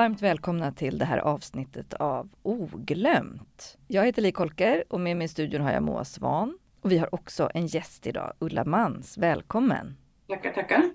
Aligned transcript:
Varmt 0.00 0.22
välkomna 0.22 0.72
till 0.72 0.98
det 0.98 1.04
här 1.04 1.18
avsnittet 1.18 1.94
av 1.94 2.28
Oglömt. 2.42 3.78
Jag 3.86 4.04
heter 4.04 4.22
Li 4.22 4.32
Kolker 4.32 4.84
och 4.88 5.00
med 5.00 5.16
mig 5.16 5.24
i 5.24 5.28
studion 5.28 5.60
har 5.60 5.72
jag 5.72 5.82
Moa 5.82 6.04
Svan. 6.04 6.58
Och 6.80 6.92
vi 6.92 6.98
har 6.98 7.14
också 7.14 7.50
en 7.54 7.66
gäst 7.66 8.06
idag, 8.06 8.32
Ulla 8.38 8.64
Mans. 8.64 9.18
Välkommen! 9.18 9.96
Tackar, 10.28 10.52
tackar! 10.52 10.90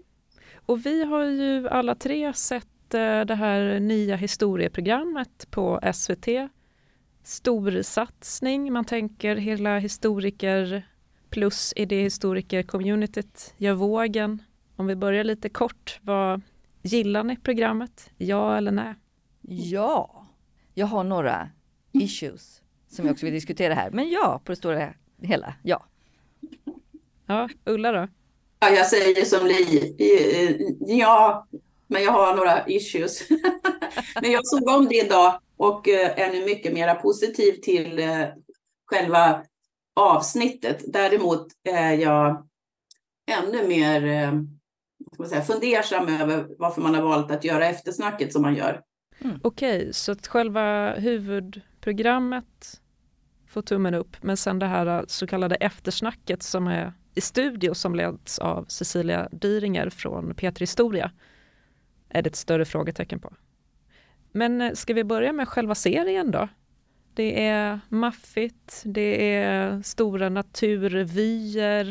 Och 0.66 0.86
vi 0.86 1.04
har 1.06 1.24
ju 1.24 1.68
alla 1.70 1.96
tre 1.96 2.34
sett 2.34 2.94
eh, 2.94 3.22
det 3.22 3.36
här 3.36 3.80
nya 3.80 4.16
historieprogrammet 4.16 5.48
på 5.52 5.80
SVT. 5.94 6.28
Storsatsning, 7.24 8.74
man 8.74 8.86
tänker 8.86 9.36
hela 9.36 9.80
historiker 9.80 10.88
plus 11.30 11.74
idéhistoriker-communityt 11.76 13.54
gör 13.58 13.74
vågen. 13.74 14.42
Om 14.76 14.88
vi 14.88 14.96
börjar 14.96 15.24
lite 15.24 15.50
kort, 15.50 16.00
vad 16.02 16.42
gillar 16.86 17.24
ni 17.24 17.38
programmet? 17.38 18.10
Ja 18.18 18.58
eller 18.58 18.72
nej? 18.72 18.94
Ja, 19.42 20.28
jag 20.74 20.86
har 20.86 21.04
några 21.04 21.50
issues 21.92 22.62
som 22.88 23.06
jag 23.06 23.14
också 23.14 23.26
vill 23.26 23.34
diskutera 23.34 23.74
här. 23.74 23.92
Men 23.92 24.10
ja, 24.10 24.42
på 24.46 24.52
det 24.52 24.56
stora 24.56 24.94
hela, 25.22 25.54
ja. 25.64 25.86
Ja, 27.26 27.50
Ulla 27.66 27.92
då? 27.92 28.08
Ja, 28.60 28.70
jag 28.70 28.88
säger 28.88 29.26
som 29.26 29.48
Li. 29.48 29.96
Ja, 30.80 31.48
men 31.88 32.04
jag 32.04 32.12
har 32.12 32.36
några 32.36 32.68
issues. 32.68 33.30
men 34.22 34.32
jag 34.32 34.48
såg 34.48 34.70
om 34.70 34.88
det 34.88 34.96
idag 34.96 35.40
och 35.58 35.88
eh, 35.88 36.20
är 36.20 36.32
nu 36.32 36.46
mycket 36.46 36.74
mer 36.74 36.96
positiv 36.96 37.52
till 37.52 38.00
eh, 38.00 38.26
själva 38.86 39.44
avsnittet. 39.96 40.84
Däremot 40.88 41.48
är 41.64 41.94
jag 41.94 42.48
ännu 43.32 43.68
mer 43.68 44.06
eh, 44.06 44.34
man 45.24 45.30
säga, 45.30 45.42
fundersam 45.42 46.08
över 46.08 46.48
varför 46.60 46.82
man 46.82 46.96
har 46.96 47.02
valt 47.02 47.32
att 47.32 47.44
göra 47.44 47.68
eftersnacket 47.68 48.34
som 48.34 48.42
man 48.42 48.56
gör. 48.56 48.82
Mm. 49.20 49.40
Okej, 49.44 49.80
okay, 49.80 49.94
så 49.94 50.12
att 50.12 50.28
själva 50.28 50.94
huvudprogrammet 50.94 52.82
får 53.48 53.62
tummen 53.62 53.94
upp, 53.94 54.18
men 54.22 54.38
sen 54.38 54.60
det 54.60 54.66
här 54.66 55.06
så 55.08 55.28
kallade 55.28 55.56
eftersnacket 55.56 56.44
som 56.44 56.68
är 56.68 56.94
i 57.16 57.22
studio 57.22 57.74
som 57.74 57.96
leds 57.96 58.40
av 58.40 58.66
Cecilia 58.68 59.30
Dyringer 59.32 59.90
från 59.90 60.36
Peter 60.36 60.60
Historia 60.60 61.12
är 62.10 62.22
det 62.22 62.30
ett 62.30 62.36
större 62.36 62.66
frågetecken 62.66 63.20
på. 63.20 63.34
Men 64.32 64.62
eh, 64.62 64.74
ska 64.74 64.94
vi 64.94 65.04
börja 65.04 65.34
med 65.34 65.48
själva 65.48 65.76
serien 65.76 66.32
då? 66.32 66.48
Det 67.14 67.46
är 67.46 67.80
maffigt, 67.90 68.82
det 68.86 69.34
är 69.34 69.82
stora 69.82 70.30
naturvyer, 70.30 71.88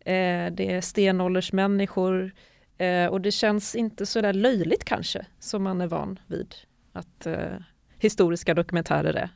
eh, 0.00 0.52
det 0.52 0.72
är 0.72 0.80
stenåldersmänniskor 0.80 2.32
eh, 2.78 3.06
och 3.06 3.20
det 3.20 3.32
känns 3.32 3.74
inte 3.74 4.06
så 4.06 4.20
där 4.20 4.32
löjligt 4.32 4.84
kanske 4.84 5.26
som 5.38 5.62
man 5.62 5.80
är 5.80 5.86
van 5.86 6.18
vid 6.26 6.54
att 6.92 7.26
eh, 7.26 7.56
historiska 7.98 8.54
dokumentärer 8.54 9.14
är. 9.14 9.30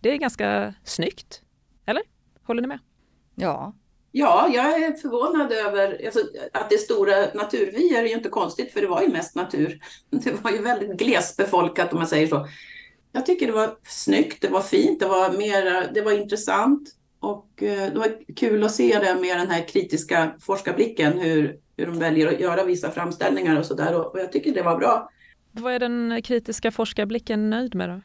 Det 0.00 0.10
är 0.10 0.16
ganska 0.16 0.74
snyggt, 0.84 1.42
eller? 1.86 2.02
Håller 2.42 2.62
ni 2.62 2.68
med? 2.68 2.78
Ja. 3.34 3.74
Ja, 4.12 4.50
jag 4.54 4.82
är 4.82 4.92
förvånad 4.92 5.52
över 5.52 6.04
alltså, 6.04 6.20
att 6.52 6.68
det 6.70 6.74
är 6.74 6.78
stora 6.78 7.14
naturvyer 7.34 8.04
är 8.04 8.08
ju 8.08 8.14
inte 8.14 8.28
konstigt 8.28 8.72
för 8.72 8.80
det 8.80 8.86
var 8.86 9.02
ju 9.02 9.08
mest 9.08 9.34
natur. 9.34 9.80
Det 10.10 10.44
var 10.44 10.50
ju 10.50 10.62
väldigt 10.62 10.98
glesbefolkat 10.98 11.92
om 11.92 11.98
man 11.98 12.08
säger 12.08 12.26
så. 12.26 12.48
Jag 13.12 13.26
tycker 13.26 13.46
det 13.46 13.52
var 13.52 13.78
snyggt, 13.82 14.42
det 14.42 14.48
var 14.48 14.60
fint, 14.60 15.00
det 15.00 15.06
var, 15.06 15.32
mera, 15.32 15.86
det 15.94 16.00
var 16.00 16.12
intressant 16.12 16.88
och 17.20 17.62
eh, 17.62 17.92
det 17.92 17.98
var 17.98 18.34
kul 18.36 18.64
att 18.64 18.74
se 18.74 18.98
det 18.98 19.14
med 19.20 19.38
den 19.38 19.50
här 19.50 19.68
kritiska 19.68 20.34
forskarblicken, 20.40 21.18
hur, 21.18 21.58
hur 21.80 21.86
de 21.86 21.98
väljer 21.98 22.28
att 22.28 22.40
göra 22.40 22.64
vissa 22.64 22.90
framställningar 22.90 23.58
och 23.58 23.66
så 23.66 23.74
där. 23.74 23.94
Och, 23.94 24.06
och 24.06 24.20
jag 24.20 24.32
tycker 24.32 24.54
det 24.54 24.62
var 24.62 24.78
bra. 24.78 25.10
Vad 25.52 25.72
är 25.72 25.78
den 25.78 26.22
kritiska 26.22 26.70
forskarblicken 26.70 27.50
nöjd 27.50 27.74
med 27.74 27.88
då? 27.88 28.00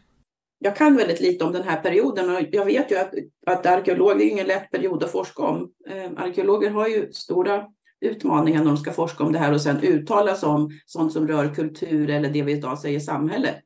Jag 0.60 0.76
kan 0.76 0.96
väldigt 0.96 1.22
lite 1.22 1.46
om 1.46 1.52
den 1.52 1.64
här 1.64 1.82
perioden 1.82 2.36
och 2.36 2.42
jag 2.52 2.66
vet 2.66 2.92
ju 2.92 2.98
att, 2.98 3.14
att 3.46 3.66
arkeolog 3.66 4.22
är 4.22 4.26
ingen 4.26 4.48
lätt 4.48 4.72
period 4.72 5.04
att 5.04 5.12
forska 5.12 5.44
om. 5.44 5.72
Eh, 5.90 6.12
arkeologer 6.18 6.70
har 6.70 6.88
ju 6.88 7.12
stora 7.14 7.66
utmaningar 8.02 8.60
när 8.60 8.68
de 8.68 8.78
ska 8.78 8.92
forska 8.92 9.24
om 9.24 9.32
det 9.32 9.40
här 9.40 9.54
och 9.54 9.62
sen 9.62 9.80
uttala 9.84 10.36
sig 10.36 10.50
om 10.50 10.72
sånt 10.86 11.14
som 11.14 11.28
rör 11.28 11.56
kultur 11.56 12.10
eller 12.10 12.30
det 12.30 12.42
vi 12.42 12.52
idag 12.52 12.80
säger 12.80 13.00
samhälle. 13.00 13.62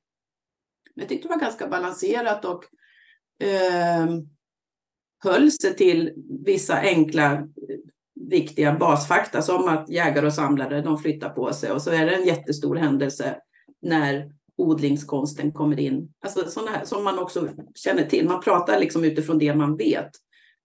Jag 0.95 1.09
tyckte 1.09 1.27
det 1.27 1.33
var 1.33 1.41
ganska 1.41 1.67
balanserat 1.67 2.45
och 2.45 2.63
eh, 3.45 4.07
höll 5.23 5.51
sig 5.51 5.75
till 5.75 6.13
vissa 6.45 6.79
enkla 6.79 7.47
viktiga 8.29 8.73
basfakta 8.73 9.41
som 9.41 9.67
att 9.67 9.89
jägare 9.89 10.25
och 10.25 10.33
samlare 10.33 10.81
de 10.81 10.97
flyttar 10.97 11.29
på 11.29 11.53
sig 11.53 11.71
och 11.71 11.81
så 11.81 11.91
är 11.91 12.05
det 12.05 12.15
en 12.15 12.25
jättestor 12.25 12.75
händelse 12.75 13.37
när 13.81 14.31
odlingskonsten 14.57 15.51
kommer 15.51 15.79
in. 15.79 16.13
Alltså 16.25 16.49
sådana 16.49 16.71
här 16.71 16.85
som 16.85 17.03
man 17.03 17.19
också 17.19 17.47
känner 17.75 18.03
till. 18.03 18.27
Man 18.27 18.41
pratar 18.41 18.79
liksom 18.79 19.03
utifrån 19.03 19.37
det 19.37 19.55
man 19.55 19.77
vet. 19.77 20.09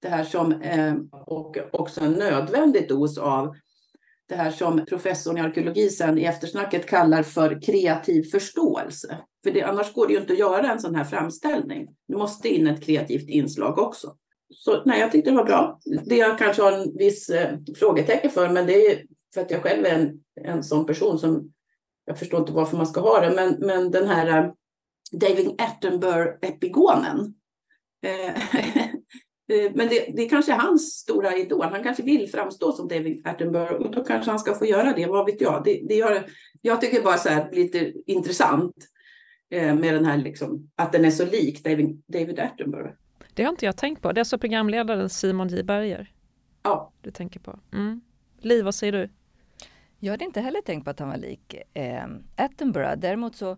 Det 0.03 0.09
här 0.09 0.25
som 0.25 0.53
eh, 0.53 0.95
och 1.13 1.57
också 1.73 2.01
en 2.01 2.13
nödvändig 2.13 2.89
dos 2.89 3.19
av 3.19 3.55
det 4.29 4.35
här 4.35 4.51
som 4.51 4.87
professorn 4.87 5.39
i 5.39 5.41
arkeologi 5.41 5.89
sen 5.89 6.19
i 6.19 6.25
eftersnacket 6.25 6.87
kallar 6.87 7.23
för 7.23 7.63
kreativ 7.63 8.23
förståelse. 8.23 9.19
För 9.45 9.51
det, 9.51 9.63
annars 9.63 9.93
går 9.93 10.07
det 10.07 10.13
ju 10.13 10.21
inte 10.21 10.33
att 10.33 10.39
göra 10.39 10.73
en 10.73 10.81
sån 10.81 10.95
här 10.95 11.05
framställning. 11.05 11.89
Det 12.09 12.17
måste 12.17 12.49
in 12.49 12.67
ett 12.67 12.85
kreativt 12.85 13.29
inslag 13.29 13.79
också. 13.79 14.17
Så 14.55 14.83
nej, 14.85 15.01
jag 15.01 15.13
tyckte 15.13 15.31
det 15.31 15.37
var 15.37 15.45
bra. 15.45 15.81
Det 16.07 16.17
jag 16.17 16.39
kanske 16.39 16.63
har 16.63 16.73
en 16.73 16.97
viss 16.97 17.31
eh, 17.31 17.59
frågetecken 17.77 18.31
för, 18.31 18.49
men 18.49 18.67
det 18.67 18.87
är 18.87 19.03
för 19.35 19.41
att 19.41 19.51
jag 19.51 19.63
själv 19.63 19.87
är 19.87 19.91
en, 19.91 20.21
en 20.45 20.65
sån 20.65 20.87
person 20.87 21.19
som 21.19 21.53
jag 22.05 22.19
förstår 22.19 22.41
inte 22.41 22.53
varför 22.53 22.77
man 22.77 22.87
ska 22.87 23.01
ha 23.01 23.21
det, 23.21 23.31
men, 23.31 23.57
men 23.59 23.91
den 23.91 24.09
här 24.09 24.39
eh, 24.39 24.53
David 25.13 25.61
Attenborough-epigonen. 25.61 27.35
Eh, 28.03 28.29
eh, 29.49 29.73
men 29.75 29.89
det, 29.89 30.17
det 30.17 30.29
kanske 30.29 30.53
är 30.53 30.59
hans 30.59 30.93
stora 30.93 31.37
idol. 31.37 31.63
Han 31.63 31.83
kanske 31.83 32.03
vill 32.03 32.31
framstå 32.31 32.73
som 32.73 32.89
David 32.89 33.27
Attenborough 33.27 33.73
och 33.73 33.91
då 33.91 34.05
kanske 34.05 34.31
han 34.31 34.41
ska 34.41 34.55
få 34.55 34.67
göra 34.67 34.93
det. 34.93 35.07
Vad 35.07 35.27
vet 35.27 35.41
jag? 35.41 35.65
Det, 35.65 35.81
det 35.89 35.95
gör, 35.95 36.27
jag 36.63 36.81
tycker 36.81 37.03
bara 37.03 37.19
så 37.19 37.29
här 37.29 37.51
lite 37.53 37.93
intressant 38.07 38.75
eh, 39.51 39.75
med 39.75 39.95
den 39.95 40.05
här 40.05 40.17
liksom, 40.17 40.71
att 40.77 40.93
den 40.93 41.05
är 41.05 41.11
så 41.11 41.27
lik 41.27 41.65
David, 41.65 42.03
David 42.07 42.39
Attenborough. 42.39 42.95
Det 43.35 43.43
har 43.43 43.51
inte 43.51 43.67
jag 43.67 43.77
tänkt 43.77 44.03
på. 44.03 44.13
Det 44.13 44.19
är 44.19 44.21
alltså 44.21 44.39
programledaren 44.39 45.09
Simon 45.09 45.49
J 45.49 45.63
Berger? 45.63 46.13
Ja. 46.63 46.93
Du 47.01 47.11
tänker 47.11 47.41
på. 47.41 47.59
Mm. 47.73 48.01
Liv, 48.39 48.65
vad 48.65 48.75
säger 48.75 48.93
du? 48.93 49.09
Jag 49.99 50.13
hade 50.13 50.25
inte 50.25 50.41
heller 50.41 50.61
tänkt 50.61 50.85
på 50.85 50.91
att 50.91 50.99
han 50.99 51.09
var 51.09 51.17
lik 51.17 51.55
eh, 51.75 52.07
Attenborough. 52.37 52.97
Däremot 52.97 53.37
så 53.37 53.57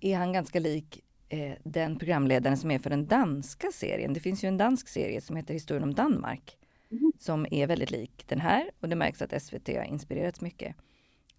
är 0.00 0.16
han 0.16 0.32
ganska 0.32 0.60
lik 0.60 1.04
eh, 1.28 1.52
den 1.64 1.98
programledaren 1.98 2.56
som 2.56 2.70
är 2.70 2.78
för 2.78 2.90
den 2.90 3.06
danska 3.06 3.68
serien. 3.72 4.12
Det 4.12 4.20
finns 4.20 4.44
ju 4.44 4.48
en 4.48 4.56
dansk 4.56 4.88
serie 4.88 5.20
som 5.20 5.36
heter 5.36 5.54
Historien 5.54 5.82
om 5.82 5.94
Danmark. 5.94 6.58
Mm. 6.90 7.12
Som 7.18 7.46
är 7.50 7.66
väldigt 7.66 7.90
lik 7.90 8.24
den 8.28 8.40
här 8.40 8.70
och 8.80 8.88
det 8.88 8.96
märks 8.96 9.22
att 9.22 9.42
SVT 9.42 9.68
har 9.68 9.84
inspirerats 9.84 10.40
mycket. 10.40 10.76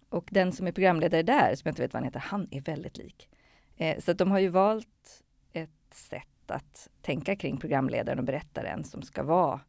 Och 0.08 0.28
den 0.30 0.52
som 0.52 0.66
är 0.66 0.72
programledare 0.72 1.22
där, 1.22 1.54
som 1.54 1.68
jag 1.68 1.72
inte 1.72 1.82
vet 1.82 1.92
vad 1.92 2.02
han 2.02 2.04
heter, 2.04 2.20
han 2.20 2.48
är 2.50 2.60
väldigt 2.60 2.98
lik. 2.98 3.28
Eh, 3.76 4.00
så 4.00 4.10
att 4.10 4.18
de 4.18 4.30
har 4.30 4.38
ju 4.38 4.48
valt 4.48 5.24
ett 5.52 5.94
sätt 5.94 6.37
att 6.50 6.88
tänka 7.02 7.36
kring 7.36 7.56
programledaren 7.56 8.18
och 8.18 8.24
berättaren 8.24 8.84
som 8.84 9.02
ska 9.02 9.22
vara 9.22 9.60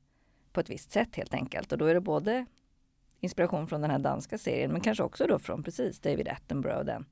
på 0.51 0.59
ett 0.59 0.69
visst 0.69 0.91
sätt 0.91 1.15
helt 1.15 1.33
enkelt. 1.33 1.71
Och 1.71 1.77
då 1.77 1.85
är 1.85 1.93
det 1.93 2.01
både 2.01 2.45
inspiration 3.19 3.67
från 3.67 3.81
den 3.81 3.91
här 3.91 3.99
danska 3.99 4.37
serien 4.37 4.71
men 4.71 4.81
kanske 4.81 5.03
också 5.03 5.27
då 5.27 5.39
från 5.39 5.63
precis 5.63 5.99
David 5.99 6.27
Attenborough, 6.27 6.85
den 6.85 7.05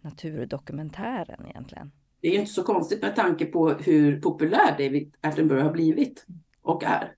naturdokumentären 0.00 1.46
egentligen. 1.46 1.92
Det 2.20 2.28
är 2.28 2.38
inte 2.38 2.52
så 2.52 2.62
konstigt 2.62 3.02
med 3.02 3.16
tanke 3.16 3.44
på 3.44 3.70
hur 3.70 4.20
populär 4.20 4.70
David 4.78 5.16
Attenborough 5.20 5.64
har 5.64 5.72
blivit 5.72 6.26
och 6.62 6.84
är. 6.84 7.14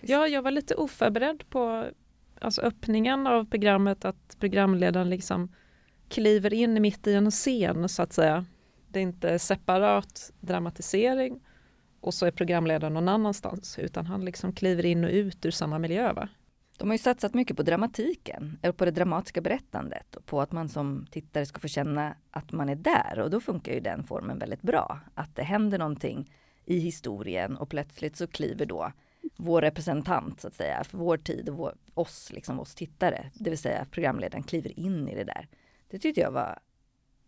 Ja, 0.00 0.28
jag 0.28 0.42
var 0.42 0.50
lite 0.50 0.74
oförberedd 0.74 1.50
på 1.50 1.86
alltså 2.40 2.60
öppningen 2.60 3.26
av 3.26 3.44
programmet, 3.44 4.04
att 4.04 4.36
programledaren 4.40 5.10
liksom 5.10 5.54
kliver 6.08 6.54
in 6.54 6.82
mitt 6.82 7.06
i 7.06 7.14
en 7.14 7.30
scen 7.30 7.88
så 7.88 8.02
att 8.02 8.12
säga. 8.12 8.46
Det 8.88 8.98
är 8.98 9.02
inte 9.02 9.38
separat 9.38 10.32
dramatisering 10.40 11.40
och 12.00 12.14
så 12.14 12.26
är 12.26 12.30
programledaren 12.30 12.94
någon 12.94 13.08
annanstans 13.08 13.78
utan 13.78 14.06
han 14.06 14.24
liksom 14.24 14.52
kliver 14.52 14.84
in 14.86 15.04
och 15.04 15.10
ut 15.10 15.46
ur 15.46 15.50
samma 15.50 15.78
miljö. 15.78 16.12
Va? 16.12 16.28
De 16.78 16.88
har 16.88 16.94
ju 16.94 16.98
satsat 16.98 17.34
mycket 17.34 17.56
på 17.56 17.62
dramatiken, 17.62 18.58
på 18.76 18.84
det 18.84 18.90
dramatiska 18.90 19.40
berättandet 19.40 20.16
och 20.16 20.26
på 20.26 20.40
att 20.40 20.52
man 20.52 20.68
som 20.68 21.06
tittare 21.10 21.46
ska 21.46 21.60
få 21.60 21.68
känna 21.68 22.14
att 22.30 22.52
man 22.52 22.68
är 22.68 22.76
där 22.76 23.18
och 23.18 23.30
då 23.30 23.40
funkar 23.40 23.72
ju 23.72 23.80
den 23.80 24.04
formen 24.04 24.38
väldigt 24.38 24.62
bra. 24.62 25.00
Att 25.14 25.36
det 25.36 25.42
händer 25.42 25.78
någonting 25.78 26.30
i 26.64 26.78
historien 26.78 27.56
och 27.56 27.68
plötsligt 27.68 28.16
så 28.16 28.26
kliver 28.26 28.66
då 28.66 28.92
vår 29.36 29.62
representant 29.62 30.40
så 30.40 30.48
att 30.48 30.54
säga 30.54 30.84
för 30.84 30.98
vår 30.98 31.16
tid 31.16 31.48
och 31.48 31.56
vår, 31.56 31.74
oss, 31.94 32.32
liksom 32.32 32.60
oss 32.60 32.74
tittare, 32.74 33.30
det 33.34 33.50
vill 33.50 33.58
säga 33.58 33.86
programledaren 33.90 34.42
kliver 34.42 34.80
in 34.80 35.08
i 35.08 35.14
det 35.14 35.24
där. 35.24 35.48
Det 35.90 35.98
tyckte 35.98 36.20
jag 36.20 36.30
var 36.30 36.58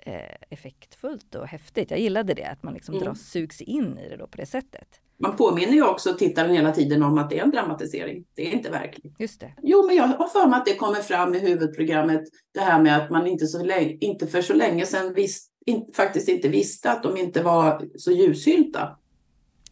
eh, 0.06 0.37
effektfullt 0.50 1.35
och 1.35 1.47
häftigt. 1.47 1.91
Jag 1.91 2.00
gillade 2.00 2.35
det, 2.35 2.44
att 2.44 2.62
man 2.62 2.75
liksom 2.75 2.94
mm. 2.94 3.05
dras, 3.05 3.20
sugs 3.20 3.61
in 3.61 3.99
i 3.99 4.08
det 4.08 4.17
då 4.17 4.26
på 4.26 4.37
det 4.37 4.47
sättet 4.47 5.00
man 5.20 5.37
påminner 5.37 5.73
ju 5.73 5.87
också 5.87 6.14
tittaren 6.14 6.55
hela 6.55 6.73
tiden 6.73 7.02
om 7.02 7.19
att 7.19 7.31
det 7.31 7.38
är 7.38 7.43
en 7.43 7.50
dramatisering. 7.50 8.25
Det 8.35 8.49
är 8.49 8.52
inte 8.52 8.70
verkligt. 8.70 9.14
Just 9.19 9.41
det. 9.41 9.52
Jo, 9.62 9.87
men 9.87 9.97
jag 9.97 10.05
har 10.05 10.29
för 10.29 10.49
mig 10.49 10.58
att 10.58 10.67
det 10.67 10.75
kommer 10.75 11.00
fram 11.00 11.35
i 11.35 11.38
huvudprogrammet, 11.38 12.23
det 12.55 12.61
här 12.61 12.82
med 12.82 12.97
att 12.97 13.11
man 13.11 13.26
inte, 13.26 13.47
så 13.47 13.64
länge, 13.64 13.97
inte 14.00 14.26
för 14.26 14.43
så 14.43 14.55
länge 14.55 14.87
sedan 14.87 15.14
visst, 15.14 15.50
in, 15.67 15.91
faktiskt 15.94 16.29
inte 16.29 16.49
visste 16.49 16.93
att 16.93 17.02
de 17.02 17.17
inte 17.17 17.43
var 17.43 17.88
så 17.97 18.12
ljussynta. 18.12 18.97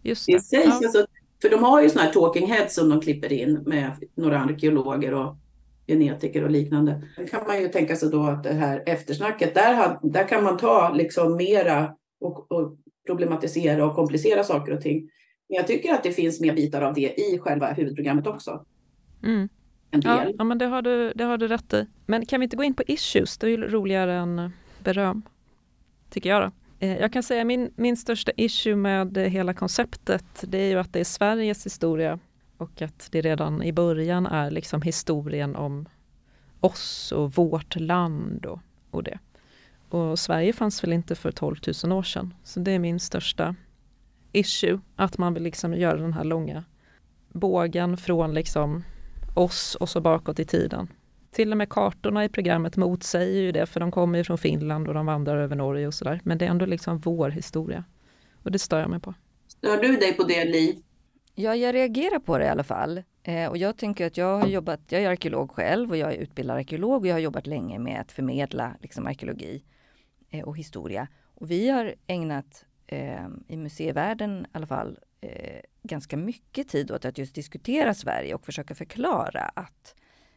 Just 0.03 0.27
det. 0.27 0.33
Det 0.33 0.41
sägs 0.41 0.67
Ja. 0.67 0.73
alltså, 0.73 1.07
för 1.43 1.51
de 1.51 1.63
har 1.63 1.83
ju 1.83 1.89
sådana 1.89 2.07
här 2.07 2.13
talking 2.13 2.47
heads 2.47 2.75
som 2.75 2.89
de 2.89 3.01
klipper 3.01 3.33
in 3.33 3.63
med 3.67 3.93
några 4.15 4.41
arkeologer 4.41 5.15
och 5.15 5.37
genetiker 5.89 6.45
och 6.45 6.51
liknande. 6.51 7.03
Då 7.17 7.27
kan 7.27 7.47
man 7.47 7.61
ju 7.63 7.69
tänka 7.69 7.97
sig 7.97 8.11
då 8.11 8.23
att 8.23 8.43
det 8.43 8.53
här 8.53 8.83
eftersnacket, 8.87 9.55
där, 9.55 9.99
där 10.03 10.29
kan 10.29 10.45
man 10.45 10.57
ta 10.57 10.93
liksom 10.95 11.37
mera 11.37 11.95
och, 12.21 12.53
och 12.53 12.77
problematisera 13.07 13.87
och 13.87 13.95
komplicera 13.95 14.45
saker 14.45 14.73
och 14.73 14.81
ting. 14.81 15.11
Men 15.49 15.57
jag 15.57 15.67
tycker 15.67 15.95
att 15.95 16.03
det 16.03 16.13
finns 16.13 16.41
mer 16.41 16.55
bitar 16.55 16.83
av 16.83 16.95
det 16.95 17.21
i 17.21 17.39
själva 17.39 17.73
huvudprogrammet 17.73 18.27
också. 18.27 18.65
Mm. 19.23 19.49
En 19.91 20.01
Ja, 20.05 20.17
del. 20.25 20.35
ja, 20.39 20.45
men 20.45 20.59
det 20.59 20.67
har, 20.67 20.83
du, 20.83 21.13
det 21.15 21.25
har 21.25 21.39
du 21.39 21.49
rätt 21.49 21.73
i. 21.75 21.87
Men 22.07 22.27
kan 22.27 22.41
vi 22.41 22.45
inte 22.45 22.57
gå 22.57 22.65
in 22.65 22.75
på 22.75 22.83
issues? 22.87 23.39
Det 23.39 23.47
är 23.47 23.51
ju 23.51 23.57
roligare 23.57 24.15
än 24.15 24.39
eh, 24.39 24.51
beröm, 24.85 25.23
tycker 26.11 26.31
jag. 26.31 26.43
Då. 26.43 26.87
Eh, 26.87 26.99
Jag 26.99 27.13
kan 27.13 27.23
säga 27.23 27.45
min, 27.45 27.71
min 27.77 27.97
största 27.97 28.33
issue 28.37 28.77
med 28.77 29.19
hela 29.19 29.55
konceptet, 29.55 30.25
det 30.43 30.59
är 30.59 30.69
ju 30.71 30.79
att 30.79 30.93
det 30.93 31.01
är 31.01 31.05
Sveriges 31.05 31.67
historia 31.67 32.19
och 32.59 32.83
att 32.83 33.09
det 33.11 33.21
redan 33.21 33.63
i 33.63 33.73
början 33.73 34.27
är 34.27 34.51
liksom 34.51 34.83
historien 34.83 35.57
om 35.57 35.89
oss 36.61 37.13
och 37.13 37.33
vårt 37.33 37.77
land 37.77 38.47
och, 38.47 38.61
och 38.91 39.03
det. 39.03 39.19
Och 39.89 40.19
Sverige 40.19 40.53
fanns 40.53 40.85
väl 40.85 40.93
inte 40.93 41.15
för 41.15 41.33
12 41.33 41.57
000 41.85 41.93
år 41.93 42.03
sedan, 42.03 42.35
så 42.45 42.61
det 42.61 42.71
är 42.71 42.79
min 42.79 43.01
största 43.01 43.55
issue, 44.33 44.81
att 44.97 45.19
man 45.19 45.35
vill 45.35 45.43
liksom 45.43 45.75
göra 45.75 45.97
den 45.97 46.13
här 46.13 46.25
långa 46.25 46.65
bågen 47.33 47.97
från 47.97 48.35
liksom 48.35 48.85
oss 49.35 49.75
och 49.75 49.89
så 49.89 50.01
bakåt 50.01 50.39
i 50.39 50.45
tiden. 50.45 50.89
Till 51.31 51.51
och 51.51 51.57
med 51.59 51.69
kartorna 51.69 52.25
i 52.25 52.29
programmet 52.29 52.77
motsäger 52.77 53.41
ju 53.41 53.53
det, 53.53 53.67
för 53.67 53.81
de 53.81 53.91
kommer 53.91 54.19
ju 54.19 54.25
från 54.25 54.39
Finland 54.39 54.89
och 54.89 54.95
de 54.95 55.07
vandrar 55.07 55.37
över 55.37 55.57
Norge 55.57 55.87
och 55.87 55.95
sådär. 55.95 56.21
Men 56.25 56.39
det 56.39 56.47
är 56.47 56.51
ändå 56.51 56.67
liksom 56.67 56.99
vår 56.99 57.31
historia. 57.31 57.85
Och 58.43 58.53
det 58.53 58.59
stör 58.59 58.81
jag 58.81 58.91
mig 58.91 59.01
på. 59.01 59.15
Stör 59.49 59.83
du 59.83 59.97
dig 59.97 60.13
på 60.13 60.23
det, 60.23 60.45
Li? 60.45 60.83
Ja, 61.41 61.57
jag 61.57 61.75
reagerar 61.75 62.19
på 62.19 62.39
det 62.39 62.45
i 62.45 62.49
alla 62.49 62.65
fall. 62.65 63.03
Eh, 63.23 63.49
och 63.49 63.57
jag 63.57 63.77
tänker 63.77 64.07
att 64.07 64.17
jag 64.17 64.39
har 64.39 64.47
jobbat, 64.47 64.81
jag 64.89 65.03
är 65.03 65.11
arkeolog 65.11 65.51
själv 65.51 65.91
och 65.91 65.97
jag 65.97 66.13
är 66.13 66.17
utbildad 66.17 66.57
arkeolog 66.57 67.01
och 67.01 67.07
jag 67.07 67.15
har 67.15 67.21
jobbat 67.21 67.47
länge 67.47 67.79
med 67.79 68.01
att 68.01 68.13
förmedla 68.13 68.77
liksom, 68.81 69.07
arkeologi 69.07 69.65
eh, 70.31 70.45
och 70.45 70.57
historia. 70.57 71.09
Och 71.35 71.51
vi 71.51 71.69
har 71.69 71.95
ägnat, 72.07 72.65
eh, 72.87 73.27
i 73.49 73.57
museivärlden 73.57 74.41
i 74.41 74.49
alla 74.53 74.67
fall, 74.67 74.99
eh, 75.21 75.61
ganska 75.83 76.17
mycket 76.17 76.69
tid 76.69 76.91
åt 76.91 77.05
att 77.05 77.19
just 77.19 77.35
diskutera 77.35 77.95
Sverige 77.95 78.35
och 78.35 78.47
försöka 78.47 78.75
förklara 78.75 79.41
att 79.41 79.95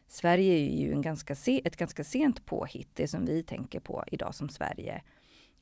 Sverige 0.08 0.54
är 0.54 0.76
ju 0.76 0.92
en 0.92 1.02
ganska 1.02 1.34
se, 1.34 1.62
ett 1.64 1.76
ganska 1.76 2.04
sent 2.04 2.46
påhitt, 2.46 2.90
det 2.94 3.08
som 3.08 3.24
vi 3.24 3.42
tänker 3.42 3.80
på 3.80 4.04
idag 4.06 4.34
som 4.34 4.48
Sverige. 4.48 5.02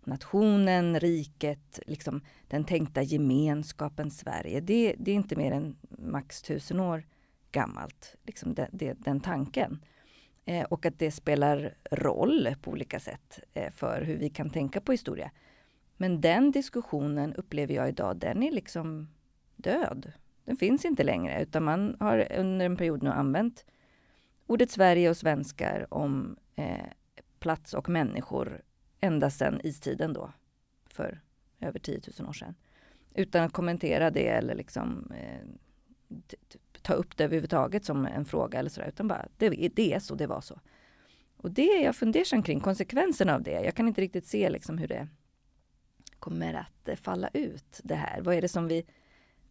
Nationen, 0.04 1.00
riket, 1.00 1.80
liksom 1.86 2.20
den 2.48 2.64
tänkta 2.64 3.02
gemenskapen 3.02 4.10
Sverige. 4.10 4.60
Det, 4.60 4.94
det 4.98 5.10
är 5.10 5.14
inte 5.14 5.36
mer 5.36 5.52
än 5.52 5.76
max 5.98 6.42
tusen 6.42 6.80
år 6.80 7.06
gammalt, 7.52 8.16
liksom 8.22 8.54
det, 8.54 8.68
det, 8.72 8.92
den 8.92 9.20
tanken. 9.20 9.84
Eh, 10.44 10.64
och 10.64 10.86
att 10.86 10.98
det 10.98 11.10
spelar 11.10 11.74
roll 11.90 12.54
på 12.62 12.70
olika 12.70 13.00
sätt 13.00 13.40
eh, 13.54 13.72
för 13.72 14.02
hur 14.02 14.16
vi 14.16 14.30
kan 14.30 14.50
tänka 14.50 14.80
på 14.80 14.92
historia. 14.92 15.30
Men 15.96 16.20
den 16.20 16.50
diskussionen 16.50 17.34
upplever 17.34 17.74
jag 17.74 17.88
idag, 17.88 18.16
den 18.16 18.42
är 18.42 18.52
liksom 18.52 19.08
död. 19.56 20.12
Den 20.44 20.56
finns 20.56 20.84
inte 20.84 21.04
längre 21.04 21.42
utan 21.42 21.64
man 21.64 21.96
har 22.00 22.32
under 22.38 22.66
en 22.66 22.76
period 22.76 23.02
nu 23.02 23.10
använt 23.10 23.64
ordet 24.46 24.70
Sverige 24.70 25.10
och 25.10 25.16
svenskar 25.16 25.86
om 25.94 26.36
eh, 26.56 26.86
plats 27.38 27.74
och 27.74 27.88
människor 27.88 28.62
ända 29.00 29.30
sedan 29.30 29.60
istiden 29.64 30.12
då, 30.12 30.32
för 30.86 31.20
över 31.60 31.78
10 31.78 32.00
000 32.18 32.28
år 32.28 32.32
sedan. 32.32 32.54
Utan 33.14 33.44
att 33.44 33.52
kommentera 33.52 34.10
det 34.10 34.28
eller 34.28 34.54
liksom 34.54 35.12
eh, 35.16 35.46
ta 36.82 36.92
upp 36.92 37.16
det 37.16 37.24
överhuvudtaget 37.24 37.84
som 37.84 38.06
en 38.06 38.24
fråga 38.24 38.58
eller 38.58 38.70
sådär, 38.70 38.88
utan 38.88 39.08
bara 39.08 39.28
det, 39.36 39.48
det 39.48 39.92
är 39.92 40.00
så, 40.00 40.14
det 40.14 40.26
var 40.26 40.40
så. 40.40 40.60
Och 41.36 41.50
det 41.50 41.68
är 41.68 41.84
jag 41.84 41.96
fundersam 41.96 42.42
kring, 42.42 42.60
konsekvenserna 42.60 43.34
av 43.34 43.42
det. 43.42 43.50
Jag 43.50 43.74
kan 43.74 43.88
inte 43.88 44.00
riktigt 44.00 44.26
se 44.26 44.50
liksom 44.50 44.78
hur 44.78 44.88
det 44.88 45.08
kommer 46.18 46.54
att 46.54 46.88
eh, 46.88 46.96
falla 46.96 47.28
ut 47.28 47.80
det 47.82 47.94
här. 47.94 48.20
Vad 48.20 48.34
är 48.34 48.42
det 48.42 48.48
som 48.48 48.68
vi 48.68 48.86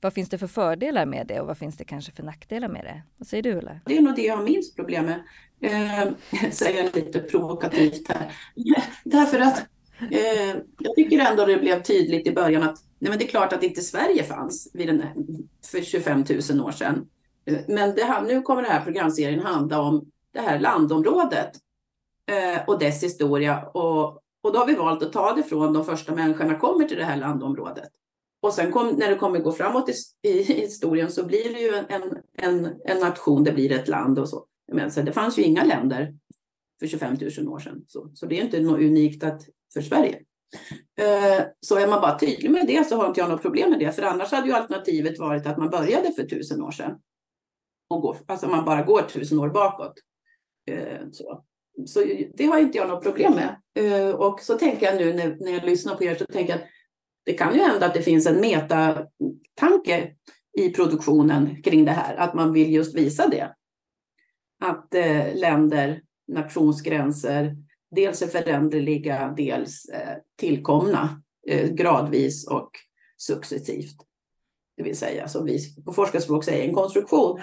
vad 0.02 0.14
finns 0.14 0.30
det 0.30 0.38
för 0.38 0.48
fördelar 0.48 1.06
med 1.06 1.28
det 1.28 1.40
och 1.40 1.48
vad 1.48 1.58
finns 1.58 1.78
det 1.78 1.84
kanske 1.84 2.12
för 2.12 2.24
nackdelar 2.24 2.68
med 2.68 2.84
det? 2.86 3.02
Vad 3.18 3.28
säger 3.28 3.44
du 3.44 3.52
Ulla? 3.54 3.80
Det 3.86 3.98
är 3.98 4.02
nog 4.02 4.16
det 4.16 4.22
jag 4.22 4.38
har 4.38 4.44
minst 4.44 4.76
problem 4.76 5.06
med. 5.06 5.24
Eh, 5.62 6.12
säger 6.52 6.84
jag 6.84 6.96
lite 6.96 7.20
provokativt 7.20 8.08
här. 8.08 8.32
Därför 9.04 9.40
att 9.40 9.58
eh, 10.12 10.56
jag 10.80 10.96
tycker 10.96 11.20
ändå 11.20 11.46
det 11.46 11.58
blev 11.58 11.84
tydligt 11.84 12.28
i 12.28 12.32
början 12.32 12.64
att 12.64 12.78
nej, 13.00 13.10
men 13.10 13.20
det 13.20 13.26
är 13.26 13.30
klart 13.30 13.54
att 13.54 13.64
inte 13.64 13.82
Sverige 13.82 14.24
fanns 14.24 14.70
vid 14.74 14.88
den 14.88 15.04
för 15.72 15.82
25 15.82 16.24
000 16.52 16.62
år 16.62 16.72
sedan. 16.72 17.08
Eh, 17.46 17.58
men 17.68 17.96
det, 17.96 18.04
här- 18.04 18.22
nu 18.22 18.42
kommer 18.42 18.62
den 18.62 18.72
här 18.72 18.84
programserien 18.86 19.40
handla 19.40 19.82
om 19.82 20.06
det 20.34 20.40
här 20.42 20.60
landområdet 20.60 21.52
eh, 22.32 22.62
och 22.68 22.80
dess 22.80 23.04
historia. 23.04 23.64
Och, 23.68 24.06
och 24.42 24.54
då 24.54 24.60
har 24.60 24.66
vi 24.66 24.76
valt 24.76 25.04
att 25.04 25.14
ta 25.14 25.34
det 25.36 25.44
från 25.44 25.74
de 25.74 25.86
första 25.86 26.16
människorna 26.16 26.56
kommer 26.56 26.86
till 26.86 26.98
det 26.98 27.06
här 27.06 27.18
landområdet. 27.18 27.90
Och 28.42 28.54
sen 28.54 28.72
kom, 28.72 28.88
när 28.88 29.10
det 29.10 29.16
kommer 29.16 29.40
gå 29.40 29.52
framåt 29.52 29.90
i, 29.90 29.94
i 30.30 30.44
historien 30.44 31.12
så 31.12 31.26
blir 31.26 31.54
det 31.54 31.60
ju 31.60 31.76
en, 31.76 32.02
en, 32.34 32.76
en, 32.86 33.00
nation, 33.00 33.44
det 33.44 33.52
blir 33.52 33.72
ett 33.72 33.88
land 33.88 34.20
och 34.20 34.30
så. 34.30 34.46
Men 34.72 34.92
så 34.92 35.02
det 35.02 35.12
fanns 35.12 35.40
ju 35.40 35.44
inga 35.44 35.64
länder 35.64 36.14
för 36.80 36.88
25 36.88 37.18
000 37.38 37.48
år 37.48 37.60
sedan. 37.60 37.84
Så, 37.88 38.12
så 38.14 38.26
det 38.26 38.40
är 38.40 38.44
inte 38.44 38.60
något 38.60 38.80
unikt 38.80 39.24
att, 39.24 39.42
för 39.74 39.82
Sverige. 39.82 40.22
Eh, 41.00 41.46
så 41.60 41.76
är 41.76 41.88
man 41.88 42.02
bara 42.02 42.20
tydlig 42.20 42.52
med 42.52 42.68
det 42.68 42.88
så 42.88 42.96
har 42.96 43.08
inte 43.08 43.20
jag 43.20 43.30
något 43.30 43.42
problem 43.42 43.70
med 43.70 43.80
det. 43.80 43.92
För 43.92 44.04
annars 44.04 44.32
hade 44.32 44.48
ju 44.48 44.54
alternativet 44.54 45.20
varit 45.20 45.46
att 45.46 45.58
man 45.58 45.70
började 45.70 46.12
för 46.12 46.24
tusen 46.24 46.62
år 46.62 46.72
sedan. 46.72 47.00
Och 47.90 48.02
går, 48.02 48.18
alltså 48.28 48.48
man 48.48 48.66
bara 48.66 48.82
går 48.82 49.02
tusen 49.02 49.40
år 49.40 49.50
bakåt. 49.50 49.94
Eh, 50.72 51.00
så. 51.12 51.44
så 51.86 52.04
det 52.34 52.46
har 52.46 52.60
inte 52.60 52.78
jag 52.78 52.88
något 52.88 53.04
problem 53.04 53.34
med. 53.34 53.62
Eh, 53.76 54.16
och 54.16 54.40
så 54.40 54.58
tänker 54.58 54.86
jag 54.86 54.96
nu 54.96 55.14
när, 55.14 55.38
när 55.40 55.52
jag 55.52 55.66
lyssnar 55.66 55.96
på 55.96 56.04
er 56.04 56.16
så 56.16 56.26
tänker 56.26 56.54
jag 56.54 56.62
att 56.62 56.68
det 57.30 57.36
kan 57.36 57.56
ju 57.56 57.62
hända 57.62 57.86
att 57.86 57.94
det 57.94 58.02
finns 58.02 58.28
en 58.28 58.42
metatanke 58.42 60.12
i 60.58 60.70
produktionen 60.70 61.62
kring 61.62 61.86
det 61.86 61.92
här, 61.92 62.16
att 62.16 62.34
man 62.34 62.54
vill 62.54 62.74
just 62.74 62.96
visa 62.96 63.28
det. 63.28 63.56
Att 64.64 64.94
eh, 64.96 65.36
länder, 65.36 66.02
nationsgränser, 66.28 67.56
dels 67.92 68.22
är 68.22 68.28
föränderliga, 68.28 69.34
dels 69.38 69.86
eh, 69.86 70.18
tillkomna 70.38 71.22
eh, 71.48 71.70
gradvis 71.70 72.48
och 72.48 72.72
successivt. 73.18 73.96
Det 74.78 74.84
vill 74.84 74.98
säga, 74.98 75.28
som 75.28 75.46
vi 75.46 75.60
på 75.86 75.94
forskarspråk 75.94 76.44
säger, 76.44 76.68
en 76.68 76.76
konstruktion. 76.76 77.42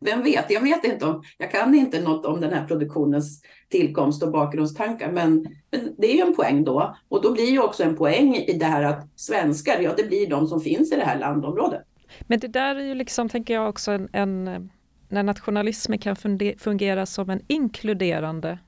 Vem 0.00 0.22
vet? 0.22 0.50
Jag 0.50 0.60
vet 0.60 0.84
inte 0.84 1.06
om, 1.06 1.22
jag 1.38 1.50
kan 1.50 1.74
inte 1.74 2.00
något 2.00 2.26
om 2.26 2.40
den 2.40 2.52
här 2.52 2.66
produktionens 2.66 3.42
tillkomst 3.68 4.22
och 4.22 4.32
bakgrundstankar, 4.32 5.12
men, 5.12 5.46
men 5.70 5.94
det 5.98 6.12
är 6.12 6.14
ju 6.14 6.20
en 6.20 6.34
poäng 6.34 6.64
då. 6.64 6.96
Och 7.08 7.22
då 7.22 7.32
blir 7.32 7.50
ju 7.50 7.62
också 7.62 7.82
en 7.82 7.96
poäng 7.96 8.36
i 8.36 8.58
det 8.58 8.64
här 8.64 8.82
att 8.82 9.08
svenskar, 9.16 9.80
ja 9.80 9.94
det 9.96 10.08
blir 10.08 10.30
de 10.30 10.46
som 10.46 10.60
finns 10.60 10.92
i 10.92 10.96
det 10.96 11.04
här 11.04 11.18
landområdet. 11.18 11.82
Men 12.20 12.40
det 12.40 12.48
där 12.48 12.76
är 12.76 12.84
ju 12.84 12.94
liksom, 12.94 13.28
tänker 13.28 13.54
jag 13.54 13.68
också, 13.68 13.92
en, 13.92 14.08
en 14.12 14.70
när 15.08 15.22
nationalismen 15.22 15.98
kan 15.98 16.16
fungera 16.58 17.06
som 17.06 17.30
en 17.30 17.40
inkluderande 17.46 18.58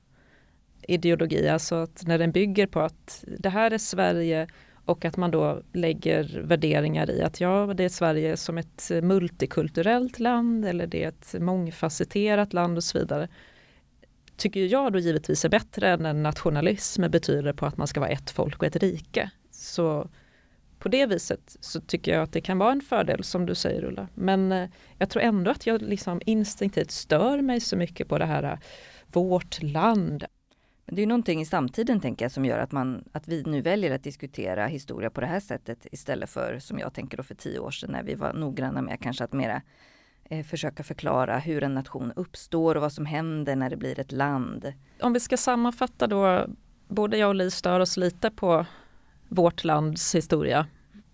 ideologi, 0.88 1.48
alltså 1.48 1.74
att 1.74 2.02
när 2.06 2.18
den 2.18 2.32
bygger 2.32 2.66
på 2.66 2.80
att 2.80 3.24
det 3.38 3.48
här 3.48 3.70
är 3.70 3.78
Sverige 3.78 4.46
och 4.86 5.04
att 5.04 5.16
man 5.16 5.30
då 5.30 5.62
lägger 5.72 6.40
värderingar 6.42 7.10
i 7.10 7.22
att 7.22 7.40
ja, 7.40 7.74
det 7.76 7.84
är 7.84 7.88
Sverige 7.88 8.36
som 8.36 8.58
ett 8.58 8.90
multikulturellt 9.02 10.18
land 10.18 10.64
eller 10.64 10.86
det 10.86 11.04
är 11.04 11.08
ett 11.08 11.34
mångfacetterat 11.40 12.52
land 12.52 12.76
och 12.76 12.84
så 12.84 12.98
vidare. 12.98 13.28
Tycker 14.36 14.60
jag 14.60 14.92
då 14.92 14.98
givetvis 14.98 15.44
är 15.44 15.48
bättre 15.48 15.88
än 15.88 16.06
en 16.06 16.22
nationalism 16.22 17.02
betyder 17.10 17.52
på 17.52 17.66
att 17.66 17.76
man 17.76 17.86
ska 17.86 18.00
vara 18.00 18.10
ett 18.10 18.30
folk 18.30 18.58
och 18.58 18.66
ett 18.66 18.76
rike. 18.76 19.30
Så 19.50 20.08
på 20.78 20.88
det 20.88 21.06
viset 21.06 21.56
så 21.60 21.80
tycker 21.80 22.12
jag 22.12 22.22
att 22.22 22.32
det 22.32 22.40
kan 22.40 22.58
vara 22.58 22.72
en 22.72 22.80
fördel 22.80 23.24
som 23.24 23.46
du 23.46 23.54
säger 23.54 23.84
Ulla. 23.84 24.08
Men 24.14 24.52
eh, 24.52 24.68
jag 24.98 25.10
tror 25.10 25.22
ändå 25.22 25.50
att 25.50 25.66
jag 25.66 25.82
liksom 25.82 26.20
instinktivt 26.26 26.90
stör 26.90 27.40
mig 27.40 27.60
så 27.60 27.76
mycket 27.76 28.08
på 28.08 28.18
det 28.18 28.24
här 28.24 28.42
eh, 28.42 28.58
vårt 29.06 29.62
land. 29.62 30.24
Men 30.86 30.96
det 30.96 31.02
är 31.02 31.06
någonting 31.06 31.40
i 31.40 31.46
samtiden 31.46 32.00
tänker 32.00 32.24
jag 32.24 32.32
som 32.32 32.44
gör 32.44 32.58
att, 32.58 32.72
man, 32.72 33.04
att 33.12 33.28
vi 33.28 33.42
nu 33.42 33.62
väljer 33.62 33.90
att 33.90 34.02
diskutera 34.02 34.66
historia 34.66 35.10
på 35.10 35.20
det 35.20 35.26
här 35.26 35.40
sättet 35.40 35.86
istället 35.92 36.30
för 36.30 36.58
som 36.58 36.78
jag 36.78 36.94
tänker 36.94 37.16
då 37.16 37.22
för 37.22 37.34
tio 37.34 37.58
år 37.58 37.70
sedan 37.70 37.90
när 37.92 38.02
vi 38.02 38.14
var 38.14 38.32
noggranna 38.32 38.82
med 38.82 39.00
kanske 39.00 39.24
att 39.24 39.32
mera 39.32 39.62
eh, 40.24 40.44
försöka 40.44 40.82
förklara 40.82 41.38
hur 41.38 41.62
en 41.62 41.74
nation 41.74 42.12
uppstår 42.16 42.74
och 42.74 42.80
vad 42.80 42.92
som 42.92 43.06
händer 43.06 43.56
när 43.56 43.70
det 43.70 43.76
blir 43.76 44.00
ett 44.00 44.12
land. 44.12 44.72
Om 45.00 45.12
vi 45.12 45.20
ska 45.20 45.36
sammanfatta 45.36 46.06
då, 46.06 46.46
både 46.88 47.16
jag 47.16 47.28
och 47.28 47.34
Li 47.34 47.50
stör 47.50 47.80
oss 47.80 47.96
lite 47.96 48.30
på 48.30 48.66
vårt 49.28 49.64
lands 49.64 50.14
historia. 50.14 50.66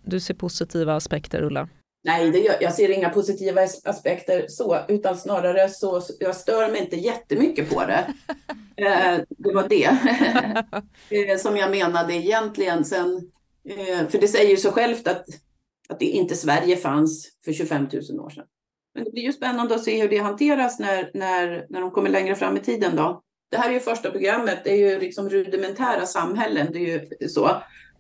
Du 0.03 0.21
ser 0.21 0.35
positiva 0.35 0.97
aspekter 0.97 1.43
Ulla. 1.43 1.69
Nej, 2.05 2.31
det 2.31 2.39
gör, 2.39 2.57
jag 2.61 2.75
ser 2.75 2.89
inga 2.89 3.09
positiva 3.09 3.61
aspekter 3.85 4.47
så, 4.49 4.79
utan 4.89 5.17
snarare 5.17 5.69
så 5.69 6.03
jag 6.21 6.37
stör 6.37 6.71
mig 6.71 6.81
inte 6.81 6.97
jättemycket 6.97 7.71
på 7.71 7.81
det. 7.81 8.07
Eh, 8.77 9.21
det 9.29 9.55
var 9.55 9.69
det 9.69 9.85
eh, 11.31 11.39
som 11.39 11.57
jag 11.57 11.71
menade 11.71 12.15
egentligen. 12.15 12.85
Sen, 12.85 13.31
eh, 13.69 14.09
för 14.09 14.19
det 14.19 14.29
säger 14.29 14.51
ju 14.51 14.57
sig 14.57 14.73
självt 14.73 15.09
att, 15.09 15.25
att 15.89 15.99
det 15.99 16.05
inte 16.05 16.35
Sverige 16.35 16.77
fanns 16.77 17.29
för 17.45 17.53
25 17.53 17.89
000 18.11 18.21
år 18.21 18.31
sedan. 18.31 18.45
Men 18.95 19.05
det 19.05 19.11
blir 19.11 19.23
ju 19.23 19.33
spännande 19.33 19.75
att 19.75 19.85
se 19.85 20.03
hur 20.03 20.09
det 20.09 20.19
hanteras 20.19 20.79
när, 20.79 21.11
när, 21.15 21.67
när 21.69 21.81
de 21.81 21.91
kommer 21.91 22.11
längre 22.11 22.35
fram 22.35 22.57
i 22.57 22.61
tiden. 22.61 22.97
Då. 22.97 23.23
Det 23.51 23.57
här 23.57 23.69
är 23.69 23.75
ju 23.75 23.81
första 23.81 24.11
programmet, 24.11 24.59
det 24.65 24.71
är 24.71 24.91
ju 24.91 24.99
liksom 24.99 25.29
rudimentära 25.29 26.07
samhällen. 26.07 26.67
Det 26.73 26.79
är 26.79 27.07
ju 27.21 27.29
så. 27.29 27.51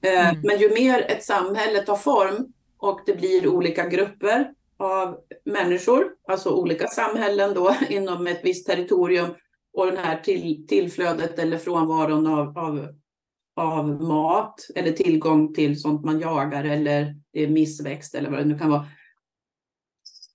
Mm. 0.02 0.40
Men 0.42 0.58
ju 0.58 0.74
mer 0.74 1.06
ett 1.08 1.24
samhälle 1.24 1.82
tar 1.82 1.96
form 1.96 2.52
och 2.82 3.00
det 3.06 3.14
blir 3.14 3.48
olika 3.48 3.88
grupper 3.88 4.52
av 4.76 5.18
människor, 5.44 6.04
alltså 6.28 6.50
olika 6.50 6.86
samhällen 6.86 7.54
då 7.54 7.76
inom 7.88 8.26
ett 8.26 8.40
visst 8.42 8.66
territorium 8.66 9.34
och 9.72 9.86
den 9.86 9.96
här 9.96 10.20
till, 10.20 10.66
tillflödet 10.66 11.38
eller 11.38 11.58
frånvaron 11.58 12.26
av, 12.26 12.58
av, 12.58 12.88
av 13.56 14.02
mat 14.02 14.54
eller 14.74 14.92
tillgång 14.92 15.54
till 15.54 15.80
sånt 15.80 16.04
man 16.04 16.20
jagar 16.20 16.64
eller 16.64 17.14
det 17.32 17.42
är 17.42 17.48
missväxt 17.48 18.14
eller 18.14 18.30
vad 18.30 18.38
det 18.38 18.44
nu 18.44 18.58
kan 18.58 18.70
vara 18.70 18.86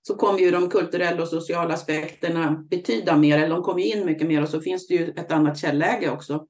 så 0.07 0.15
kommer 0.15 0.39
ju 0.39 0.51
de 0.51 0.69
kulturella 0.69 1.21
och 1.21 1.27
sociala 1.27 1.73
aspekterna 1.73 2.65
betyda 2.69 3.17
mer, 3.17 3.37
eller 3.37 3.55
de 3.55 3.63
kommer 3.63 3.83
in 3.83 4.05
mycket 4.05 4.27
mer 4.27 4.41
och 4.41 4.49
så 4.49 4.61
finns 4.61 4.87
det 4.87 4.93
ju 4.93 5.09
ett 5.09 5.31
annat 5.31 5.57
källäge 5.59 6.09
också. 6.09 6.47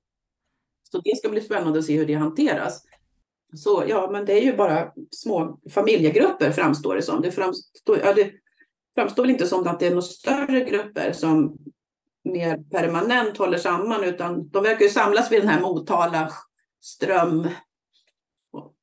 Så 0.92 1.02
det 1.02 1.18
ska 1.18 1.30
bli 1.30 1.42
spännande 1.42 1.80
att 1.80 1.86
se 1.86 1.98
hur 1.98 2.06
det 2.06 2.14
hanteras. 2.14 2.84
Så 3.54 3.84
ja, 3.88 4.10
men 4.12 4.26
det 4.26 4.34
är 4.34 4.42
ju 4.42 4.58
bara 4.58 4.92
små 5.12 5.60
familjegrupper 5.70 6.52
framstår 6.52 6.96
det 6.96 7.02
som. 7.02 7.22
Det 7.22 7.32
framstår, 7.32 8.00
ja, 8.04 8.14
det 8.14 8.32
framstår 8.96 9.24
väl 9.24 9.30
inte 9.30 9.48
som 9.48 9.68
att 9.68 9.80
det 9.80 9.86
är 9.86 9.90
några 9.90 10.02
större 10.02 10.62
grupper 10.62 11.12
som 11.12 11.58
mer 12.24 12.58
permanent 12.72 13.38
håller 13.38 13.58
samman, 13.58 14.04
utan 14.04 14.50
de 14.50 14.64
verkar 14.64 14.86
ju 14.86 14.90
samlas 14.90 15.32
vid 15.32 15.42
den 15.42 15.50
här 15.50 15.62
Motala 15.62 16.32
ström 16.82 17.48
och, 18.52 18.74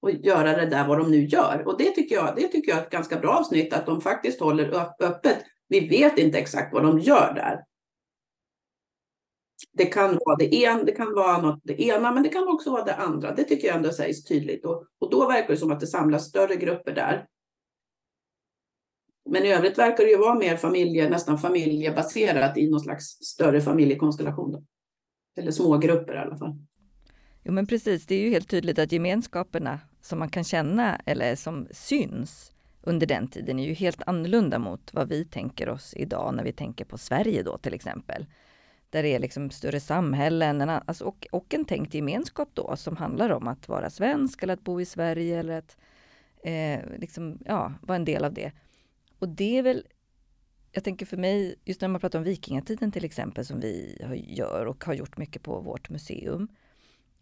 och 0.00 0.10
göra 0.10 0.56
det 0.56 0.66
där 0.66 0.88
vad 0.88 0.98
de 0.98 1.10
nu 1.10 1.24
gör. 1.24 1.62
Och 1.66 1.78
det 1.78 1.90
tycker 1.90 2.14
jag, 2.14 2.36
det 2.36 2.48
tycker 2.48 2.72
jag 2.72 2.78
är 2.78 2.82
ett 2.82 2.90
ganska 2.90 3.16
bra 3.16 3.30
avsnitt, 3.30 3.72
att 3.72 3.86
de 3.86 4.00
faktiskt 4.00 4.40
håller 4.40 4.70
öppet. 5.00 5.38
Vi 5.68 5.88
vet 5.88 6.18
inte 6.18 6.38
exakt 6.38 6.72
vad 6.72 6.82
de 6.82 6.98
gör 6.98 7.34
där. 7.34 7.60
Det 9.72 9.86
kan 9.86 10.18
vara 10.24 10.36
det, 10.36 10.64
en, 10.64 10.84
det 10.84 10.92
kan 10.92 11.14
vara 11.14 11.42
något, 11.42 11.60
det 11.62 11.82
ena, 11.82 12.12
men 12.12 12.22
det 12.22 12.28
kan 12.28 12.48
också 12.48 12.70
vara 12.70 12.84
det 12.84 12.94
andra. 12.94 13.34
Det 13.34 13.44
tycker 13.44 13.66
jag 13.68 13.76
ändå 13.76 13.92
sägs 13.92 14.24
tydligt. 14.24 14.64
Och, 14.64 14.84
och 14.98 15.10
då 15.10 15.26
verkar 15.26 15.48
det 15.48 15.56
som 15.56 15.72
att 15.72 15.80
det 15.80 15.86
samlas 15.86 16.28
större 16.28 16.56
grupper 16.56 16.92
där. 16.92 17.26
Men 19.30 19.44
i 19.44 19.52
övrigt 19.52 19.78
verkar 19.78 20.04
det 20.04 20.10
ju 20.10 20.16
vara 20.16 20.34
mer 20.34 20.56
familje, 20.56 21.10
nästan 21.10 21.38
familjebaserat 21.38 22.58
i 22.58 22.70
någon 22.70 22.80
slags 22.80 23.04
större 23.04 23.60
familjekonstellation. 23.60 24.66
Eller 25.36 25.50
små 25.50 25.78
grupper 25.78 26.14
i 26.14 26.18
alla 26.18 26.36
fall. 26.36 26.58
Jo 27.44 27.52
men 27.52 27.66
precis, 27.66 28.06
det 28.06 28.14
är 28.14 28.20
ju 28.20 28.30
helt 28.30 28.48
tydligt 28.48 28.78
att 28.78 28.92
gemenskaperna 28.92 29.80
som 30.00 30.18
man 30.18 30.28
kan 30.28 30.44
känna 30.44 30.96
eller 30.96 31.36
som 31.36 31.68
syns 31.70 32.52
under 32.82 33.06
den 33.06 33.28
tiden 33.28 33.58
är 33.58 33.66
ju 33.66 33.72
helt 33.72 34.02
annorlunda 34.06 34.58
mot 34.58 34.94
vad 34.94 35.08
vi 35.08 35.24
tänker 35.24 35.68
oss 35.68 35.94
idag 35.96 36.34
när 36.34 36.44
vi 36.44 36.52
tänker 36.52 36.84
på 36.84 36.98
Sverige 36.98 37.42
då 37.42 37.58
till 37.58 37.74
exempel. 37.74 38.26
Där 38.92 39.02
det 39.02 39.08
är 39.08 39.18
liksom 39.18 39.50
större 39.50 39.80
samhällen 39.80 40.60
en, 40.60 40.68
alltså, 40.70 41.04
och, 41.04 41.26
och 41.30 41.54
en 41.54 41.64
tänkt 41.64 41.94
gemenskap 41.94 42.48
då 42.54 42.76
som 42.76 42.96
handlar 42.96 43.30
om 43.30 43.48
att 43.48 43.68
vara 43.68 43.90
svensk 43.90 44.42
eller 44.42 44.54
att 44.54 44.64
bo 44.64 44.80
i 44.80 44.84
Sverige 44.84 45.38
eller 45.38 45.58
att 45.58 45.76
eh, 46.42 46.80
liksom, 46.98 47.38
ja, 47.44 47.72
vara 47.82 47.96
en 47.96 48.04
del 48.04 48.24
av 48.24 48.32
det. 48.32 48.52
Och 49.18 49.28
det 49.28 49.58
är 49.58 49.62
väl, 49.62 49.86
jag 50.72 50.84
tänker 50.84 51.06
för 51.06 51.16
mig, 51.16 51.54
just 51.64 51.80
när 51.80 51.88
man 51.88 52.00
pratar 52.00 52.18
om 52.18 52.24
vikingatiden 52.24 52.92
till 52.92 53.04
exempel 53.04 53.44
som 53.44 53.60
vi 53.60 53.98
gör 54.28 54.66
och 54.66 54.84
har 54.84 54.94
gjort 54.94 55.18
mycket 55.18 55.42
på 55.42 55.60
vårt 55.60 55.90
museum. 55.90 56.48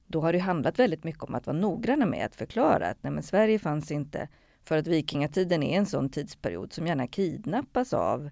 Då 0.07 0.21
har 0.21 0.33
det 0.33 0.39
handlat 0.39 0.79
väldigt 0.79 1.05
mycket 1.05 1.23
om 1.23 1.35
att 1.35 1.47
vara 1.47 1.57
noggranna 1.57 2.07
med 2.07 2.27
att 2.27 2.35
förklara 2.35 2.89
att 2.89 3.03
nej, 3.03 3.13
men 3.13 3.23
Sverige 3.23 3.59
fanns 3.59 3.91
inte 3.91 4.29
för 4.65 4.77
att 4.77 4.87
vikingatiden 4.87 5.63
är 5.63 5.79
en 5.79 5.87
sån 5.87 6.09
tidsperiod 6.09 6.73
som 6.73 6.87
gärna 6.87 7.07
kidnappas 7.07 7.93
av 7.93 8.31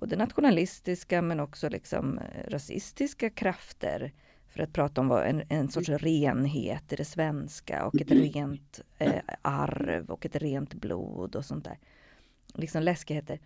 både 0.00 0.16
nationalistiska 0.16 1.22
men 1.22 1.40
också 1.40 1.68
liksom 1.68 2.18
eh, 2.18 2.50
rasistiska 2.50 3.30
krafter 3.30 4.12
för 4.48 4.62
att 4.62 4.72
prata 4.72 5.00
om 5.00 5.08
vad 5.08 5.26
en, 5.26 5.42
en 5.48 5.68
sorts 5.68 5.88
renhet 5.88 6.92
i 6.92 6.96
det 6.96 7.04
svenska 7.04 7.86
och 7.86 8.00
ett 8.00 8.10
rent 8.10 8.80
eh, 8.98 9.22
arv 9.42 10.10
och 10.10 10.26
ett 10.26 10.36
rent 10.36 10.74
blod 10.74 11.36
och 11.36 11.44
sånt 11.44 11.64
där. 11.64 11.78
Liksom 12.54 12.82
läskigheter. 12.82 13.40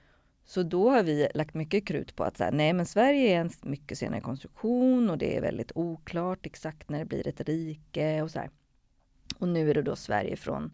Så 0.44 0.62
då 0.62 0.90
har 0.90 1.02
vi 1.02 1.28
lagt 1.34 1.54
mycket 1.54 1.86
krut 1.86 2.16
på 2.16 2.24
att 2.24 2.36
så 2.36 2.50
nej 2.50 2.72
men 2.72 2.86
Sverige 2.86 3.36
är 3.36 3.40
en 3.40 3.50
mycket 3.62 3.98
senare 3.98 4.20
konstruktion 4.20 5.10
och 5.10 5.18
det 5.18 5.36
är 5.36 5.40
väldigt 5.40 5.72
oklart 5.74 6.46
exakt 6.46 6.88
när 6.88 6.98
det 6.98 7.04
blir 7.04 7.28
ett 7.28 7.40
rike 7.40 8.22
och 8.22 8.30
så 8.30 8.38
här. 8.38 8.50
Och 9.38 9.48
nu 9.48 9.70
är 9.70 9.74
det 9.74 9.82
då 9.82 9.96
Sverige 9.96 10.36
från 10.36 10.72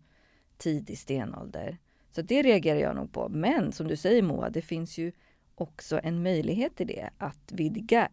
tidig 0.57 0.99
stenålder. 0.99 1.79
Så 2.11 2.23
det 2.23 2.43
reagerar 2.43 2.79
jag 2.79 2.97
nog 2.97 3.13
på. 3.13 3.29
Men 3.29 3.73
som 3.73 3.89
du 3.89 3.97
säger 3.97 4.23
Moa, 4.23 4.51
det 4.51 4.63
finns 4.63 4.99
ju 4.99 5.13
också 5.61 6.01
en 6.03 6.23
möjlighet 6.23 6.81
i 6.81 6.85
det 6.85 7.11
att 7.19 7.53
vidga 7.53 8.09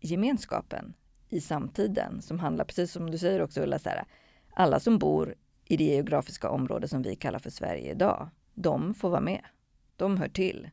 gemenskapen 0.00 0.94
i 1.28 1.40
samtiden 1.40 2.22
som 2.22 2.38
handlar, 2.38 2.64
precis 2.64 2.92
som 2.92 3.10
du 3.10 3.18
säger 3.18 3.42
också 3.42 3.62
Ulla, 3.62 3.78
så 3.78 3.88
här, 3.88 4.04
alla 4.50 4.80
som 4.80 4.98
bor 4.98 5.34
i 5.64 5.76
det 5.76 5.84
geografiska 5.84 6.50
område 6.50 6.88
som 6.88 7.02
vi 7.02 7.16
kallar 7.16 7.38
för 7.38 7.50
Sverige 7.50 7.90
idag, 7.90 8.28
de 8.54 8.94
får 8.94 9.10
vara 9.10 9.20
med. 9.20 9.42
De 9.96 10.16
hör 10.16 10.28
till. 10.28 10.70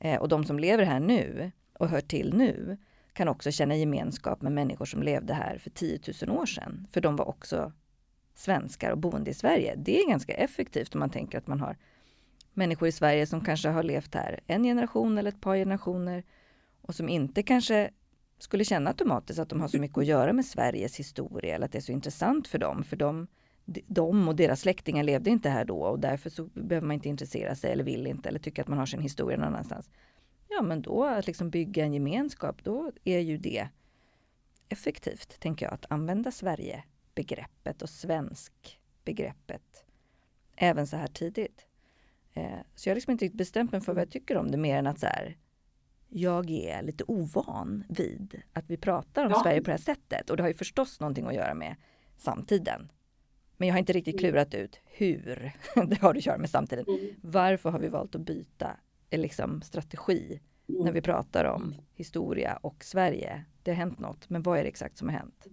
Eh, 0.00 0.20
och 0.20 0.28
de 0.28 0.44
som 0.44 0.58
lever 0.58 0.84
här 0.84 1.00
nu 1.00 1.50
och 1.72 1.88
hör 1.88 2.00
till 2.00 2.34
nu 2.34 2.78
kan 3.12 3.28
också 3.28 3.50
känna 3.50 3.76
gemenskap 3.76 4.42
med 4.42 4.52
människor 4.52 4.84
som 4.84 5.02
levde 5.02 5.34
här 5.34 5.58
för 5.58 5.70
10 5.70 6.00
000 6.26 6.38
år 6.38 6.46
sedan. 6.46 6.86
För 6.92 7.00
de 7.00 7.16
var 7.16 7.28
också 7.28 7.72
svenskar 8.34 8.90
och 8.90 8.98
boende 8.98 9.30
i 9.30 9.34
Sverige. 9.34 9.74
Det 9.76 10.00
är 10.00 10.08
ganska 10.08 10.34
effektivt 10.34 10.94
om 10.94 10.98
man 10.98 11.10
tänker 11.10 11.38
att 11.38 11.46
man 11.46 11.60
har 11.60 11.76
människor 12.56 12.88
i 12.88 12.92
Sverige 12.92 13.26
som 13.26 13.40
kanske 13.40 13.68
har 13.68 13.82
levt 13.82 14.14
här 14.14 14.40
en 14.46 14.62
generation 14.62 15.18
eller 15.18 15.28
ett 15.28 15.40
par 15.40 15.56
generationer 15.56 16.24
och 16.82 16.94
som 16.94 17.08
inte 17.08 17.42
kanske 17.42 17.90
skulle 18.38 18.64
känna 18.64 18.90
automatiskt 18.90 19.38
att 19.38 19.48
de 19.48 19.60
har 19.60 19.68
så 19.68 19.78
mycket 19.78 19.98
att 19.98 20.06
göra 20.06 20.32
med 20.32 20.44
Sveriges 20.44 20.96
historia 20.96 21.54
eller 21.54 21.66
att 21.66 21.72
det 21.72 21.78
är 21.78 21.82
så 21.82 21.92
intressant 21.92 22.48
för 22.48 22.58
dem. 22.58 22.84
För 22.84 22.96
de, 22.96 23.26
de 23.86 24.28
och 24.28 24.36
deras 24.36 24.60
släktingar 24.60 25.04
levde 25.04 25.30
inte 25.30 25.48
här 25.48 25.64
då 25.64 25.82
och 25.82 26.00
därför 26.00 26.30
så 26.30 26.44
behöver 26.44 26.86
man 26.86 26.94
inte 26.94 27.08
intressera 27.08 27.54
sig 27.54 27.72
eller 27.72 27.84
vill 27.84 28.06
inte 28.06 28.28
eller 28.28 28.38
tycker 28.38 28.62
att 28.62 28.68
man 28.68 28.78
har 28.78 28.86
sin 28.86 29.00
historia 29.00 29.36
någon 29.36 29.46
annanstans. 29.46 29.90
Ja 30.48 30.62
men 30.62 30.82
då 30.82 31.04
att 31.04 31.26
liksom 31.26 31.50
bygga 31.50 31.84
en 31.84 31.94
gemenskap, 31.94 32.64
då 32.64 32.92
är 33.04 33.18
ju 33.18 33.38
det 33.38 33.68
effektivt, 34.68 35.40
tänker 35.40 35.66
jag, 35.66 35.74
att 35.74 35.86
använda 35.88 36.30
Sverige-begreppet 36.30 37.82
och 37.82 37.90
svensk-begreppet 37.90 39.84
även 40.56 40.86
så 40.86 40.96
här 40.96 41.06
tidigt. 41.06 41.65
Eh, 42.36 42.58
så 42.74 42.88
jag 42.88 42.92
har 42.92 42.96
liksom 42.96 43.10
inte 43.10 43.24
riktigt 43.24 43.38
bestämt 43.38 43.72
mig 43.72 43.80
för 43.80 43.94
vad 43.94 44.02
jag 44.02 44.10
tycker 44.10 44.36
om 44.36 44.50
det 44.50 44.56
mer 44.56 44.78
än 44.78 44.86
att 44.86 45.00
så 45.00 45.06
här, 45.06 45.36
jag 46.08 46.50
är 46.50 46.82
lite 46.82 47.04
ovan 47.04 47.84
vid 47.88 48.42
att 48.52 48.70
vi 48.70 48.76
pratar 48.76 49.24
om 49.24 49.30
ja. 49.30 49.42
Sverige 49.42 49.60
på 49.60 49.64
det 49.64 49.72
här 49.72 49.78
sättet. 49.78 50.30
Och 50.30 50.36
det 50.36 50.42
har 50.42 50.48
ju 50.48 50.54
förstås 50.54 51.00
någonting 51.00 51.26
att 51.26 51.34
göra 51.34 51.54
med 51.54 51.76
samtiden. 52.16 52.92
Men 53.56 53.68
jag 53.68 53.74
har 53.74 53.78
inte 53.78 53.92
riktigt 53.92 54.14
mm. 54.14 54.18
klurat 54.18 54.54
ut 54.54 54.80
hur 54.84 55.52
det 55.86 56.00
har 56.00 56.14
att 56.14 56.26
göra 56.26 56.38
med 56.38 56.50
samtiden. 56.50 56.84
Mm. 56.88 57.14
Varför 57.20 57.70
har 57.70 57.78
vi 57.78 57.88
valt 57.88 58.14
att 58.14 58.20
byta 58.20 58.76
eh, 59.10 59.20
liksom, 59.20 59.62
strategi 59.62 60.40
mm. 60.68 60.84
när 60.84 60.92
vi 60.92 61.02
pratar 61.02 61.44
om 61.44 61.62
mm. 61.62 61.74
historia 61.94 62.56
och 62.56 62.84
Sverige? 62.84 63.44
Det 63.62 63.70
har 63.70 63.76
hänt 63.76 63.98
något, 63.98 64.30
men 64.30 64.42
vad 64.42 64.58
är 64.58 64.62
det 64.62 64.68
exakt 64.68 64.98
som 64.98 65.08
har 65.08 65.16
hänt? 65.16 65.46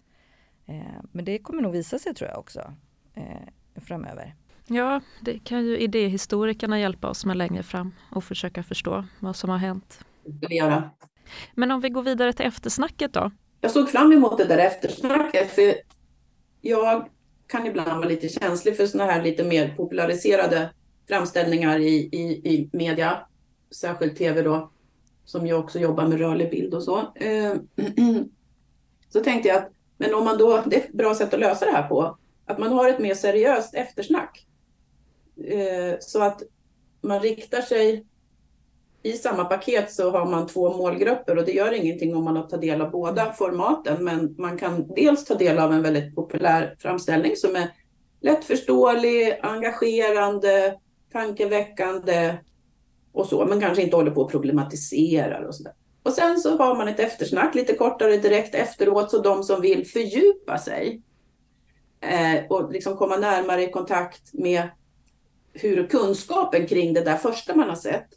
Eh, 0.65 1.03
men 1.11 1.25
det 1.25 1.39
kommer 1.39 1.61
nog 1.61 1.71
visa 1.71 1.99
sig 1.99 2.13
tror 2.13 2.29
jag 2.29 2.39
också 2.39 2.73
eh, 3.13 3.81
framöver. 3.81 4.35
Ja, 4.67 5.01
det 5.21 5.39
kan 5.39 5.65
ju 5.65 5.77
idéhistorikerna 5.77 6.79
hjälpa 6.79 7.09
oss 7.09 7.25
med 7.25 7.37
längre 7.37 7.63
fram 7.63 7.93
och 8.11 8.23
försöka 8.23 8.63
förstå 8.63 9.05
vad 9.19 9.35
som 9.35 9.49
har 9.49 9.57
hänt. 9.57 9.99
Det 10.25 10.55
göra. 10.55 10.89
Men 11.53 11.71
om 11.71 11.81
vi 11.81 11.89
går 11.89 12.03
vidare 12.03 12.33
till 12.33 12.45
eftersnacket 12.45 13.13
då? 13.13 13.31
Jag 13.61 13.71
såg 13.71 13.89
fram 13.89 14.11
emot 14.11 14.37
det 14.37 14.45
där 14.45 14.57
eftersnacket 14.57 15.51
för 15.51 15.73
jag 16.61 17.09
kan 17.47 17.65
ibland 17.65 17.97
vara 17.97 18.09
lite 18.09 18.29
känslig 18.29 18.77
för 18.77 18.85
sådana 18.85 19.11
här 19.11 19.23
lite 19.23 19.43
mer 19.43 19.75
populariserade 19.75 20.69
framställningar 21.07 21.79
i, 21.79 22.09
i, 22.11 22.53
i 22.53 22.69
media, 22.73 23.17
särskilt 23.75 24.17
tv 24.17 24.41
då, 24.41 24.71
som 25.25 25.47
jag 25.47 25.59
också 25.59 25.79
jobbar 25.79 26.07
med 26.07 26.19
rörlig 26.19 26.49
bild 26.49 26.73
och 26.73 26.83
så. 26.83 26.97
Eh, 27.15 27.53
så 29.09 29.19
tänkte 29.19 29.49
jag 29.49 29.57
att 29.57 29.69
men 29.97 30.13
om 30.13 30.25
man 30.25 30.37
då, 30.37 30.63
det 30.65 30.75
är 30.75 30.79
ett 30.79 30.93
bra 30.93 31.15
sätt 31.15 31.33
att 31.33 31.39
lösa 31.39 31.65
det 31.65 31.71
här 31.71 31.87
på, 31.87 32.17
att 32.45 32.59
man 32.59 32.71
har 32.71 32.89
ett 32.89 32.99
mer 32.99 33.15
seriöst 33.15 33.73
eftersnack. 33.73 34.47
Eh, 35.47 35.95
så 35.99 36.21
att 36.21 36.43
man 37.01 37.19
riktar 37.19 37.61
sig 37.61 38.05
i 39.03 39.13
samma 39.13 39.45
paket 39.45 39.91
så 39.91 40.11
har 40.11 40.25
man 40.25 40.47
två 40.47 40.77
målgrupper 40.77 41.37
och 41.37 41.45
det 41.45 41.51
gör 41.51 41.73
ingenting 41.73 42.15
om 42.15 42.23
man 42.23 42.35
har 42.35 42.43
tagit 42.43 42.61
del 42.61 42.81
av 42.81 42.91
båda 42.91 43.33
formaten. 43.33 44.03
Men 44.03 44.35
man 44.37 44.57
kan 44.57 44.87
dels 44.95 45.25
ta 45.25 45.35
del 45.35 45.59
av 45.59 45.73
en 45.73 45.81
väldigt 45.81 46.15
populär 46.15 46.75
framställning 46.79 47.35
som 47.35 47.55
är 47.55 47.71
lättförståelig, 48.21 49.39
engagerande, 49.41 50.79
tankeväckande 51.11 52.37
och 53.11 53.25
så, 53.25 53.45
men 53.45 53.61
kanske 53.61 53.83
inte 53.83 53.95
håller 53.95 54.11
på 54.11 54.21
och 54.21 54.31
problematiserar 54.31 55.41
och 55.41 55.55
sådär. 55.55 55.73
Och 56.03 56.13
sen 56.13 56.39
så 56.39 56.57
har 56.57 56.75
man 56.75 56.87
ett 56.87 56.99
eftersnack 56.99 57.55
lite 57.55 57.75
kortare 57.75 58.17
direkt 58.17 58.55
efteråt, 58.55 59.11
så 59.11 59.21
de 59.21 59.43
som 59.43 59.61
vill 59.61 59.87
fördjupa 59.87 60.57
sig 60.57 61.01
eh, 62.01 62.45
och 62.49 62.71
liksom 62.71 62.97
komma 62.97 63.17
närmare 63.17 63.63
i 63.63 63.71
kontakt 63.71 64.33
med 64.33 64.69
hur 65.53 65.87
kunskapen 65.87 66.67
kring 66.67 66.93
det 66.93 67.01
där 67.01 67.17
första 67.17 67.55
man 67.55 67.69
har 67.69 67.75
sett, 67.75 68.07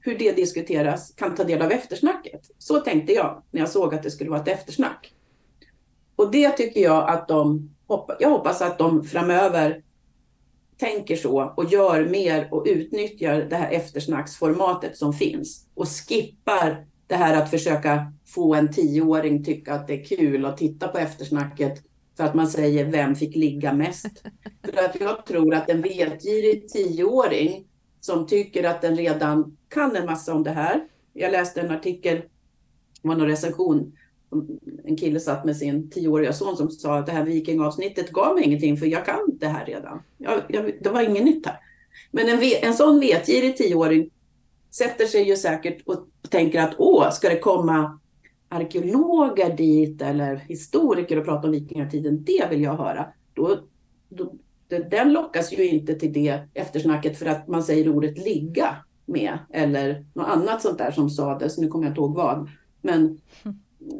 hur 0.00 0.18
det 0.18 0.32
diskuteras, 0.32 1.14
kan 1.16 1.34
ta 1.34 1.44
del 1.44 1.62
av 1.62 1.72
eftersnacket. 1.72 2.50
Så 2.58 2.80
tänkte 2.80 3.12
jag 3.12 3.42
när 3.50 3.60
jag 3.60 3.68
såg 3.68 3.94
att 3.94 4.02
det 4.02 4.10
skulle 4.10 4.30
vara 4.30 4.40
ett 4.40 4.48
eftersnack. 4.48 5.14
Och 6.16 6.30
det 6.30 6.50
tycker 6.50 6.80
jag 6.80 7.10
att 7.10 7.28
de, 7.28 7.70
jag 8.18 8.30
hoppas 8.30 8.62
att 8.62 8.78
de 8.78 9.04
framöver 9.04 9.82
tänker 10.76 11.16
så 11.16 11.54
och 11.56 11.64
gör 11.64 12.08
mer 12.08 12.48
och 12.54 12.64
utnyttjar 12.66 13.40
det 13.40 13.56
här 13.56 13.70
eftersnacksformatet 13.70 14.96
som 14.96 15.12
finns 15.12 15.66
och 15.74 15.88
skippar 15.88 16.86
det 17.06 17.14
här 17.14 17.42
att 17.42 17.50
försöka 17.50 18.12
få 18.26 18.54
en 18.54 18.72
tioåring 18.72 19.44
tycka 19.44 19.74
att 19.74 19.86
det 19.86 19.94
är 19.94 20.04
kul 20.04 20.44
att 20.44 20.56
titta 20.56 20.88
på 20.88 20.98
eftersnacket 20.98 21.82
för 22.18 22.24
att 22.24 22.34
man 22.34 22.48
säger 22.48 22.84
vem 22.84 23.14
fick 23.14 23.36
ligga 23.36 23.72
mest. 23.72 24.22
För 24.64 24.84
att 24.84 25.00
jag 25.00 25.26
tror 25.26 25.54
att 25.54 25.70
en 25.70 25.82
vetgirig 25.82 26.68
tioåring 26.68 27.66
som 28.00 28.26
tycker 28.26 28.64
att 28.64 28.82
den 28.82 28.96
redan 28.96 29.56
kan 29.68 29.96
en 29.96 30.06
massa 30.06 30.34
om 30.34 30.42
det 30.42 30.50
här. 30.50 30.88
Jag 31.12 31.32
läste 31.32 31.60
en 31.60 31.70
artikel, 31.70 32.16
det 33.02 33.08
var 33.08 33.16
någon 33.16 33.28
recension, 33.28 33.92
en 34.84 34.96
kille 34.96 35.20
satt 35.20 35.44
med 35.44 35.56
sin 35.56 35.90
tioåriga 35.90 36.32
son 36.32 36.56
som 36.56 36.70
sa 36.70 36.98
att 36.98 37.06
det 37.06 37.12
här 37.12 37.24
vikingavsnittet 37.24 38.10
gav 38.10 38.34
mig 38.34 38.44
ingenting 38.44 38.76
för 38.76 38.86
jag 38.86 39.04
kan 39.04 39.38
det 39.40 39.46
här 39.46 39.66
redan. 39.66 40.02
Jag, 40.18 40.42
jag, 40.48 40.72
det 40.80 40.90
var 40.90 41.02
inget 41.02 41.24
nytt 41.24 41.46
här. 41.46 41.60
Men 42.10 42.28
en, 42.28 42.40
en 42.62 42.74
sån 42.74 43.00
vetgirig 43.00 43.56
tioåring 43.56 44.10
sätter 44.70 45.06
sig 45.06 45.22
ju 45.22 45.36
säkert 45.36 45.82
och 45.86 46.06
tänker 46.28 46.60
att 46.60 46.74
åh, 46.78 47.10
ska 47.10 47.28
det 47.28 47.38
komma 47.38 48.00
arkeologer 48.48 49.56
dit 49.56 50.02
eller 50.02 50.36
historiker 50.36 51.18
och 51.18 51.24
prata 51.24 51.46
om 51.46 51.52
vikingatiden, 51.52 52.24
det 52.24 52.46
vill 52.50 52.62
jag 52.62 52.76
höra. 52.76 53.06
Då, 53.34 53.58
då, 54.08 54.32
den 54.68 55.12
lockas 55.12 55.52
ju 55.52 55.68
inte 55.68 55.94
till 55.94 56.12
det 56.12 56.40
eftersnacket 56.54 57.18
för 57.18 57.26
att 57.26 57.48
man 57.48 57.62
säger 57.62 57.88
ordet 57.88 58.18
ligga 58.18 58.76
med 59.06 59.38
eller 59.52 60.04
något 60.14 60.28
annat 60.28 60.62
sånt 60.62 60.78
där 60.78 60.90
som 60.90 61.10
sades, 61.10 61.58
nu 61.58 61.68
kommer 61.68 61.84
jag 61.84 61.90
inte 61.90 62.00
ihåg 62.00 62.14
vad. 62.14 62.48
Men, 62.82 63.20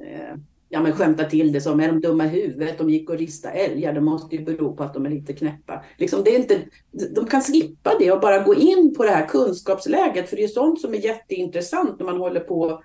eh, 0.02 0.36
ja, 0.68 0.82
men 0.82 0.92
skämta 0.92 1.24
till 1.24 1.52
det 1.52 1.60
som, 1.60 1.80
är 1.80 1.88
de 1.88 2.00
dumma 2.00 2.24
i 2.24 2.28
huvudet, 2.28 2.78
de 2.78 2.90
gick 2.90 3.10
och 3.10 3.18
rista 3.18 3.50
älgar, 3.50 3.92
det 3.92 4.00
måste 4.00 4.36
ju 4.36 4.44
bero 4.44 4.76
på 4.76 4.82
att 4.82 4.94
de 4.94 5.06
är 5.06 5.10
lite 5.10 5.32
knäppa. 5.32 5.84
Liksom, 5.98 6.24
det 6.24 6.34
är 6.34 6.38
inte, 6.38 6.60
de 7.14 7.26
kan 7.26 7.42
slippa 7.42 7.90
det 7.98 8.12
och 8.12 8.20
bara 8.20 8.38
gå 8.38 8.54
in 8.54 8.94
på 8.96 9.04
det 9.04 9.10
här 9.10 9.26
kunskapsläget, 9.26 10.28
för 10.28 10.36
det 10.36 10.44
är 10.44 10.48
sånt 10.48 10.80
som 10.80 10.94
är 10.94 10.98
jätteintressant 10.98 11.98
när 11.98 12.06
man 12.06 12.18
håller 12.18 12.40
på 12.40 12.82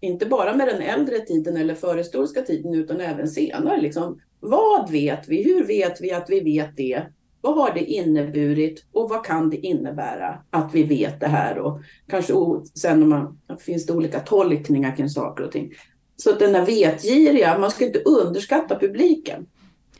inte 0.00 0.26
bara 0.26 0.56
med 0.56 0.68
den 0.68 0.82
äldre 0.82 1.18
tiden 1.18 1.56
eller 1.56 1.74
förhistoriska 1.74 2.42
tiden 2.42 2.74
utan 2.74 3.00
även 3.00 3.28
senare. 3.28 3.80
Liksom, 3.80 4.20
vad 4.40 4.90
vet 4.90 5.28
vi? 5.28 5.42
Hur 5.42 5.64
vet 5.64 6.00
vi 6.00 6.12
att 6.12 6.30
vi 6.30 6.40
vet 6.40 6.76
det? 6.76 7.02
Vad 7.40 7.54
har 7.54 7.74
det 7.74 7.84
inneburit 7.84 8.84
och 8.92 9.10
vad 9.10 9.24
kan 9.24 9.50
det 9.50 9.56
innebära 9.56 10.38
att 10.50 10.74
vi 10.74 10.82
vet 10.82 11.20
det 11.20 11.26
här? 11.26 11.58
Och 11.58 11.80
kanske 12.08 12.32
sen 12.74 13.08
man, 13.08 13.40
finns 13.60 13.86
det 13.86 13.92
olika 13.92 14.20
tolkningar 14.20 14.96
kring 14.96 15.08
saker 15.08 15.44
och 15.44 15.52
ting. 15.52 15.72
Så 16.16 16.32
den 16.32 16.52
där 16.52 16.66
vetgiriga, 16.66 17.58
man 17.58 17.70
ska 17.70 17.86
inte 17.86 17.98
underskatta 17.98 18.78
publiken. 18.78 19.46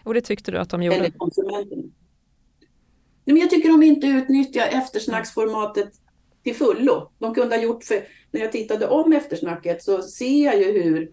Och 0.02 0.14
det 0.14 0.20
tyckte 0.20 0.50
du 0.50 0.58
att 0.58 0.70
de 0.70 0.82
gjorde? 0.82 0.96
Eller 0.96 1.10
konsumenten. 1.10 1.92
Men 3.24 3.36
jag 3.36 3.50
tycker 3.50 3.68
de 3.68 3.82
inte 3.82 4.06
utnyttjar 4.06 4.66
eftersnacksformatet 4.66 5.90
till 6.42 6.54
fullo. 6.54 7.10
De 7.18 7.34
kunde 7.34 7.56
ha 7.56 7.62
gjort, 7.62 7.84
för 7.84 8.04
när 8.30 8.40
jag 8.40 8.52
tittade 8.52 8.88
om 8.88 9.12
eftersnacket 9.12 9.82
så 9.82 10.02
ser 10.02 10.44
jag 10.44 10.58
ju 10.58 10.82
hur 10.82 11.12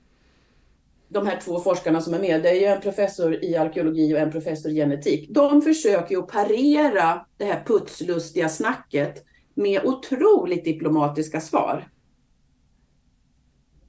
de 1.10 1.28
här 1.28 1.40
två 1.40 1.60
forskarna 1.60 2.02
som 2.02 2.14
är 2.14 2.20
med, 2.20 2.44
det 2.44 2.50
är 2.50 2.54
ju 2.54 2.66
en 2.66 2.82
professor 2.82 3.44
i 3.44 3.56
arkeologi 3.56 4.16
och 4.16 4.20
en 4.20 4.32
professor 4.32 4.72
i 4.72 4.76
genetik. 4.76 5.30
De 5.30 5.62
försöker 5.62 6.16
ju 6.16 6.22
parera 6.22 7.26
det 7.38 7.46
här 7.46 7.64
putslustiga 7.66 8.50
snacket 8.50 9.24
med 9.54 9.86
otroligt 9.86 10.66
diplomatiska 10.66 11.42
svar. 11.42 11.90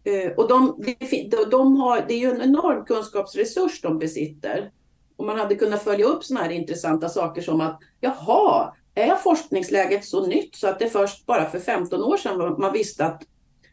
Eh, 0.04 0.32
och 0.32 0.48
de, 0.48 0.84
de 1.50 1.76
har, 1.76 2.04
det 2.08 2.14
är 2.14 2.18
ju 2.18 2.30
en 2.30 2.42
enorm 2.42 2.84
kunskapsresurs 2.84 3.80
de 3.80 3.98
besitter. 3.98 4.70
Och 5.16 5.26
man 5.26 5.38
hade 5.38 5.54
kunnat 5.54 5.82
följa 5.82 6.06
upp 6.06 6.24
sådana 6.24 6.44
här 6.44 6.52
intressanta 6.52 7.08
saker 7.08 7.42
som 7.42 7.60
att 7.60 7.80
jaha, 8.00 8.74
är 9.02 9.16
forskningsläget 9.16 10.04
så 10.04 10.26
nytt 10.26 10.54
så 10.54 10.68
att 10.68 10.78
det 10.78 10.88
först 10.88 11.26
bara 11.26 11.50
för 11.50 11.58
15 11.58 12.02
år 12.02 12.16
sedan 12.16 12.56
man 12.58 12.72
visste 12.72 13.06
att, 13.06 13.22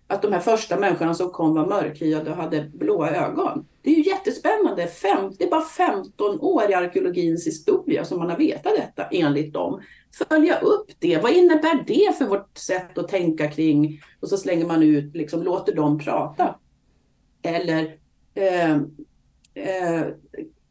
att 0.08 0.22
de 0.22 0.34
här 0.34 0.40
första 0.40 0.80
människorna 0.80 1.14
som 1.14 1.30
kom 1.30 1.54
var 1.54 1.66
mörkhyade 1.66 2.32
och 2.32 2.38
hade 2.38 2.72
blåa 2.74 3.10
ögon. 3.10 3.66
Det 3.82 3.90
är 3.90 3.96
ju 3.96 4.10
jättespännande. 4.10 4.88
Fem, 4.88 5.32
det 5.38 5.44
är 5.44 5.50
bara 5.50 5.62
15 5.62 6.40
år 6.40 6.70
i 6.70 6.74
arkeologins 6.74 7.48
historia 7.48 8.06
som 8.06 8.20
man 8.20 8.30
har 8.30 8.38
vetat 8.38 8.76
detta 8.76 9.04
enligt 9.12 9.54
dem. 9.54 9.82
Följa 10.30 10.60
upp 10.60 10.92
det. 11.00 11.18
Vad 11.18 11.32
innebär 11.32 11.84
det 11.88 12.18
för 12.18 12.26
vårt 12.26 12.58
sätt 12.58 12.98
att 12.98 13.08
tänka 13.08 13.52
kring? 13.52 14.02
Och 14.20 14.30
så 14.30 14.38
slänger 14.38 14.66
man 14.66 14.84
ut, 14.84 15.16
liksom 15.16 15.44
låter 15.44 15.76
dem 15.76 16.00
prata. 16.00 16.56
Eller 17.42 17.98
eh, 18.36 18.76
eh, 19.54 20.02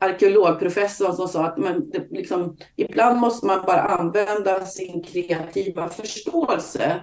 arkeologprofessorn 0.04 1.16
som 1.16 1.28
sa 1.28 1.44
att 1.44 1.58
man, 1.58 1.90
det, 1.90 2.06
liksom, 2.10 2.56
ibland 2.76 3.20
måste 3.20 3.46
man 3.46 3.64
bara 3.66 3.80
använda 3.80 4.66
sin 4.66 5.02
kreativa 5.02 5.88
förståelse 5.88 7.00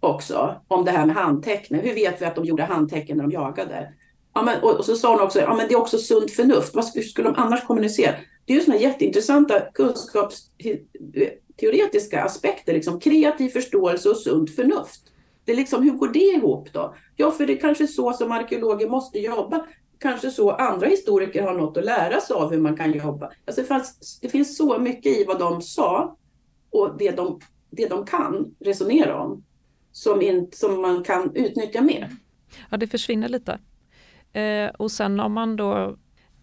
också 0.00 0.60
om 0.68 0.84
det 0.84 0.90
här 0.90 1.06
med 1.06 1.16
handtecknen. 1.16 1.80
Hur 1.80 1.94
vet 1.94 2.22
vi 2.22 2.26
att 2.26 2.34
de 2.34 2.44
gjorde 2.44 2.62
handtecken 2.62 3.16
när 3.16 3.24
de 3.24 3.32
jagade? 3.32 3.92
Ja, 4.34 4.42
men, 4.42 4.62
och, 4.62 4.78
och, 4.78 4.84
så 4.84 4.96
sa 4.96 5.12
hon 5.12 5.20
också, 5.20 5.40
ja 5.40 5.54
men 5.54 5.68
det 5.68 5.74
är 5.74 5.78
också 5.78 5.98
sunt 5.98 6.30
förnuft. 6.30 6.74
Vad 6.74 6.84
skulle, 6.84 7.04
skulle 7.04 7.28
de 7.28 7.34
annars 7.36 7.64
kommunicera? 7.64 8.14
Det 8.44 8.52
är 8.52 8.56
ju 8.56 8.62
sådana 8.62 8.80
jätteintressanta 8.80 9.60
kunskapsteoretiska 9.60 12.24
aspekter, 12.24 12.72
liksom 12.72 13.00
kreativ 13.00 13.48
förståelse 13.48 14.08
och 14.08 14.16
sunt 14.16 14.50
förnuft. 14.50 15.00
Det 15.44 15.52
är 15.52 15.56
liksom, 15.56 15.82
hur 15.82 15.92
går 15.92 16.08
det 16.08 16.18
ihop 16.18 16.72
då? 16.72 16.94
Ja, 17.16 17.30
för 17.30 17.46
det 17.46 17.52
är 17.52 17.60
kanske 17.60 17.86
så 17.86 18.12
som 18.12 18.32
arkeologer 18.32 18.88
måste 18.88 19.18
jobba 19.18 19.66
kanske 19.98 20.30
så 20.30 20.50
andra 20.50 20.86
historiker 20.86 21.42
har 21.42 21.54
något 21.54 21.76
att 21.76 21.84
lära 21.84 22.20
sig 22.20 22.36
av 22.36 22.50
hur 22.50 22.60
man 22.60 22.76
kan 22.76 22.92
jobba. 22.92 23.30
Alltså 23.44 23.60
det, 23.60 23.68
fanns, 23.68 24.18
det 24.22 24.28
finns 24.28 24.56
så 24.56 24.78
mycket 24.78 25.18
i 25.18 25.24
vad 25.24 25.38
de 25.38 25.62
sa 25.62 26.16
och 26.70 26.98
det 26.98 27.10
de, 27.10 27.40
det 27.70 27.88
de 27.88 28.06
kan 28.06 28.54
resonera 28.60 29.22
om 29.22 29.44
som, 29.92 30.22
in, 30.22 30.48
som 30.52 30.80
man 30.82 31.04
kan 31.04 31.36
utnyttja 31.36 31.82
mer. 31.82 32.10
Ja, 32.70 32.76
det 32.76 32.86
försvinner 32.86 33.28
lite. 33.28 33.58
Eh, 34.32 34.68
och 34.68 34.90
sen 34.90 35.20
om 35.20 35.32
man 35.32 35.56
då, 35.56 35.96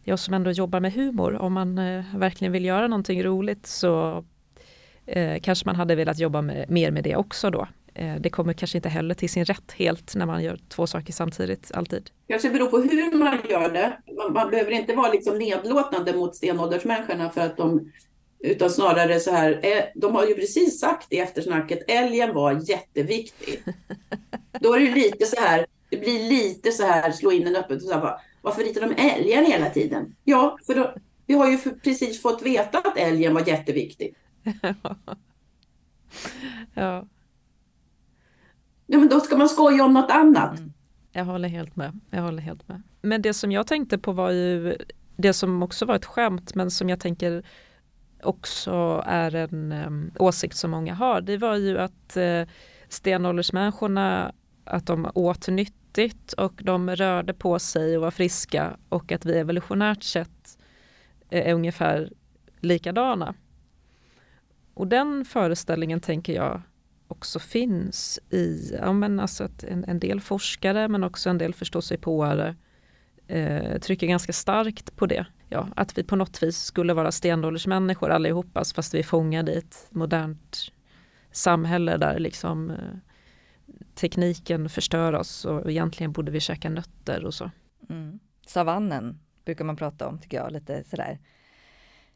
jag 0.03 0.19
som 0.19 0.33
ändå 0.33 0.51
jobbar 0.51 0.79
med 0.79 0.93
humor, 0.93 1.33
om 1.33 1.53
man 1.53 1.77
eh, 1.77 2.03
verkligen 2.15 2.51
vill 2.51 2.65
göra 2.65 2.87
någonting 2.87 3.23
roligt 3.23 3.65
så 3.65 4.23
eh, 5.05 5.41
kanske 5.41 5.65
man 5.65 5.75
hade 5.75 5.95
velat 5.95 6.19
jobba 6.19 6.41
med, 6.41 6.69
mer 6.69 6.91
med 6.91 7.03
det 7.03 7.15
också 7.15 7.49
då. 7.49 7.67
Eh, 7.95 8.15
det 8.15 8.29
kommer 8.29 8.53
kanske 8.53 8.77
inte 8.77 8.89
heller 8.89 9.15
till 9.15 9.29
sin 9.29 9.45
rätt 9.45 9.71
helt 9.71 10.15
när 10.15 10.25
man 10.25 10.43
gör 10.43 10.59
två 10.69 10.87
saker 10.87 11.13
samtidigt 11.13 11.71
alltid. 11.73 12.09
Kanske 12.27 12.49
beror 12.49 12.67
på 12.67 12.77
hur 12.77 13.17
man 13.17 13.37
gör 13.49 13.69
det. 13.69 13.97
Man, 14.17 14.33
man 14.33 14.51
behöver 14.51 14.71
inte 14.71 14.93
vara 14.93 15.11
liksom 15.11 15.37
nedlåtande 15.37 16.13
mot 16.13 16.35
stenåldersmänniskorna 16.35 17.29
för 17.29 17.41
att 17.41 17.57
de 17.57 17.91
utan 18.43 18.69
snarare 18.69 19.19
så 19.19 19.31
här, 19.31 19.59
eh, 19.63 19.83
de 19.95 20.15
har 20.15 20.25
ju 20.25 20.35
precis 20.35 20.79
sagt 20.79 21.13
i 21.13 21.17
eftersnacket, 21.17 21.79
älgen 21.87 22.33
var 22.33 22.69
jätteviktig. 22.69 23.63
Då 24.59 24.73
är 24.73 24.79
det 24.79 24.95
lite 24.95 25.25
så 25.25 25.41
här, 25.41 25.65
det 25.89 25.97
blir 25.97 26.29
lite 26.29 26.71
så 26.71 26.83
här, 26.83 27.11
slå 27.11 27.31
in 27.31 27.47
en 27.47 27.55
öppet 27.55 27.81
och 27.81 27.87
så 27.87 27.93
här, 27.93 28.19
varför 28.41 28.63
ritar 28.63 28.81
de 28.81 28.93
älgar 28.93 29.43
hela 29.43 29.69
tiden? 29.69 30.15
Ja, 30.23 30.57
för 30.65 30.75
då, 30.75 30.93
vi 31.25 31.33
har 31.33 31.51
ju 31.51 31.57
precis 31.57 32.21
fått 32.21 32.41
veta 32.41 32.77
att 32.77 32.97
älgen 32.97 33.33
var 33.33 33.47
jätteviktig. 33.47 34.15
ja. 36.73 37.07
Ja, 38.85 38.99
men 38.99 39.09
då 39.09 39.19
ska 39.19 39.37
man 39.37 39.49
skoja 39.49 39.85
om 39.85 39.93
något 39.93 40.11
annat. 40.11 40.59
Mm. 40.59 40.73
Jag 41.11 41.25
håller 41.25 41.49
helt 41.49 41.75
med. 41.75 41.99
Jag 42.09 42.21
håller 42.21 42.41
helt 42.41 42.67
med. 42.67 42.81
Men 43.01 43.21
det 43.21 43.33
som 43.33 43.51
jag 43.51 43.67
tänkte 43.67 43.97
på 43.97 44.11
var 44.11 44.31
ju 44.31 44.77
det 45.15 45.33
som 45.33 45.63
också 45.63 45.85
var 45.85 45.95
ett 45.95 46.05
skämt 46.05 46.55
men 46.55 46.71
som 46.71 46.89
jag 46.89 46.99
tänker 46.99 47.43
också 48.23 49.03
är 49.05 49.35
en 49.35 49.71
um, 49.71 50.11
åsikt 50.19 50.57
som 50.57 50.71
många 50.71 50.93
har. 50.93 51.21
Det 51.21 51.37
var 51.37 51.55
ju 51.55 51.79
att 51.79 52.17
uh, 52.17 52.47
stenåldersmänniskorna 52.89 54.33
att 54.63 54.87
de 54.87 55.11
åt 55.15 55.47
nyttigt 55.47 56.33
och 56.33 56.53
de 56.63 56.89
rörde 56.89 57.33
på 57.33 57.59
sig 57.59 57.97
och 57.97 58.03
var 58.03 58.11
friska 58.11 58.77
och 58.89 59.11
att 59.11 59.25
vi 59.25 59.37
evolutionärt 59.37 60.03
sett 60.03 60.57
eh, 61.29 61.47
är 61.49 61.53
ungefär 61.53 62.11
likadana. 62.59 63.33
Och 64.73 64.87
den 64.87 65.25
föreställningen 65.25 65.99
tänker 65.99 66.33
jag 66.33 66.61
också 67.13 67.39
finns 67.39 68.19
i 68.29 68.75
ja, 68.81 68.93
men 68.93 69.19
alltså 69.19 69.47
en, 69.67 69.85
en 69.87 69.99
del 69.99 70.21
forskare 70.21 70.87
men 70.87 71.03
också 71.03 71.29
en 71.29 71.37
del 71.37 71.53
förståsigpåare 71.53 72.55
eh, 73.27 73.79
trycker 73.79 74.07
ganska 74.07 74.33
starkt 74.33 74.95
på 74.95 75.05
det. 75.05 75.25
Ja, 75.49 75.67
att 75.75 75.97
vi 75.97 76.03
på 76.03 76.15
något 76.15 76.43
vis 76.43 76.57
skulle 76.57 76.93
vara 76.93 77.11
stenåldersmänniskor 77.11 78.09
allihopa 78.09 78.63
fast 78.75 78.93
vi 78.93 78.99
är 78.99 79.03
fångade 79.03 79.53
i 79.53 79.57
ett 79.57 79.87
modernt 79.89 80.71
samhälle 81.31 81.97
där 81.97 82.19
liksom 82.19 82.71
eh, 82.71 82.77
tekniken 83.95 84.69
förstör 84.69 85.13
oss 85.13 85.45
och 85.45 85.71
egentligen 85.71 86.11
borde 86.11 86.31
vi 86.31 86.39
käka 86.39 86.69
nötter 86.69 87.25
och 87.25 87.33
så. 87.33 87.51
Mm. 87.89 88.19
Savannen 88.47 89.19
brukar 89.45 89.65
man 89.65 89.75
prata 89.75 90.07
om 90.07 90.19
tycker 90.19 90.37
jag, 90.37 90.51
lite 90.51 90.83
sådär 90.83 91.19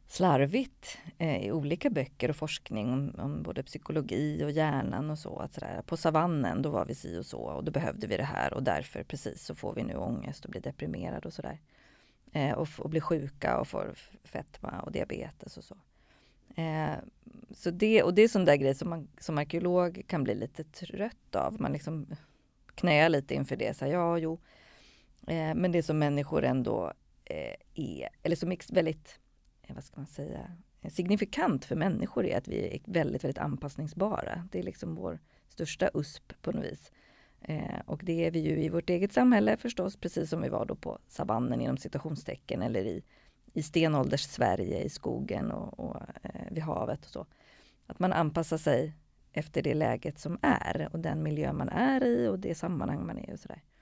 slarvigt 0.08 0.98
eh, 1.18 1.46
i 1.46 1.52
olika 1.52 1.90
böcker 1.90 2.30
och 2.30 2.36
forskning 2.36 2.94
om, 2.94 3.16
om, 3.18 3.44
både 3.44 3.64
psykologi 3.64 4.44
och 4.44 4.52
hjärnan 4.52 5.10
och 5.10 5.20
så. 5.20 5.40
Att 5.40 5.54
sådär, 5.54 5.82
på 5.86 5.98
savannen 5.98 6.62
då 6.62 6.70
var 6.70 6.86
vi 6.86 6.96
si 6.96 7.18
och 7.18 7.26
så 7.26 7.40
och 7.40 7.64
då 7.64 7.72
behövde 7.72 8.08
vi 8.08 8.18
det 8.18 8.24
här 8.24 8.54
och 8.54 8.64
därför 8.64 9.04
precis 9.04 9.46
så 9.46 9.56
får 9.56 9.74
vi 9.74 9.84
nu 9.84 9.96
ångest 9.96 10.46
och 10.46 10.52
blir 10.52 10.62
deprimerade 10.62 11.28
och 11.28 11.34
sådär. 11.34 11.60
Eh, 12.32 12.52
och, 12.52 12.68
och 12.78 12.90
blir 12.90 13.02
sjuka 13.02 13.60
och 13.60 13.68
får 13.68 13.96
fetma 14.24 14.82
och 14.82 14.92
diabetes 14.92 15.58
och 15.58 15.64
så. 15.64 15.78
Eh, 16.62 16.96
så 17.52 17.72
det, 17.72 18.04
och 18.04 18.14
det 18.14 18.22
är 18.22 18.28
sån 18.28 18.46
där 18.46 18.56
grej 18.56 18.76
som 18.76 18.90
man 18.90 19.08
som 19.20 19.38
arkeolog 19.38 20.04
kan 20.08 20.24
bli 20.24 20.36
lite 20.36 20.64
trött 20.64 21.36
av. 21.36 21.62
Man 21.62 21.72
liksom 21.72 22.16
knäar 22.76 23.10
lite 23.10 23.36
inför 23.36 23.56
det. 23.56 23.78
Så 23.78 23.86
här, 23.86 23.92
ja, 23.92 24.18
jo. 24.18 24.40
Eh, 25.28 25.56
men 25.56 25.72
det 25.72 25.84
som 25.84 26.00
människor 26.00 26.44
ändå 26.44 26.94
eh, 27.26 27.56
är, 27.74 28.10
eller 28.24 28.36
som 28.36 28.52
är 28.52 28.74
väldigt, 28.74 29.20
Eh, 29.68 29.76
vad 29.76 29.84
ska 29.84 30.00
man 30.00 30.08
säga, 30.08 30.52
eh, 30.82 30.92
signifikant 30.92 31.66
för 31.66 31.76
människor 31.76 32.26
är 32.26 32.38
att 32.38 32.48
vi 32.48 32.76
är 32.76 32.80
väldigt, 32.86 33.24
väldigt 33.24 33.38
anpassningsbara. 33.38 34.48
Det 34.52 34.60
är 34.60 34.64
liksom 34.64 34.96
vår 34.96 35.20
största 35.48 35.90
USP 35.94 36.34
på 36.42 36.52
något 36.52 36.66
vis. 36.66 36.92
Eh, 37.42 37.80
och 37.86 38.02
det 38.04 38.26
är 38.26 38.32
vi 38.32 38.40
ju 38.40 38.64
i 38.64 38.70
vårt 38.70 38.90
eget 38.90 39.14
samhälle 39.14 39.58
förstås, 39.58 39.98
precis 39.98 40.30
som 40.30 40.42
vi 40.42 40.50
var 40.50 40.66
då 40.66 40.76
på 40.76 41.00
savannen 41.08 41.62
inom 41.62 41.78
citationstecken 41.78 42.62
eller 42.62 42.86
i 42.86 43.04
i 43.58 43.64
stenålders 43.64 44.22
Sverige, 44.22 44.82
i 44.82 44.90
skogen 44.90 45.52
och, 45.52 45.80
och 45.80 46.02
eh, 46.24 46.52
vid 46.52 46.64
havet 46.64 47.06
och 47.06 47.12
så. 47.12 47.26
Att 47.88 48.00
man 48.00 48.14
anpassar 48.14 48.58
sig 48.58 48.94
efter 49.34 49.62
det 49.62 49.74
läget 49.74 50.20
som 50.20 50.40
är 50.42 50.90
och 50.92 51.00
den 51.00 51.24
miljö 51.24 51.54
man 51.54 51.70
är 51.70 52.04
i 52.04 52.28
och 52.28 52.40
det 52.40 52.56
sammanhang 52.56 53.06
man 53.06 53.18
är 53.18 53.32
i 53.32 53.36
och 53.36 53.40
sådär. 53.40 53.62
Eh, 53.62 53.77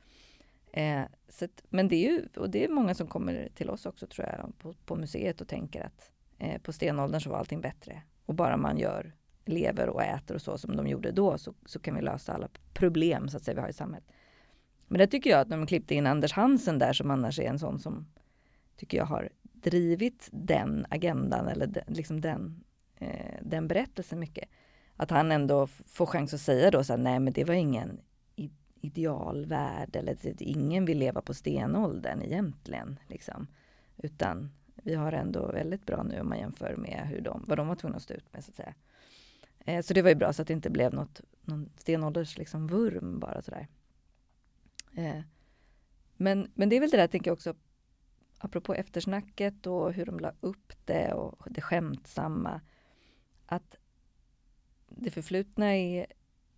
Eh, 0.76 1.04
så 1.30 1.46
att, 1.46 1.64
men 1.70 1.88
det 1.88 1.96
är 1.96 2.12
ju, 2.12 2.28
och 2.36 2.50
det 2.50 2.64
är 2.64 2.70
många 2.70 2.94
som 2.94 3.08
kommer 3.08 3.50
till 3.56 3.70
oss 3.70 3.86
också 3.86 4.08
tror 4.08 4.28
jag 4.28 4.58
på, 4.58 4.74
på 4.86 4.96
museet 4.96 5.42
och 5.42 5.48
tänker 5.48 5.86
att 5.86 6.12
eh, 6.38 6.62
på 6.62 6.74
stenåldern 6.74 7.22
så 7.22 7.30
var 7.30 7.38
allting 7.38 7.62
bättre. 7.62 8.02
Och 8.26 8.36
bara 8.36 8.58
man 8.58 8.78
gör, 8.78 9.16
lever 9.46 9.90
och 9.90 10.04
äter 10.04 10.36
och 10.36 10.42
så 10.42 10.58
som 10.58 10.76
de 10.76 10.88
gjorde 10.88 11.12
då 11.12 11.38
så, 11.38 11.54
så 11.66 11.80
kan 11.80 11.96
vi 11.96 12.02
lösa 12.02 12.34
alla 12.34 12.50
problem 12.74 13.30
så 13.30 13.38
att 13.38 13.44
säga 13.44 13.56
vi 13.56 13.62
har 13.62 13.70
i 13.70 13.74
samhället. 13.74 14.08
Men 14.88 15.00
det 15.00 15.08
tycker 15.08 15.30
jag 15.30 15.40
att 15.40 15.48
när 15.48 15.58
man 15.58 15.68
klippte 15.68 15.96
in 15.96 16.08
Anders 16.08 16.34
Hansen 16.34 16.80
där 16.80 16.94
som 16.94 17.12
annars 17.12 17.40
är 17.40 17.50
en 17.50 17.60
sån 17.60 17.80
som 17.80 18.08
tycker 18.76 18.98
jag 18.98 19.06
har 19.06 19.30
drivit 19.42 20.30
den 20.32 20.86
agendan 20.90 21.48
eller 21.48 21.68
den, 21.68 21.84
liksom 21.88 22.22
den, 22.22 22.64
eh, 22.98 23.36
den 23.42 23.68
berättelsen 23.68 24.20
mycket. 24.20 24.50
Att 24.96 25.12
han 25.12 25.32
ändå 25.32 25.68
får 25.68 26.06
chans 26.06 26.34
att 26.34 26.42
säga 26.42 26.72
då 26.72 26.84
så 26.84 26.94
här, 26.94 26.98
nej 26.98 27.20
men 27.20 27.34
det 27.34 27.44
var 27.44 27.54
ingen 27.54 28.02
idealvärld 28.86 29.96
eller 29.96 30.16
typ 30.16 30.42
ingen 30.42 30.86
vill 30.86 30.98
leva 30.98 31.22
på 31.22 31.34
stenåldern 31.34 32.22
egentligen. 32.22 33.00
Liksom. 33.08 33.48
Utan 33.98 34.52
vi 34.76 34.96
har 34.96 35.12
ändå 35.12 35.52
väldigt 35.52 35.86
bra 35.86 36.04
nu 36.04 36.20
om 36.20 36.30
man 36.30 36.40
jämför 36.40 36.76
med 36.76 37.08
hur 37.08 37.22
de, 37.22 37.44
vad 37.48 37.58
de 37.58 37.68
var 37.68 37.76
tvungna 37.76 37.98
att 37.98 38.04
stå 38.04 38.14
ut 38.14 38.34
med 38.34 38.44
så 38.44 38.52
att 38.52 38.56
säga. 38.56 38.74
Eh, 39.60 39.82
så 39.82 39.94
det 39.94 40.02
var 40.02 40.10
ju 40.10 40.16
bra 40.16 40.34
så 40.34 40.42
att 40.42 40.48
det 40.48 40.54
inte 40.54 40.70
blev 40.70 40.94
något, 40.94 41.22
någon 41.42 41.70
stenålders 41.78 42.38
liksom 42.38 42.68
vurm 42.68 43.20
bara 43.20 43.42
sådär. 43.42 43.68
Eh, 44.96 45.22
men, 46.18 46.52
men 46.54 46.70
det 46.70 46.76
är 46.76 46.80
väl 46.80 46.90
det 46.90 46.98
där, 46.98 47.08
tänker 47.08 47.32
jag 47.32 47.36
också, 47.36 47.56
apropå 48.38 48.74
eftersnacket 48.74 49.68
och 49.68 49.94
hur 49.94 50.06
de 50.06 50.20
la 50.20 50.34
upp 50.40 50.74
det 50.86 51.14
och 51.14 51.48
det 51.50 51.62
skämtsamma. 51.62 52.62
Att 53.46 53.76
det 54.90 55.12
förflutna 55.12 55.76
är, 55.76 56.06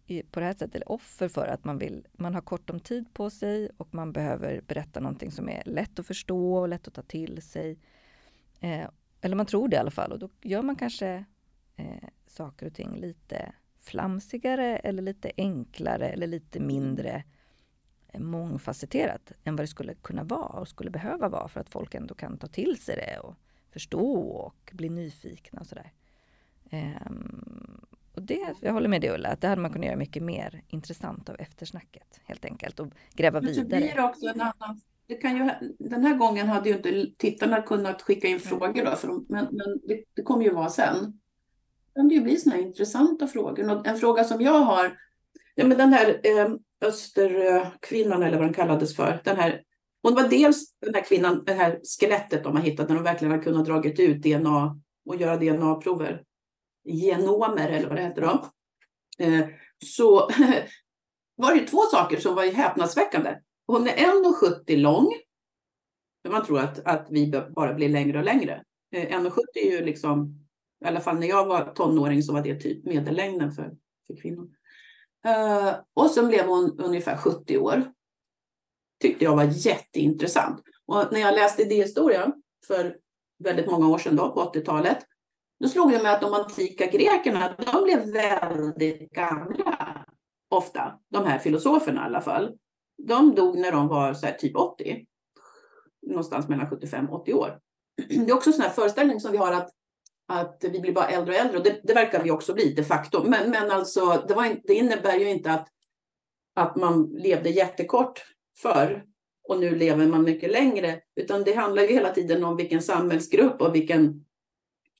på 0.07 0.39
det 0.39 0.45
här 0.45 0.53
sättet 0.53 0.83
offer 0.85 1.27
för 1.27 1.47
att 1.47 1.63
man 1.63 1.77
vill, 1.77 2.07
man 2.11 2.33
har 2.33 2.41
kort 2.41 2.69
om 2.69 2.79
tid 2.79 3.13
på 3.13 3.29
sig 3.29 3.69
och 3.77 3.93
man 3.93 4.13
behöver 4.13 4.61
berätta 4.61 4.99
någonting 4.99 5.31
som 5.31 5.49
är 5.49 5.63
lätt 5.65 5.99
att 5.99 6.07
förstå 6.07 6.55
och 6.55 6.67
lätt 6.67 6.87
att 6.87 6.93
ta 6.93 7.01
till 7.01 7.41
sig. 7.41 7.79
Eh, 8.59 8.89
eller 9.21 9.35
man 9.35 9.45
tror 9.45 9.67
det 9.67 9.75
i 9.75 9.79
alla 9.79 9.91
fall 9.91 10.11
och 10.11 10.19
då 10.19 10.29
gör 10.41 10.61
man 10.61 10.75
kanske 10.75 11.25
eh, 11.75 12.09
saker 12.27 12.65
och 12.65 12.73
ting 12.73 12.95
lite 12.95 13.53
flamsigare 13.79 14.77
eller 14.77 15.03
lite 15.03 15.31
enklare 15.37 16.09
eller 16.09 16.27
lite 16.27 16.59
mindre 16.59 17.23
eh, 18.07 18.19
mångfacetterat 18.19 19.31
än 19.43 19.55
vad 19.55 19.63
det 19.63 19.67
skulle 19.67 19.93
kunna 19.93 20.23
vara 20.23 20.59
och 20.59 20.67
skulle 20.67 20.89
behöva 20.89 21.29
vara 21.29 21.47
för 21.47 21.59
att 21.59 21.69
folk 21.69 21.95
ändå 21.95 22.15
kan 22.15 22.37
ta 22.37 22.47
till 22.47 22.81
sig 22.81 22.95
det 22.95 23.19
och 23.19 23.35
förstå 23.69 24.19
och 24.19 24.71
bli 24.73 24.89
nyfikna 24.89 25.59
och 25.59 25.67
sådär. 25.67 25.91
Eh, 26.69 27.11
och 28.17 28.23
det, 28.23 28.55
jag 28.61 28.73
håller 28.73 28.89
med 28.89 29.01
dig 29.01 29.09
Ulla, 29.09 29.29
att 29.29 29.41
det 29.41 29.47
hade 29.47 29.61
man 29.61 29.71
kunnat 29.71 29.85
göra 29.85 29.97
mycket 29.97 30.23
mer 30.23 30.61
intressant 30.67 31.29
av 31.29 31.35
eftersnacket 31.39 32.21
helt 32.25 32.45
enkelt 32.45 32.79
och 32.79 32.87
gräva 33.13 33.41
Men 33.41 33.51
vidare. 33.51 33.81
Det 33.81 33.93
blir 33.93 34.03
också 34.03 34.25
en 34.25 34.41
annan, 34.41 34.81
det 35.07 35.15
kan 35.15 35.37
ju, 35.37 35.51
den 35.79 36.05
här 36.05 36.17
gången 36.17 36.47
hade 36.47 36.69
ju 36.69 36.75
inte 36.75 37.05
tittarna 37.17 37.61
kunnat 37.61 38.01
skicka 38.01 38.27
in 38.27 38.39
frågor 38.39 38.85
då, 38.85 38.95
för 38.95 39.07
men, 39.07 39.47
men 39.51 39.79
det, 39.87 40.03
det 40.13 40.21
kommer 40.21 40.43
ju 40.43 40.53
vara 40.53 40.69
sen. 40.69 41.19
Det 41.93 41.99
kan 41.99 42.09
ju 42.09 42.21
bli 42.21 42.37
sådana 42.37 42.61
här 42.61 42.67
intressanta 42.67 43.27
frågor. 43.27 43.71
Och 43.71 43.87
en 43.87 43.97
fråga 43.97 44.23
som 44.23 44.41
jag 44.41 44.59
har, 44.59 44.97
ja, 45.55 45.65
men 45.67 45.77
den 45.77 45.93
här 45.93 46.19
eh, 46.23 46.47
Österkvinnan 46.81 48.23
eller 48.23 48.37
vad 48.37 48.47
den 48.47 48.53
kallades 48.53 48.95
för. 48.95 49.21
Den 49.23 49.37
här, 49.37 49.61
hon 50.01 50.15
var 50.15 50.27
dels 50.27 50.73
den 50.79 50.93
här 50.93 51.03
kvinnan, 51.03 51.43
det 51.45 51.53
här 51.53 51.79
skelettet 51.99 52.43
de 52.43 52.55
har 52.55 52.63
hittat 52.63 52.89
när 52.89 52.95
de 52.95 53.03
verkligen 53.03 53.31
har 53.31 53.41
kunnat 53.41 53.65
dragit 53.65 53.99
ut 53.99 54.21
DNA 54.21 54.79
och 55.05 55.15
göra 55.15 55.37
DNA-prover. 55.37 56.23
Genomer 56.87 57.69
eller 57.69 57.87
vad 57.87 57.97
det 57.97 58.03
heter 58.03 58.21
då. 58.21 58.49
Eh, 59.25 59.45
så 59.85 60.15
var 61.35 61.55
det 61.55 61.67
två 61.67 61.81
saker 61.81 62.19
som 62.19 62.35
var 62.35 62.45
häpnadsväckande. 62.45 63.35
Hon 63.67 63.87
är 63.87 63.93
1,70 63.93 64.77
lång. 64.77 65.13
Man 66.29 66.45
tror 66.45 66.59
att, 66.59 66.85
att 66.85 67.07
vi 67.09 67.31
bara 67.55 67.73
blir 67.73 67.89
längre 67.89 68.17
och 68.17 68.25
längre. 68.25 68.63
Eh, 68.95 69.19
1,70 69.19 69.39
är 69.55 69.71
ju 69.71 69.85
liksom, 69.85 70.45
i 70.85 70.87
alla 70.87 70.99
fall 70.99 71.19
när 71.19 71.27
jag 71.27 71.45
var 71.45 71.73
tonåring 71.73 72.23
så 72.23 72.33
var 72.33 72.41
det 72.41 72.59
typ 72.59 72.85
medellängden 72.85 73.51
för, 73.51 73.75
för 74.07 74.21
kvinnor. 74.21 74.49
Eh, 75.25 75.75
och 75.93 76.11
sen 76.11 76.27
blev 76.27 76.45
hon 76.45 76.79
ungefär 76.79 77.17
70 77.17 77.57
år. 77.57 77.91
Tyckte 79.01 79.23
jag 79.23 79.35
var 79.35 79.43
jätteintressant. 79.43 80.63
Och 80.85 81.11
när 81.11 81.19
jag 81.19 81.35
läste 81.35 81.61
idéhistoria 81.61 82.33
för 82.67 82.97
väldigt 83.43 83.71
många 83.71 83.87
år 83.87 83.97
sedan 83.97 84.15
då, 84.15 84.31
på 84.31 84.51
80-talet, 84.53 84.97
då 85.59 85.69
slog 85.69 85.91
det 85.91 86.03
mig 86.03 86.13
att 86.13 86.21
de 86.21 86.33
antika 86.33 86.85
grekerna, 86.85 87.55
de 87.57 87.83
blev 87.83 88.11
väldigt 88.13 89.11
gamla. 89.11 90.05
Ofta, 90.49 90.99
de 91.09 91.25
här 91.25 91.39
filosoferna 91.39 92.01
i 92.01 92.05
alla 92.05 92.21
fall. 92.21 92.57
De 92.97 93.35
dog 93.35 93.57
när 93.57 93.71
de 93.71 93.87
var 93.87 94.13
så 94.13 94.25
här, 94.25 94.33
typ 94.33 94.55
80. 94.55 95.05
Någonstans 96.07 96.47
mellan 96.47 96.69
75 96.69 97.09
och 97.09 97.21
80 97.21 97.33
år. 97.33 97.59
Det 98.09 98.15
är 98.15 98.33
också 98.33 98.49
en 98.49 98.53
sån 98.53 98.61
här 98.61 98.69
föreställning 98.69 99.19
som 99.19 99.31
vi 99.31 99.37
har 99.37 99.53
att 99.53 99.69
att 100.27 100.63
vi 100.71 100.79
blir 100.79 100.93
bara 100.93 101.07
äldre 101.07 101.33
och 101.33 101.39
äldre 101.39 101.57
och 101.57 101.63
det, 101.63 101.81
det 101.83 101.93
verkar 101.93 102.23
vi 102.23 102.31
också 102.31 102.53
bli 102.53 102.73
de 102.73 102.83
facto. 102.83 103.23
Men, 103.23 103.51
men 103.51 103.71
alltså, 103.71 104.23
det, 104.27 104.33
var, 104.33 104.55
det 104.63 104.73
innebär 104.73 105.19
ju 105.19 105.29
inte 105.29 105.51
att, 105.51 105.67
att 106.55 106.75
man 106.75 107.03
levde 107.03 107.49
jättekort 107.49 108.25
förr 108.57 109.03
och 109.47 109.59
nu 109.59 109.75
lever 109.75 110.07
man 110.07 110.23
mycket 110.23 110.51
längre, 110.51 111.01
utan 111.15 111.43
det 111.43 111.53
handlar 111.53 111.83
ju 111.83 111.93
hela 111.93 112.09
tiden 112.09 112.43
om 112.43 112.55
vilken 112.57 112.81
samhällsgrupp 112.81 113.61
och 113.61 113.75
vilken, 113.75 114.25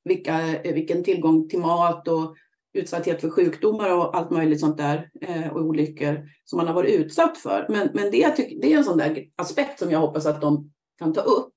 vilka, 0.08 0.62
vilken 0.64 1.04
tillgång 1.04 1.50
till 1.50 1.60
mat 1.60 2.08
och 2.08 2.36
utsatthet 2.74 3.22
för 3.22 3.30
sjukdomar 3.30 3.98
och 3.98 4.18
allt 4.18 4.32
möjligt 4.32 4.60
sånt 4.60 4.78
där 4.78 5.10
eh, 5.22 5.48
och 5.48 5.62
olyckor 5.62 6.30
som 6.46 6.58
man 6.58 6.68
har 6.68 6.74
varit 6.74 7.00
utsatt 7.00 7.38
för. 7.38 7.66
Men, 7.70 7.90
men 7.94 8.12
det, 8.12 8.36
det 8.62 8.74
är 8.74 8.78
en 8.78 8.84
sån 8.84 8.98
där 8.98 9.26
aspekt 9.36 9.80
som 9.80 9.92
jag 9.92 10.00
hoppas 10.00 10.26
att 10.26 10.42
de 10.42 10.72
kan 11.00 11.14
ta 11.14 11.22
upp. 11.22 11.54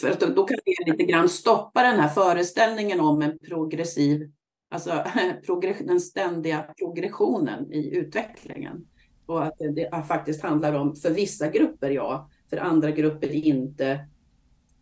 För 0.00 0.10
att 0.10 0.20
då, 0.20 0.44
kan 0.44 0.58
det 0.64 0.92
lite 0.92 1.04
grann 1.04 1.28
stoppa 1.28 1.82
den 1.82 2.00
här 2.00 2.08
föreställningen 2.08 3.00
om 3.00 3.22
en 3.22 3.38
progressiv, 3.38 4.32
alltså 4.70 5.04
den 5.86 6.00
ständiga 6.00 6.74
progressionen 6.78 7.72
i 7.72 7.96
utvecklingen. 7.96 8.86
Och 9.26 9.44
att 9.44 9.58
det 9.58 10.04
faktiskt 10.08 10.42
handlar 10.42 10.74
om, 10.74 10.96
för 10.96 11.10
vissa 11.10 11.48
grupper 11.48 11.90
ja, 11.90 12.30
för 12.50 12.56
andra 12.56 12.90
grupper 12.90 13.32
inte. 13.32 14.00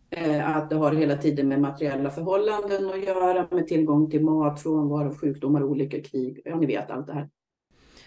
Eh, 0.09 0.57
att 0.57 0.69
det 0.69 0.75
har 0.75 0.91
hela 0.91 1.17
tiden 1.17 1.47
med 1.47 1.61
materiella 1.61 2.09
förhållanden 2.09 2.89
att 2.89 3.03
göra, 3.03 3.47
med 3.51 3.67
tillgång 3.67 4.09
till 4.09 4.23
mat, 4.23 4.61
frånvaro, 4.61 5.15
sjukdomar, 5.15 5.63
olika 5.63 6.01
krig. 6.01 6.41
Ja, 6.45 6.55
ni 6.55 6.65
vet 6.65 6.91
allt 6.91 7.07
det 7.07 7.13
här. 7.13 7.29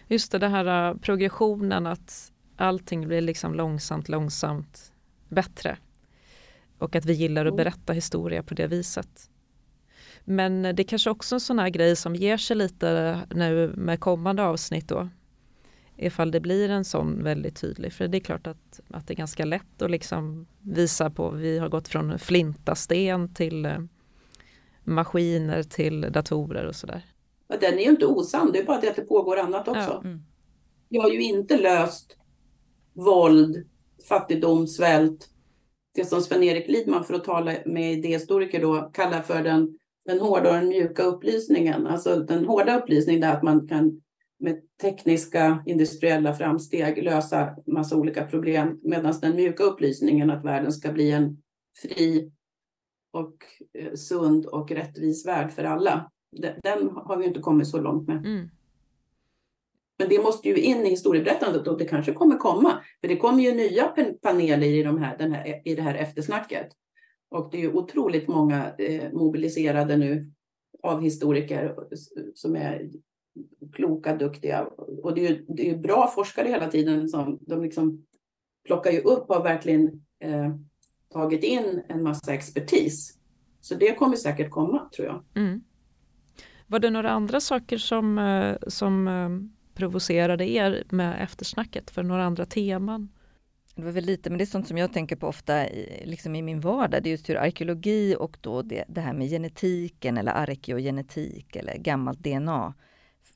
Just 0.07 0.33
det, 0.33 0.39
det 0.39 0.49
här 0.49 0.93
uh, 0.93 0.99
progressionen 0.99 1.87
att 1.87 2.33
allting 2.57 3.09
blir 3.09 3.21
liksom 3.21 3.55
långsamt, 3.55 4.09
långsamt 4.09 4.93
bättre. 5.29 5.77
Och 6.79 6.97
att 6.97 7.05
vi 7.05 7.13
gillar 7.13 7.47
att 7.47 7.53
mm. 7.53 7.57
berätta 7.57 7.93
historia 7.93 8.43
på 8.43 8.55
det 8.55 8.67
viset. 8.67 9.31
Men 10.25 10.63
det 10.63 10.83
är 10.83 10.85
kanske 10.85 11.11
också 11.11 11.35
en 11.37 11.41
sån 11.41 11.59
här 11.59 11.69
grej 11.69 11.97
som 11.97 12.15
ger 12.15 12.37
sig 12.37 12.57
lite 12.57 13.21
nu 13.31 13.73
med 13.77 14.01
kommande 14.01 14.43
avsnitt 14.43 14.89
då. 14.89 15.09
Ifall 16.01 16.31
det 16.31 16.41
blir 16.41 16.69
en 16.69 16.85
sån 16.85 17.23
väldigt 17.23 17.61
tydlig. 17.61 17.93
För 17.93 18.09
det 18.09 18.19
är 18.19 18.21
klart 18.21 18.47
att, 18.47 18.81
att 18.91 19.07
det 19.07 19.15
är 19.15 19.17
ganska 19.17 19.45
lätt 19.45 19.83
att 19.83 19.91
liksom 19.91 20.47
visa 20.61 21.11
på, 21.11 21.31
vi 21.31 21.59
har 21.59 21.69
gått 21.69 21.89
från 21.89 22.19
flintasten 22.19 23.35
till 23.35 23.65
eh, 23.65 23.79
maskiner 24.85 25.63
till 25.63 26.01
datorer 26.01 26.67
och 26.67 26.77
sådär. 26.77 27.05
Den 27.61 27.79
är 27.79 27.83
ju 27.83 27.91
inte 27.91 28.07
osann, 28.07 28.53
det 28.53 28.59
är 28.59 28.65
bara 28.65 28.81
det 28.81 28.89
att 28.89 28.97
det 28.97 29.03
pågår 29.03 29.39
annat 29.39 29.69
också. 29.69 30.01
Ja. 30.03 30.03
Mm. 30.05 30.23
Jag 30.89 31.03
har 31.03 31.11
ju 31.11 31.23
inte 31.23 31.59
löst 31.59 32.17
våld, 32.93 33.67
fattigdom, 34.09 34.67
svält, 34.67 35.29
det 35.95 36.05
som 36.05 36.21
Sven-Erik 36.21 36.69
Lidman, 36.69 37.05
för 37.05 37.15
att 37.15 37.25
tala 37.25 37.55
med 37.67 37.93
idéhistoriker 37.93 38.61
då, 38.61 38.91
kallar 38.95 39.23
för 39.23 39.43
den, 39.43 39.79
den 40.05 40.21
hårda 40.21 40.49
och 40.49 40.55
den 40.55 40.69
mjuka 40.69 41.03
upplysningen. 41.03 41.87
Alltså 41.87 42.17
den 42.17 42.45
hårda 42.45 42.79
upplysningen 42.79 43.23
är 43.23 43.33
att 43.37 43.43
man 43.43 43.69
kan 43.69 44.01
med 44.41 44.61
tekniska 44.83 45.63
industriella 45.67 46.35
framsteg 46.35 47.05
lösa 47.05 47.57
massa 47.67 47.97
olika 47.97 48.27
problem, 48.27 48.81
medan 48.83 49.15
den 49.21 49.37
mjuka 49.37 49.65
upplysningen 49.65 50.31
att 50.31 50.45
världen 50.45 50.73
ska 50.73 50.93
bli 50.93 51.11
en 51.11 51.43
fri 51.83 52.33
och 53.13 53.35
eh, 53.79 53.95
sund 53.95 54.47
och 54.47 54.71
rättvis 54.71 55.27
värld 55.27 55.53
för 55.53 55.65
alla. 55.65 56.11
Den, 56.63 56.91
har 56.91 57.17
vi 57.17 57.25
inte 57.25 57.41
kommit 57.41 57.69
så 57.69 57.81
långt 57.81 58.09
med. 58.09 58.17
Mm. 58.17 58.49
Men 59.99 60.09
det 60.09 60.23
måste 60.23 60.49
ju 60.49 60.57
in 60.57 60.87
i 60.87 60.91
historieberättandet 60.91 61.67
och 61.67 61.79
det 61.79 61.85
kanske 61.85 62.13
kommer 62.13 62.37
komma. 62.37 62.85
För 63.01 63.09
det 63.09 63.17
kommer 63.17 63.43
ju 63.43 63.53
nya 63.53 63.95
paneler 64.23 64.67
i, 64.67 64.83
de 64.83 64.99
här, 64.99 65.19
här, 65.19 65.63
i 65.65 65.75
det 65.75 65.83
här 65.83 65.95
eftersnacket. 65.95 66.69
Och 67.29 67.49
det 67.51 67.57
är 67.57 67.61
ju 67.61 67.73
otroligt 67.73 68.29
många 68.29 68.75
eh, 68.79 69.13
mobiliserade 69.13 69.97
nu 69.97 70.31
av 70.83 71.03
historiker 71.03 71.75
som 72.35 72.57
är 72.57 72.91
kloka, 73.73 74.17
duktiga. 74.17 74.67
Och 75.03 75.15
det 75.15 75.27
är 75.27 75.31
ju, 75.31 75.45
det 75.49 75.71
är 75.71 75.79
bra 75.79 76.13
forskare 76.15 76.49
hela 76.49 76.69
tiden 76.69 77.09
som 77.09 77.39
de 77.41 77.63
liksom 77.63 78.07
plockar 78.65 78.91
ju 78.91 79.01
upp 79.01 79.31
och 79.31 79.37
har 79.37 79.43
verkligen 79.43 80.03
eh, 80.21 80.55
tagit 81.13 81.45
in 81.45 81.83
en 81.89 82.03
massa 82.03 82.35
expertis. 82.35 83.19
Så 83.61 83.75
det 83.75 83.95
kommer 83.95 84.17
säkert 84.17 84.51
komma 84.51 84.89
tror 84.97 85.09
jag. 85.09 85.25
Mm. 85.35 85.61
Var 86.67 86.79
det 86.79 86.91
några 86.91 87.11
andra 87.11 87.41
saker 87.41 87.79
som, 87.79 88.19
eh, 88.19 88.57
som 88.67 89.09
eh, 89.09 89.29
provocerade 89.75 90.51
er 90.51 90.85
med 90.91 91.23
eftersnacket 91.23 91.91
för 91.91 92.03
några 92.03 92.25
andra 92.25 92.47
teman? 92.47 93.09
Det 93.75 93.83
var 93.83 93.93
väl 93.93 94.05
lite, 94.05 94.31
men 94.31 94.39
det 94.39 94.45
är 94.45 94.47
sånt 94.47 94.69
som 94.69 94.79
jag 94.79 94.93
tänker 94.93 95.17
på 95.17 95.27
ofta 95.27 95.69
i, 95.69 96.03
liksom 96.07 96.35
i 96.35 96.43
min 96.43 96.61
vardag. 96.61 97.03
Det 97.03 97.09
är 97.09 97.11
just 97.11 97.29
hur 97.29 97.37
arkeologi 97.37 98.17
och 98.19 98.39
då 98.41 98.63
det, 98.63 98.85
det 98.89 99.01
här 99.01 99.13
med 99.13 99.29
genetiken 99.29 100.19
eller 100.19 100.33
arkeogenetik 100.33 101.57
eller 101.57 101.77
gammalt 101.79 102.19
DNA 102.19 102.75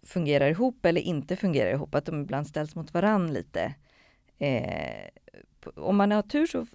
fungerar 0.04 0.48
ihop 0.48 0.86
eller 0.86 1.00
inte 1.00 1.36
fungerar 1.36 1.70
ihop. 1.70 1.94
Att 1.94 2.06
de 2.06 2.20
ibland 2.22 2.46
ställs 2.46 2.74
mot 2.74 2.94
varann 2.94 3.32
lite. 3.32 3.74
Eh, 4.38 5.08
om 5.76 5.96
man 5.96 6.10
har 6.10 6.22
tur 6.22 6.46
så 6.46 6.66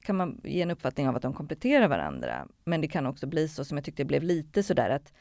kan 0.00 0.16
man 0.16 0.40
ge 0.44 0.62
en 0.62 0.70
uppfattning 0.70 1.08
av 1.08 1.16
att 1.16 1.22
de 1.22 1.34
kompletterar 1.34 1.88
varandra. 1.88 2.48
Men 2.64 2.80
det 2.80 2.88
kan 2.88 3.06
också 3.06 3.26
bli 3.26 3.48
så 3.48 3.64
som 3.64 3.76
jag 3.76 3.84
tyckte 3.84 4.02
det 4.02 4.06
blev 4.06 4.22
lite 4.22 4.62
sådär 4.62 4.90
att 4.90 5.12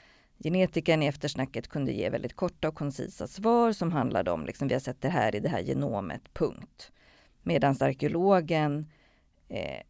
Genetikern 0.43 1.03
i 1.03 1.07
eftersnacket 1.07 1.67
kunde 1.67 1.91
ge 1.91 2.09
väldigt 2.09 2.35
korta 2.35 2.67
och 2.67 2.75
koncisa 2.75 3.27
svar 3.27 3.71
som 3.71 3.91
handlade 3.91 4.31
om 4.31 4.45
liksom, 4.45 4.67
vi 4.67 4.73
har 4.75 4.79
sett 4.79 5.01
det 5.01 5.09
här 5.09 5.35
i 5.35 5.39
det 5.39 5.49
här 5.49 5.61
genomet, 5.61 6.21
punkt. 6.33 6.91
Medan 7.43 7.75
arkeologen 7.79 8.91
eh, 9.49 9.81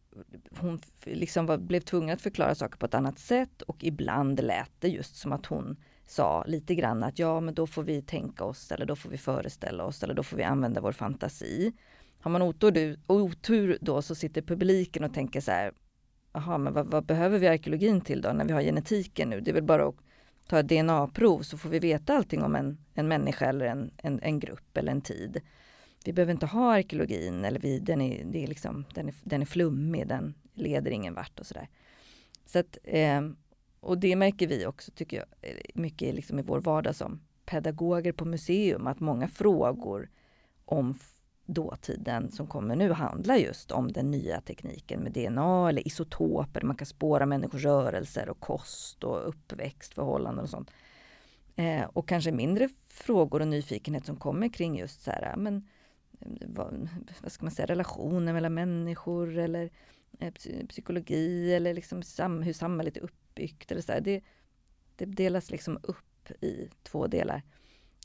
hon 0.50 0.80
liksom 1.04 1.46
var, 1.46 1.58
blev 1.58 1.80
tvungen 1.80 2.14
att 2.14 2.22
förklara 2.22 2.54
saker 2.54 2.78
på 2.78 2.86
ett 2.86 2.94
annat 2.94 3.18
sätt 3.18 3.62
och 3.62 3.84
ibland 3.84 4.44
lät 4.44 4.72
det 4.78 4.88
just 4.88 5.16
som 5.16 5.32
att 5.32 5.46
hon 5.46 5.76
sa 6.10 6.44
lite 6.46 6.74
grann 6.74 7.02
att 7.02 7.18
ja, 7.18 7.40
men 7.40 7.54
då 7.54 7.66
får 7.66 7.82
vi 7.82 8.02
tänka 8.02 8.44
oss 8.44 8.72
eller 8.72 8.86
då 8.86 8.96
får 8.96 9.10
vi 9.10 9.18
föreställa 9.18 9.84
oss 9.84 10.02
eller 10.02 10.14
då 10.14 10.22
får 10.22 10.36
vi 10.36 10.42
använda 10.42 10.80
vår 10.80 10.92
fantasi. 10.92 11.72
Har 12.20 12.30
man 12.30 12.42
otur, 12.42 13.00
otur 13.06 13.78
då 13.80 14.02
så 14.02 14.14
sitter 14.14 14.42
publiken 14.42 15.04
och 15.04 15.14
tänker 15.14 15.40
så 15.40 15.50
här, 15.50 15.72
jaha, 16.32 16.58
men 16.58 16.72
vad, 16.72 16.86
vad, 16.86 17.04
behöver 17.04 17.38
vi 17.38 17.48
arkeologin 17.48 18.00
till 18.00 18.20
då 18.20 18.32
när 18.32 18.44
vi 18.44 18.52
har 18.52 18.62
genetiken 18.62 19.30
nu? 19.30 19.40
Det 19.40 19.50
är 19.50 19.54
väl 19.54 19.62
bara 19.62 19.88
att 19.88 19.94
ta 20.48 20.58
ett 20.58 20.68
DNA-prov 20.68 21.42
så 21.42 21.58
får 21.58 21.68
vi 21.68 21.78
veta 21.78 22.16
allting 22.16 22.42
om 22.42 22.56
en, 22.56 22.78
en 22.94 23.08
människa 23.08 23.46
eller 23.46 23.66
en, 23.66 23.90
en, 23.96 24.20
en 24.22 24.38
grupp 24.38 24.76
eller 24.76 24.92
en 24.92 25.00
tid. 25.00 25.40
Vi 26.04 26.12
behöver 26.12 26.32
inte 26.32 26.46
ha 26.46 26.74
arkeologin 26.74 27.44
eller 27.44 27.60
vi, 27.60 27.78
den, 27.78 28.00
är, 28.00 28.24
det 28.24 28.42
är 28.42 28.46
liksom, 28.46 28.84
den, 28.94 29.08
är, 29.08 29.14
den 29.22 29.42
är 29.42 29.46
flummig, 29.46 30.08
den 30.08 30.34
leder 30.54 30.90
ingen 30.90 31.14
vart 31.14 31.40
och 31.40 31.46
sådär. 31.46 31.68
Så 32.46 32.58
att, 32.58 32.78
eh, 32.84 33.20
och 33.80 33.98
det 33.98 34.16
märker 34.16 34.46
vi 34.46 34.66
också, 34.66 34.90
tycker 34.90 35.16
jag, 35.16 35.26
eh, 35.40 35.56
mycket 35.74 36.14
liksom 36.14 36.38
i 36.38 36.42
vår 36.42 36.60
vardag 36.60 36.94
som 36.96 37.20
pedagoger 37.44 38.12
på 38.12 38.24
museum, 38.24 38.86
att 38.86 39.00
många 39.00 39.28
frågor 39.28 40.10
om 40.64 40.94
dåtiden 41.46 42.32
som 42.32 42.46
kommer 42.46 42.76
nu 42.76 42.92
handlar 42.92 43.36
just 43.36 43.70
om 43.70 43.92
den 43.92 44.10
nya 44.10 44.40
tekniken 44.40 45.00
med 45.00 45.12
DNA 45.12 45.68
eller 45.68 45.86
isotoper. 45.86 46.62
Man 46.62 46.76
kan 46.76 46.86
spåra 46.86 47.26
människors 47.26 47.64
rörelser 47.64 48.28
och 48.28 48.40
kost 48.40 49.04
och 49.04 49.28
uppväxtförhållanden 49.28 50.42
och 50.42 50.50
sånt. 50.50 50.70
Eh, 51.56 51.84
och 51.92 52.08
kanske 52.08 52.32
mindre 52.32 52.68
frågor 52.86 53.40
och 53.40 53.48
nyfikenhet 53.48 54.06
som 54.06 54.16
kommer 54.16 54.48
kring 54.48 54.78
just 54.78 55.02
så 55.02 55.10
här, 55.10 55.34
men 55.36 55.68
eh, 56.20 56.28
vad, 56.46 56.88
vad 57.22 57.32
ska 57.32 57.44
man 57.44 57.52
säga, 57.52 57.66
relationer 57.66 58.32
mellan 58.32 58.54
människor 58.54 59.38
eller 59.38 59.64
eh, 59.64 59.70
Eh, 60.18 60.32
psykologi 60.68 61.54
eller 61.54 61.74
liksom 61.74 62.02
sam, 62.02 62.42
hur 62.42 62.52
samhället 62.52 62.96
är 62.96 63.00
uppbyggt. 63.00 63.72
Eller 63.72 63.82
så. 63.82 64.00
Det, 64.00 64.22
det 64.96 65.04
delas 65.04 65.50
liksom 65.50 65.78
upp 65.82 66.30
i 66.40 66.68
två 66.82 67.06
delar. 67.06 67.42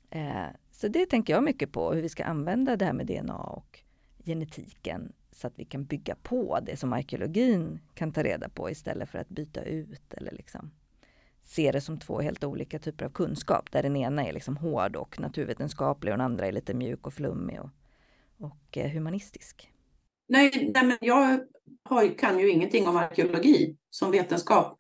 Eh, 0.10 0.48
så 0.72 0.88
det 0.88 1.06
tänker 1.06 1.34
jag 1.34 1.44
mycket 1.44 1.72
på, 1.72 1.94
hur 1.94 2.02
vi 2.02 2.10
ska 2.10 2.24
använda 2.24 2.76
det 2.76 2.86
här 2.86 2.94
med 2.94 3.08
DNA 3.08 3.38
och 3.38 3.80
genetiken 4.26 5.13
så 5.32 5.48
att 5.48 5.60
vi 5.60 5.66
kan 5.66 5.86
bygga 5.86 6.16
på 6.16 6.60
det 6.66 6.78
som 6.78 6.94
arkeologin 6.94 7.80
kan 7.94 8.12
ta 8.12 8.24
reda 8.24 8.50
på 8.50 8.70
istället 8.70 9.10
för 9.10 9.20
att 9.20 9.30
byta 9.30 9.63
ut 9.63 10.13
eller 10.13 10.32
liksom 10.32 10.72
se 11.44 11.72
det 11.72 11.82
som 11.82 12.00
två 12.00 12.22
helt 12.22 12.44
olika 12.44 12.80
typer 12.80 13.06
av 13.06 13.10
kunskap 13.10 13.72
där 13.72 13.84
den 13.84 13.96
ena 13.96 14.26
är 14.26 14.34
liksom 14.34 14.58
hård 14.58 14.96
och 14.96 15.20
naturvetenskaplig 15.20 16.13
och 16.13 16.18
den 16.18 16.26
andra 16.26 16.48
är 16.48 16.52
lite 16.52 16.74
mjuk 16.74 17.08
och 17.08 17.13
flummig 17.13 17.62
och, 17.62 17.70
och 18.38 18.78
eh, 18.78 18.92
humanistisk. 18.92 19.70
Nej, 20.28 20.72
nej 20.74 20.86
men 20.86 20.98
jag 21.02 21.40
har, 21.84 22.18
kan 22.18 22.40
ju 22.40 22.50
ingenting 22.50 22.88
om 22.88 22.98
arkeologi 22.98 23.78
som 23.90 24.12
vetenskap 24.12 24.78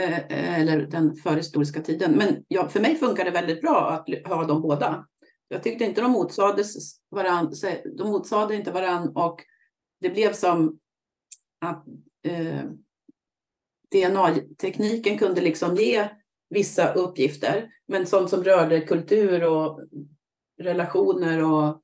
eh, 0.00 0.18
eh, 0.18 0.60
eller 0.60 0.86
den 0.86 1.16
förhistoriska 1.16 1.82
tiden. 1.82 2.12
Men 2.12 2.44
jag, 2.48 2.72
för 2.72 2.80
mig 2.80 2.96
funkar 2.96 3.24
det 3.24 3.30
väldigt 3.30 3.60
bra 3.60 3.90
att 3.90 4.26
ha 4.26 4.44
dem 4.44 4.62
båda. 4.62 5.06
Jag 5.48 5.62
tyckte 5.62 5.84
inte 5.84 6.00
de 6.00 6.10
motsades 6.10 7.00
varann, 7.10 7.52
de 7.98 8.08
motsade 8.10 8.54
inte 8.54 8.70
varann 8.70 9.16
och 9.16 9.40
det 10.00 10.10
blev 10.10 10.32
som 10.32 10.78
att 11.60 11.86
eh, 12.22 12.64
DNA-tekniken 13.92 15.18
kunde 15.18 15.40
liksom 15.40 15.76
ge 15.76 16.08
vissa 16.50 16.92
uppgifter, 16.92 17.70
men 17.88 18.06
sånt 18.06 18.30
som 18.30 18.44
rörde 18.44 18.80
kultur 18.80 19.44
och 19.44 19.80
relationer 20.62 21.42
och 21.42 21.80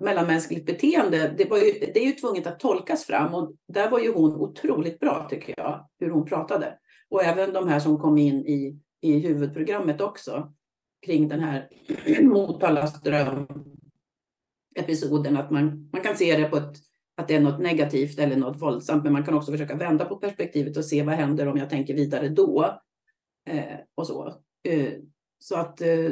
mellanmänskligt 0.00 0.66
beteende, 0.66 1.34
det, 1.38 1.44
var 1.44 1.58
ju, 1.58 1.72
det 1.72 1.98
är 1.98 2.06
ju 2.06 2.12
tvunget 2.12 2.46
att 2.46 2.60
tolkas 2.60 3.04
fram 3.04 3.34
och 3.34 3.52
där 3.68 3.90
var 3.90 3.98
ju 3.98 4.12
hon 4.12 4.34
otroligt 4.34 5.00
bra 5.00 5.26
tycker 5.30 5.54
jag, 5.56 5.88
hur 5.98 6.10
hon 6.10 6.26
pratade. 6.26 6.78
Och 7.10 7.24
även 7.24 7.52
de 7.52 7.68
här 7.68 7.80
som 7.80 7.98
kom 7.98 8.18
in 8.18 8.46
i, 8.46 8.80
i 9.00 9.18
huvudprogrammet 9.18 10.00
också 10.00 10.52
kring 11.06 11.28
den 11.28 11.40
här 11.40 11.68
Motalas 12.22 13.00
dröm 13.02 13.46
episoden, 14.76 15.36
att 15.36 15.50
man, 15.50 15.90
man 15.92 16.02
kan 16.02 16.16
se 16.16 16.36
det 16.36 16.48
på 16.48 16.56
ett, 16.56 16.76
att 17.16 17.28
det 17.28 17.34
är 17.34 17.40
något 17.40 17.60
negativt 17.60 18.18
eller 18.18 18.36
något 18.36 18.62
våldsamt, 18.62 19.04
men 19.04 19.12
man 19.12 19.24
kan 19.24 19.34
också 19.34 19.52
försöka 19.52 19.76
vända 19.76 20.04
på 20.04 20.16
perspektivet 20.16 20.76
och 20.76 20.84
se 20.84 21.02
vad 21.02 21.14
händer 21.14 21.48
om 21.48 21.56
jag 21.56 21.70
tänker 21.70 21.94
vidare 21.94 22.28
då. 22.28 22.80
Eh, 23.48 23.76
och 23.94 24.06
så. 24.06 24.26
Eh, 24.68 24.92
så 25.38 25.56
att 25.56 25.80
eh, 25.80 26.10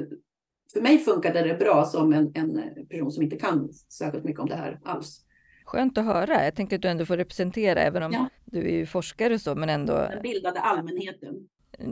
för 0.75 0.81
mig 0.81 0.99
funkade 0.99 1.43
det 1.43 1.55
bra 1.55 1.85
som 1.85 2.13
en, 2.13 2.33
en 2.35 2.61
person 2.89 3.13
som 3.13 3.23
inte 3.23 3.37
kan 3.37 3.73
särskilt 3.73 4.25
mycket 4.25 4.41
om 4.41 4.49
det 4.49 4.57
här 4.57 4.81
alls. 4.85 5.21
Skönt 5.65 5.99
att 5.99 6.05
höra. 6.05 6.45
Jag 6.45 6.55
tänker 6.55 6.77
att 6.77 6.83
du 6.83 6.89
ändå 6.89 7.07
får 7.07 7.17
representera, 7.17 7.81
även 7.81 8.03
om 8.03 8.13
ja. 8.13 8.29
du 8.45 8.59
är 8.59 8.73
ju 8.73 8.87
forskare 8.87 9.35
och 9.35 9.41
så, 9.41 9.55
men 9.55 9.69
ändå. 9.69 9.93
Den 9.93 10.23
bildade 10.23 10.61
allmänheten. 10.61 11.35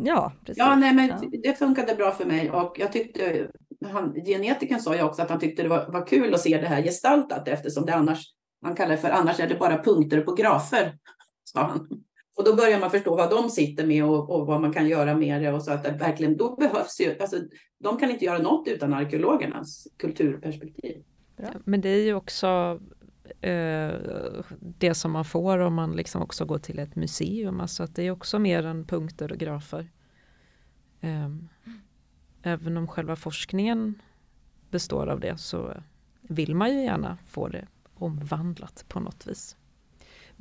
Ja, 0.04 0.32
precis. 0.40 0.58
Ja, 0.58 0.76
nej, 0.76 0.94
men 0.94 1.08
ja. 1.08 1.38
det 1.42 1.58
funkade 1.58 1.94
bra 1.94 2.12
för 2.12 2.24
mig 2.24 2.50
och 2.50 2.76
jag 2.78 2.92
tyckte, 2.92 3.48
han, 3.84 4.14
genetikern 4.14 4.80
sa 4.80 4.96
ju 4.96 5.02
också 5.02 5.22
att 5.22 5.30
han 5.30 5.40
tyckte 5.40 5.62
det 5.62 5.68
var, 5.68 5.92
var 5.92 6.06
kul 6.06 6.34
att 6.34 6.40
se 6.40 6.58
det 6.60 6.66
här 6.66 6.82
gestaltat 6.82 7.48
eftersom 7.48 7.86
det 7.86 7.94
annars, 7.94 8.26
han 8.62 8.74
kallar 8.74 8.90
det 8.90 8.96
för 8.96 9.10
annars 9.10 9.40
är 9.40 9.48
det 9.48 9.54
bara 9.54 9.82
punkter 9.82 10.20
på 10.20 10.34
grafer, 10.34 10.98
sa 11.44 11.60
han. 11.60 11.88
Och 12.36 12.44
då 12.44 12.56
börjar 12.56 12.80
man 12.80 12.90
förstå 12.90 13.16
vad 13.16 13.30
de 13.30 13.50
sitter 13.50 13.86
med 13.86 14.04
och, 14.04 14.30
och 14.30 14.46
vad 14.46 14.60
man 14.60 14.72
kan 14.72 14.88
göra 14.88 15.14
med 15.14 15.42
det 15.42 15.52
och 15.52 15.62
så 15.62 15.72
att 15.72 15.84
det 15.84 15.90
verkligen, 15.90 16.36
då 16.36 16.56
behövs 16.56 17.00
ju, 17.00 17.18
alltså 17.20 17.36
de 17.78 17.98
kan 17.98 18.10
inte 18.10 18.24
göra 18.24 18.38
något 18.38 18.68
utan 18.68 18.94
arkeologernas 18.94 19.88
kulturperspektiv. 19.96 21.02
Bra. 21.36 21.50
Men 21.64 21.80
det 21.80 21.88
är 21.88 22.04
ju 22.04 22.14
också 22.14 22.80
eh, 23.40 23.92
det 24.58 24.94
som 24.94 25.12
man 25.12 25.24
får 25.24 25.58
om 25.58 25.74
man 25.74 25.92
liksom 25.92 26.22
också 26.22 26.44
går 26.44 26.58
till 26.58 26.78
ett 26.78 26.96
museum. 26.96 27.60
Alltså 27.60 27.82
att 27.82 27.94
det 27.94 28.02
är 28.02 28.10
också 28.10 28.38
mer 28.38 28.66
än 28.66 28.86
punkter 28.86 29.32
och 29.32 29.38
grafer. 29.38 29.90
Eh, 31.00 31.28
även 32.42 32.76
om 32.76 32.88
själva 32.88 33.16
forskningen 33.16 34.02
består 34.70 35.06
av 35.06 35.20
det 35.20 35.38
så 35.38 35.74
vill 36.20 36.54
man 36.54 36.74
ju 36.74 36.84
gärna 36.84 37.18
få 37.26 37.48
det 37.48 37.66
omvandlat 37.94 38.84
på 38.88 39.00
något 39.00 39.26
vis. 39.26 39.56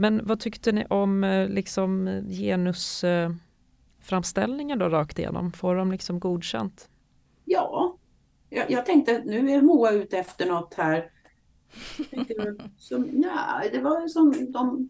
Men 0.01 0.27
vad 0.27 0.39
tyckte 0.39 0.71
ni 0.71 0.85
om 0.89 1.23
eh, 1.23 1.49
liksom 1.49 2.21
genusframställningen 2.29 4.79
då 4.79 4.89
rakt 4.89 5.19
igenom? 5.19 5.51
Får 5.51 5.75
de 5.75 5.91
liksom 5.91 6.19
godkänt? 6.19 6.89
Ja, 7.45 7.97
jag, 8.49 8.71
jag 8.71 8.85
tänkte 8.85 9.21
nu 9.25 9.51
är 9.51 9.61
Moa 9.61 9.91
ute 9.91 10.17
efter 10.17 10.45
något 10.45 10.73
här. 10.73 11.11
Som, 12.77 13.01
nej, 13.01 13.69
det 13.71 13.81
var 13.81 14.01
ju 14.01 14.09
som 14.09 14.51
de, 14.51 14.89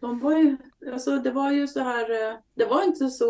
de 0.00 0.18
var 0.18 0.38
ju, 0.38 0.56
alltså 0.92 1.16
det 1.16 1.30
var 1.30 1.52
ju 1.52 1.68
så 1.68 1.80
här, 1.80 2.10
eh, 2.10 2.36
det 2.54 2.64
var 2.64 2.84
inte 2.84 3.08
så, 3.08 3.26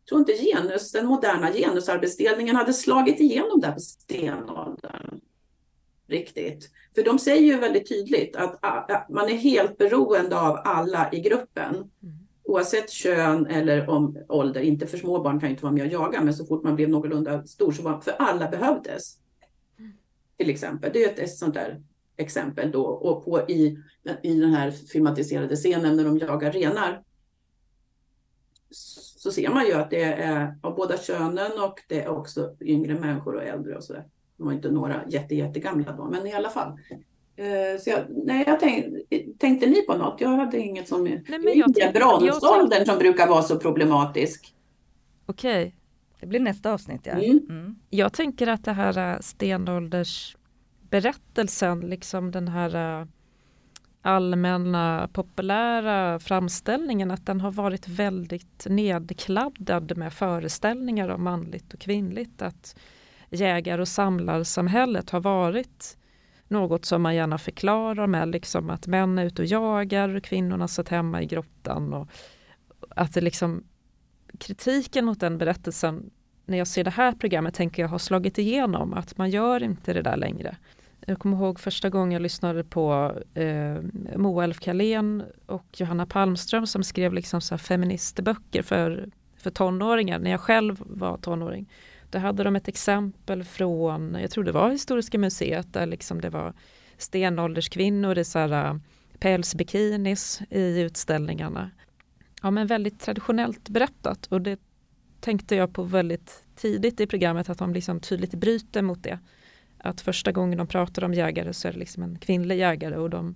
jag 0.00 0.06
tror 0.08 0.20
inte 0.20 0.32
genus, 0.32 0.92
den 0.92 1.06
moderna 1.06 1.52
genusarbetsdelningen 1.52 2.56
hade 2.56 2.72
slagit 2.72 3.20
igenom 3.20 3.60
där 3.60 3.72
på 3.72 3.80
stenåldern. 3.80 5.20
Riktigt. 6.12 6.70
För 6.94 7.02
de 7.02 7.18
säger 7.18 7.42
ju 7.42 7.58
väldigt 7.58 7.88
tydligt 7.88 8.36
att, 8.36 9.10
man 9.10 9.28
är 9.28 9.34
helt 9.34 9.78
beroende 9.78 10.40
av 10.40 10.60
alla 10.64 11.12
i 11.12 11.20
gruppen. 11.20 11.74
Mm. 11.74 12.14
Oavsett 12.44 12.90
kön 12.90 13.46
eller 13.46 13.90
om 13.90 14.18
ålder, 14.28 14.60
inte 14.60 14.86
för 14.86 14.98
små 14.98 15.22
barn 15.22 15.40
kan 15.40 15.50
inte 15.50 15.62
vara 15.62 15.72
med 15.72 15.86
och 15.86 15.92
jaga, 15.92 16.20
men 16.20 16.34
så 16.34 16.46
fort 16.46 16.62
man 16.62 16.76
blev 16.76 16.88
någorlunda 16.88 17.46
stor 17.46 17.72
så 17.72 17.82
var 17.82 18.00
för 18.00 18.12
alla 18.18 18.48
behövdes. 18.48 19.18
Till 20.36 20.50
exempel, 20.50 20.90
det 20.92 21.04
är 21.04 21.08
ett, 21.08 21.18
ett 21.18 21.36
sånt 21.36 21.54
där 21.54 21.82
exempel 22.16 22.70
då. 22.70 22.84
Och 22.84 23.24
på, 23.24 23.50
i, 23.50 23.78
i 24.22 24.40
den 24.40 24.54
här 24.54 24.70
filmatiserade 24.70 25.56
scenen 25.56 25.96
när 25.96 26.04
de 26.04 26.18
jagar 26.18 26.52
renar 26.52 27.02
så 28.70 29.32
ser 29.32 29.50
man 29.50 29.66
ju 29.66 29.72
att 29.72 29.90
det 29.90 30.02
är 30.02 30.58
av 30.62 30.74
båda 30.74 30.98
könen 30.98 31.52
och 31.60 31.80
det 31.88 32.02
är 32.02 32.08
också 32.08 32.56
yngre 32.60 32.94
människor 32.94 33.34
och 33.34 33.42
äldre 33.42 33.76
och 33.76 33.84
sådär. 33.84 34.04
De 34.36 34.46
var 34.46 34.52
inte 34.52 34.70
några 34.70 35.00
jätte, 35.08 35.34
jättegamla 35.34 35.92
då, 35.92 36.04
men 36.04 36.26
i 36.26 36.32
alla 36.32 36.50
fall. 36.50 36.78
Eh, 37.36 37.80
så 37.80 37.90
jag, 37.90 38.00
nej, 38.08 38.44
jag 38.46 38.60
tänk, 38.60 38.84
tänkte 39.38 39.66
ni 39.66 39.82
på 39.82 39.96
något? 39.96 40.20
Jag 40.20 40.28
hade 40.28 40.58
inget 40.58 40.88
som... 40.88 41.04
Nej, 41.04 41.22
men 41.26 41.58
jag 41.58 41.74
tänkte, 41.74 42.00
bronsåldern 42.00 42.86
som 42.86 42.98
brukar 42.98 43.28
vara 43.28 43.42
så 43.42 43.58
problematisk. 43.58 44.54
Okej. 45.26 45.66
Okay. 45.66 45.72
Det 46.20 46.26
blir 46.26 46.40
nästa 46.40 46.72
avsnitt, 46.72 47.00
ja. 47.04 47.12
Mm. 47.12 47.40
Mm. 47.48 47.76
Jag 47.90 48.12
tänker 48.12 48.46
att 48.46 48.64
det 48.64 48.72
här 48.72 49.12
äh, 49.12 49.18
stenåldersberättelsen, 49.20 51.80
liksom 51.80 52.30
den 52.30 52.48
här 52.48 53.00
äh, 53.00 53.06
allmänna 54.02 55.08
populära 55.12 56.18
framställningen 56.18 57.10
att 57.10 57.26
den 57.26 57.40
har 57.40 57.50
varit 57.50 57.88
väldigt 57.88 58.66
nedkladdad 58.70 59.96
med 59.96 60.12
föreställningar 60.12 61.08
om 61.08 61.24
manligt 61.24 61.74
och 61.74 61.80
kvinnligt. 61.80 62.42
Att 62.42 62.76
jägar 63.32 63.78
och 63.78 63.88
samlarsamhället 63.88 65.10
har 65.10 65.20
varit 65.20 65.98
något 66.48 66.84
som 66.84 67.02
man 67.02 67.14
gärna 67.14 67.38
förklarar 67.38 68.06
med 68.06 68.28
liksom 68.28 68.70
att 68.70 68.86
män 68.86 69.18
är 69.18 69.24
ute 69.24 69.42
och 69.42 69.48
jagar 69.48 70.14
och 70.16 70.24
kvinnorna 70.24 70.68
satt 70.68 70.88
hemma 70.88 71.22
i 71.22 71.26
grottan. 71.26 71.94
Och 71.94 72.08
att 72.88 73.14
det 73.14 73.20
liksom 73.20 73.64
kritiken 74.38 75.04
mot 75.04 75.20
den 75.20 75.38
berättelsen 75.38 76.10
när 76.46 76.58
jag 76.58 76.66
ser 76.66 76.84
det 76.84 76.90
här 76.90 77.12
programmet 77.12 77.54
tänker 77.54 77.82
jag 77.82 77.88
har 77.88 77.98
slagit 77.98 78.38
igenom 78.38 78.94
att 78.94 79.18
man 79.18 79.30
gör 79.30 79.62
inte 79.62 79.92
det 79.92 80.02
där 80.02 80.16
längre. 80.16 80.56
Jag 81.06 81.18
kommer 81.18 81.36
ihåg 81.36 81.60
första 81.60 81.90
gången 81.90 82.12
jag 82.12 82.22
lyssnade 82.22 82.64
på 82.64 83.14
eh, 83.34 83.76
Moa 84.16 84.44
Elf 84.44 84.60
Kalén 84.60 85.24
och 85.46 85.66
Johanna 85.76 86.06
Palmström 86.06 86.66
som 86.66 86.82
skrev 86.82 87.12
liksom 87.12 87.40
så 87.40 87.58
feministböcker 87.58 88.62
för, 88.62 89.10
för 89.36 89.50
tonåringar 89.50 90.18
när 90.18 90.30
jag 90.30 90.40
själv 90.40 90.82
var 90.86 91.16
tonåring. 91.16 91.68
Där 92.12 92.18
hade 92.18 92.44
de 92.44 92.56
ett 92.56 92.68
exempel 92.68 93.44
från, 93.44 94.16
jag 94.20 94.30
tror 94.30 94.44
det 94.44 94.52
var 94.52 94.70
Historiska 94.70 95.18
museet, 95.18 95.72
där 95.72 95.86
liksom 95.86 96.20
det 96.20 96.30
var 96.30 96.54
stenålderskvinnor 96.96 98.18
i 98.18 98.24
så 98.24 98.38
här, 98.38 98.66
äh, 98.66 98.76
pälsbikinis 99.18 100.40
i 100.50 100.80
utställningarna. 100.80 101.70
Ja 102.42 102.50
men 102.50 102.66
väldigt 102.66 103.00
traditionellt 103.00 103.68
berättat 103.68 104.26
och 104.26 104.40
det 104.40 104.60
tänkte 105.20 105.56
jag 105.56 105.74
på 105.74 105.82
väldigt 105.82 106.44
tidigt 106.56 107.00
i 107.00 107.06
programmet 107.06 107.48
att 107.48 107.58
de 107.58 107.74
liksom 107.74 108.00
tydligt 108.00 108.34
bryter 108.34 108.82
mot 108.82 109.02
det. 109.02 109.18
Att 109.78 110.00
första 110.00 110.32
gången 110.32 110.58
de 110.58 110.66
pratar 110.66 111.04
om 111.04 111.14
jägare 111.14 111.52
så 111.52 111.68
är 111.68 111.72
det 111.72 111.78
liksom 111.78 112.02
en 112.02 112.18
kvinnlig 112.18 112.58
jägare 112.58 112.96
och 112.96 113.10
de 113.10 113.34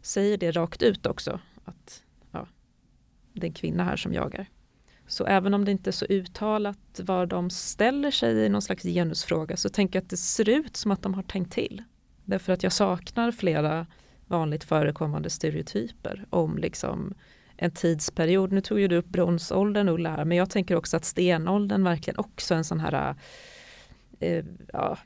säger 0.00 0.38
det 0.38 0.50
rakt 0.50 0.82
ut 0.82 1.06
också. 1.06 1.40
Att 1.64 2.02
ja, 2.30 2.46
det 3.32 3.46
är 3.46 3.48
en 3.48 3.54
kvinna 3.54 3.84
här 3.84 3.96
som 3.96 4.14
jagar. 4.14 4.46
Så 5.10 5.26
även 5.26 5.54
om 5.54 5.64
det 5.64 5.70
inte 5.70 5.90
är 5.90 5.92
så 5.92 6.04
uttalat 6.04 7.00
var 7.02 7.26
de 7.26 7.50
ställer 7.50 8.10
sig 8.10 8.44
i 8.44 8.48
någon 8.48 8.62
slags 8.62 8.82
genusfråga 8.82 9.56
så 9.56 9.68
tänker 9.68 9.96
jag 9.96 10.02
att 10.02 10.10
det 10.10 10.16
ser 10.16 10.48
ut 10.48 10.76
som 10.76 10.90
att 10.90 11.02
de 11.02 11.14
har 11.14 11.22
tänkt 11.22 11.52
till. 11.52 11.82
Därför 12.24 12.52
att 12.52 12.62
jag 12.62 12.72
saknar 12.72 13.32
flera 13.32 13.86
vanligt 14.26 14.64
förekommande 14.64 15.30
stereotyper 15.30 16.26
om 16.30 16.58
liksom 16.58 17.14
en 17.56 17.70
tidsperiod. 17.70 18.52
Nu 18.52 18.60
tog 18.60 18.80
ju 18.80 18.88
du 18.88 18.96
upp 18.96 19.08
bronsåldern 19.08 19.88
Ulla 19.88 20.24
men 20.24 20.36
jag 20.36 20.50
tänker 20.50 20.76
också 20.76 20.96
att 20.96 21.04
stenåldern 21.04 21.84
verkligen 21.84 22.18
också 22.18 22.54
är 22.54 22.58
en 22.58 22.64
sån 22.64 22.80
här 22.80 23.14
eh, 24.20 24.44
ja, 24.72 24.98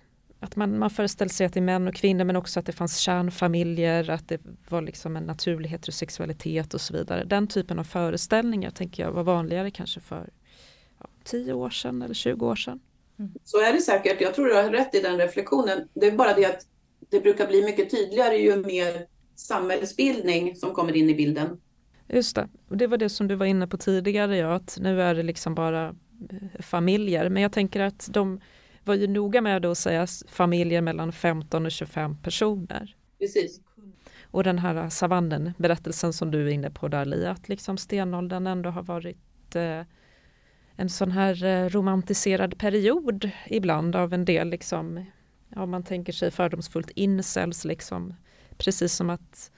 att 0.44 0.57
man, 0.57 0.78
man 0.78 0.90
föreställer 0.90 1.30
sig 1.30 1.46
att 1.46 1.52
det 1.52 1.61
är 1.61 1.62
män 1.62 1.88
och 1.88 1.94
kvinnor 1.94 2.24
men 2.24 2.37
också 2.37 2.61
att 2.61 2.66
det 2.66 2.72
fanns 2.72 2.98
kärnfamiljer, 2.98 4.11
att 4.11 4.28
det 4.28 4.40
var 4.68 4.83
liksom 4.83 5.16
en 5.16 5.22
naturlig 5.22 5.68
heterosexualitet 5.68 6.74
och 6.74 6.80
så 6.80 6.92
vidare. 6.92 7.24
Den 7.24 7.46
typen 7.46 7.78
av 7.78 7.85
föreställningar 7.85 8.70
tänker 8.70 9.02
jag 9.02 9.12
var 9.12 9.22
vanligare 9.22 9.70
kanske 9.70 10.00
för 10.00 10.30
ja, 11.00 11.07
10 11.24 11.52
år 11.52 11.70
sedan 11.70 12.02
eller 12.02 12.14
20 12.14 12.46
år 12.46 12.57
sedan. 12.57 12.80
Mm. 13.18 13.33
Så 13.44 13.61
är 13.61 13.72
det 13.72 13.80
säkert, 13.80 14.20
jag 14.20 14.35
tror 14.35 14.46
du 14.46 14.54
har 14.54 14.70
rätt 14.70 14.94
i 14.94 15.00
den 15.00 15.18
reflektionen. 15.18 15.88
Det 15.94 16.07
är 16.07 16.12
bara 16.12 16.35
det 16.35 16.44
att 16.44 16.66
det 17.11 17.20
brukar 17.20 17.46
bli 17.46 17.64
mycket 17.64 17.90
tydligare 17.90 18.37
ju 18.37 18.57
mer 18.57 19.07
samhällsbildning 19.37 20.57
som 20.57 20.74
kommer 20.74 20.96
in 20.96 21.11
i 21.11 21.14
bilden. 21.14 21.61
Just 22.09 22.37
det, 22.37 22.48
och 22.68 22.76
det 22.76 22.87
var 22.87 22.96
det 22.96 23.09
som 23.09 23.28
du 23.28 23.35
var 23.35 23.46
inne 23.46 23.66
på 23.66 23.76
tidigare, 23.76 24.37
ja, 24.37 24.54
att 24.54 24.78
nu 24.80 25.02
är 25.02 25.14
det 25.14 25.22
liksom 25.22 25.54
bara 25.54 25.88
eh, 25.88 26.61
familjer. 26.61 27.28
Men 27.28 27.42
jag 27.42 27.52
tänker 27.52 27.80
att 27.80 28.09
de 28.12 28.40
var 28.84 28.94
ju 28.94 29.06
noga 29.06 29.40
med 29.40 29.66
att 29.66 29.78
säga 29.78 30.06
familjer 30.28 30.80
mellan 30.80 31.12
15 31.12 31.66
och 31.66 31.72
25 31.72 32.16
personer. 32.22 32.96
Precis. 33.18 33.60
Och 34.34 34.44
den 34.44 34.58
här 34.58 34.88
savannen, 34.88 35.52
berättelsen 35.58 36.12
som 36.12 36.30
du 36.30 36.46
är 36.46 36.52
inne 36.52 36.70
på 36.70 36.88
där 36.88 37.04
Li, 37.04 37.26
att 37.26 37.48
liksom 37.48 37.78
stenåldern 37.78 38.46
ändå 38.46 38.70
har 38.70 38.82
varit 38.82 39.56
eh, 39.56 39.80
en 40.76 40.88
sån 40.88 41.10
här 41.10 41.44
eh, 41.44 41.68
romantiserad 41.68 42.58
period 42.58 43.30
ibland 43.46 43.96
av 43.96 44.12
en 44.12 44.24
del 44.24 44.48
liksom, 44.48 45.04
ja 45.48 45.66
man 45.66 45.82
tänker 45.82 46.12
sig 46.12 46.30
fördomsfullt 46.30 46.90
incels 46.90 47.64
liksom, 47.64 48.14
precis 48.56 48.94
som 48.94 49.10
att 49.10 49.50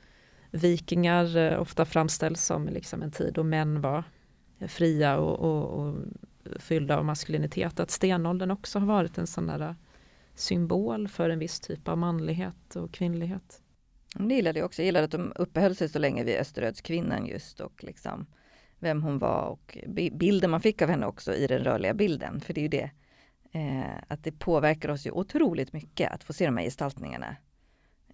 vikingar 0.50 1.36
eh, 1.36 1.60
ofta 1.60 1.84
framställs 1.84 2.44
som 2.44 2.68
liksom 2.68 3.02
en 3.02 3.10
tid 3.10 3.34
då 3.34 3.42
män 3.42 3.80
var 3.80 4.04
fria 4.68 5.18
och, 5.18 5.38
och, 5.38 5.80
och 5.80 5.94
fyllda 6.58 6.96
av 6.96 7.04
maskulinitet, 7.04 7.80
att 7.80 7.90
stenåldern 7.90 8.50
också 8.50 8.78
har 8.78 8.86
varit 8.86 9.18
en 9.18 9.26
sån 9.26 9.46
där 9.46 9.60
eh, 9.60 9.74
symbol 10.34 11.08
för 11.08 11.30
en 11.30 11.38
viss 11.38 11.60
typ 11.60 11.88
av 11.88 11.98
manlighet 11.98 12.76
och 12.76 12.92
kvinnlighet. 12.92 13.62
Mm, 14.16 14.28
det 14.28 14.34
gillade 14.34 14.58
jag 14.58 14.66
också. 14.66 14.82
Jag 14.82 14.86
gillade 14.86 15.04
att 15.04 15.10
de 15.10 15.32
uppehöll 15.36 15.76
sig 15.76 15.88
så 15.88 15.98
länge 15.98 16.24
vid 16.24 16.36
Österödskvinnan 16.36 17.26
just 17.26 17.60
och 17.60 17.84
liksom 17.84 18.26
vem 18.78 19.02
hon 19.02 19.18
var 19.18 19.48
och 19.48 19.78
bilden 20.12 20.50
man 20.50 20.60
fick 20.60 20.82
av 20.82 20.88
henne 20.88 21.06
också 21.06 21.34
i 21.34 21.46
den 21.46 21.64
rörliga 21.64 21.94
bilden. 21.94 22.40
För 22.40 22.54
det 22.54 22.60
är 22.60 22.62
ju 22.62 22.68
det 22.68 22.90
eh, 23.52 24.02
att 24.08 24.24
det 24.24 24.32
påverkar 24.32 24.88
oss 24.88 25.06
ju 25.06 25.10
otroligt 25.10 25.72
mycket 25.72 26.12
att 26.12 26.24
få 26.24 26.32
se 26.32 26.46
de 26.46 26.56
här 26.56 26.64
gestaltningarna. 26.64 27.36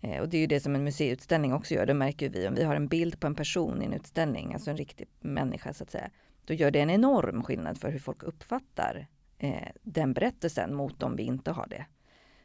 Eh, 0.01 0.21
och 0.21 0.29
det 0.29 0.37
är 0.37 0.41
ju 0.41 0.47
det 0.47 0.61
som 0.61 0.75
en 0.75 0.85
museiutställning 0.85 1.53
också 1.53 1.75
gör. 1.75 1.87
Det 1.87 1.95
märker 1.95 2.29
vi 2.29 2.49
om 2.49 2.55
vi 2.55 2.65
har 2.65 2.77
en 2.77 2.89
bild 2.89 3.21
på 3.21 3.27
en 3.27 3.35
person 3.35 3.83
i 3.83 3.85
en 3.85 3.93
utställning, 3.93 4.55
alltså 4.55 4.71
en 4.71 4.77
riktig 4.77 5.09
människa 5.21 5.73
så 5.73 5.85
att 5.85 5.91
säga 5.91 6.11
då 6.45 6.55
gör 6.55 6.71
det 6.71 6.81
en 6.81 6.91
enorm 6.91 7.43
skillnad 7.43 7.79
för 7.79 7.91
hur 7.91 7.99
folk 7.99 8.23
uppfattar 8.23 9.07
eh, 9.39 9.69
den 9.83 10.13
berättelsen 10.13 10.75
mot 10.75 11.03
om 11.03 11.17
vi 11.17 11.23
inte 11.23 11.51
har 11.51 11.67
det. 11.67 11.87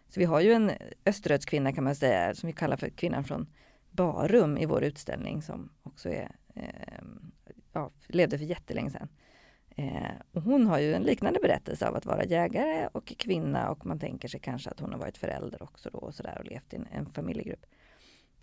Så 0.10 0.20
vi 0.20 0.26
har 0.26 0.42
ju 0.42 0.54
en 0.54 0.72
österrödskvinna 1.06 1.74
kan 1.74 1.84
man 1.84 1.96
säga, 1.96 2.36
som 2.36 2.48
vi 2.48 2.54
kallar 2.54 2.78
för 2.78 2.90
kvinnan 2.90 3.24
från 3.24 3.48
Barum 3.92 4.58
i 4.58 4.66
vår 4.66 4.84
utställning 4.84 5.42
som 5.42 5.70
också 5.84 6.10
är, 6.10 6.32
eh, 6.56 7.04
ja, 7.74 7.92
levde 8.08 8.38
för 8.38 8.46
jättelänge 8.46 8.92
sedan. 8.92 9.10
Eh, 9.70 10.12
och 10.32 10.42
hon 10.42 10.68
har 10.68 10.80
ju 10.80 10.94
en 10.94 11.04
liknande 11.04 11.40
berättelse 11.40 11.88
av 11.88 11.96
att 11.96 12.06
vara 12.06 12.26
jägare 12.26 12.90
och 12.92 13.08
kvinna 13.18 13.70
och 13.70 13.86
man 13.86 14.00
tänker 14.00 14.28
sig 14.28 14.40
kanske 14.40 14.70
att 14.70 14.80
hon 14.80 14.92
har 14.92 15.00
varit 15.00 15.18
förälder 15.18 15.64
också 15.64 15.90
då 15.90 16.00
och 16.00 16.16
sådär 16.16 16.38
och 16.40 16.46
levt 16.46 16.74
i 16.74 16.76
en, 16.76 16.88
en 16.92 17.06
familjegrupp. 17.06 17.66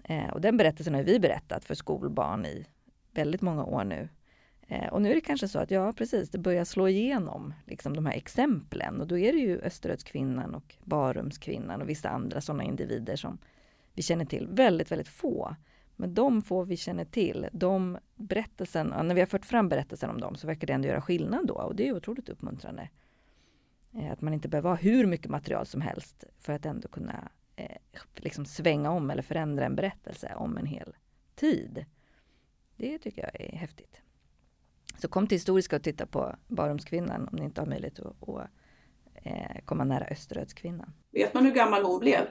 Eh, 0.05 0.29
och 0.29 0.41
den 0.41 0.57
berättelsen 0.57 0.95
har 0.95 1.03
vi 1.03 1.21
berättat 1.21 1.65
för 1.65 1.75
skolbarn 1.75 2.47
i 2.47 2.67
väldigt 3.11 3.43
många 3.43 3.65
år 3.65 3.85
nu. 3.85 4.09
Eh, 4.69 4.89
och 4.89 5.03
nu 5.03 5.11
är 5.11 5.15
det 5.15 5.21
kanske 5.21 5.49
så 5.49 5.59
att 5.59 5.71
ja 5.71 5.93
precis, 5.93 6.31
det 6.31 6.39
börjar 6.39 6.65
slå 6.65 6.89
igenom 6.89 7.55
liksom 7.67 7.97
de 7.97 8.07
här 8.07 8.15
exemplen 8.15 9.01
och 9.01 9.07
då 9.07 9.19
är 9.19 9.33
det 9.33 9.39
ju 9.39 9.61
Österödskvinnan 9.61 10.55
och 10.55 10.77
Barumskvinnan 10.85 11.83
och 11.83 11.89
vissa 11.89 12.09
andra 12.09 12.41
sådana 12.41 12.65
individer 12.65 13.17
som 13.17 13.39
vi 13.95 14.03
känner 14.03 14.25
till. 14.25 14.49
Väldigt, 14.51 14.93
väldigt 14.93 15.09
få. 15.09 15.57
Men 15.97 16.15
de 16.15 16.43
få 16.43 16.65
vi 16.65 16.77
känner 16.77 17.05
till, 17.05 17.49
de 17.53 17.99
berättelsen, 18.15 18.87
när 18.87 19.15
vi 19.15 19.21
har 19.21 19.27
fört 19.27 19.45
fram 19.45 19.69
berättelsen 19.69 20.11
om 20.11 20.21
dem 20.21 20.37
så 20.37 20.47
verkar 20.47 20.67
det 20.67 20.73
ändå 20.73 20.89
göra 20.89 21.01
skillnad 21.01 21.47
då 21.47 21.55
och 21.55 21.77
det 21.77 21.89
är 21.89 21.97
otroligt 21.97 22.29
uppmuntrande. 22.29 22.89
Eh, 23.93 24.13
att 24.13 24.21
man 24.21 24.35
inte 24.35 24.49
behöver 24.49 24.69
ha 24.69 24.77
hur 24.77 25.07
mycket 25.07 25.31
material 25.31 25.67
som 25.67 25.81
helst 25.81 26.25
för 26.39 26.53
att 26.53 26.67
ändå 26.67 26.89
kunna 26.89 27.29
eh, 27.57 27.77
liksom 28.17 28.47
svänga 28.47 28.91
om 28.91 29.11
eller 29.11 29.23
förändra 29.23 29.65
en 29.65 29.77
berättelse 29.77 30.35
om 30.37 30.57
en 30.57 30.67
hel 30.67 30.97
tid. 31.35 31.85
Det 32.77 32.99
tycker 32.99 33.23
jag 33.23 33.41
är 33.41 33.57
häftigt. 33.57 34.04
Så 34.99 35.09
kom 35.09 35.27
till 35.27 35.37
Historiska 35.37 35.77
och 35.77 35.83
titta 35.83 36.07
på 36.07 36.37
Barumskvinnan 36.49 37.29
om 37.29 37.37
ni 37.37 37.45
inte 37.45 37.61
har 37.61 37.67
möjlighet 37.67 37.99
att, 37.99 38.29
att 38.29 38.49
eh, 39.15 39.65
komma 39.65 39.85
nära 39.85 40.05
Österödskvinnan. 40.05 40.93
Vet 41.11 41.35
man 41.35 41.45
hur 41.45 41.53
gammal 41.53 41.83
hon 41.83 42.01
blev? 42.01 42.27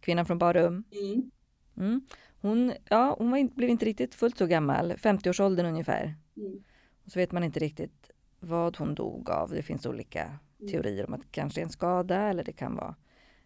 Kvinnan 0.00 0.26
från 0.26 0.38
Barum? 0.38 0.84
Mm. 0.90 1.30
Mm. 1.76 2.06
Hon, 2.40 2.72
ja, 2.88 3.16
hon 3.18 3.30
var 3.30 3.54
blev 3.56 3.70
inte 3.70 3.84
riktigt 3.84 4.14
fullt 4.14 4.38
så 4.38 4.46
gammal, 4.46 4.92
50-årsåldern 4.92 5.66
ungefär. 5.66 6.14
Mm. 6.36 6.64
Och 7.04 7.12
så 7.12 7.18
vet 7.18 7.32
man 7.32 7.44
inte 7.44 7.60
riktigt 7.60 8.10
vad 8.40 8.76
hon 8.76 8.94
dog 8.94 9.30
av. 9.30 9.50
Det 9.50 9.62
finns 9.62 9.86
olika 9.86 10.22
mm. 10.22 10.72
teorier 10.72 11.06
om 11.06 11.14
att 11.14 11.20
det 11.20 11.28
kanske 11.30 11.60
är 11.60 11.64
en 11.64 11.70
skada 11.70 12.20
eller 12.20 12.44
det 12.44 12.52
kan 12.52 12.76
vara 12.76 12.94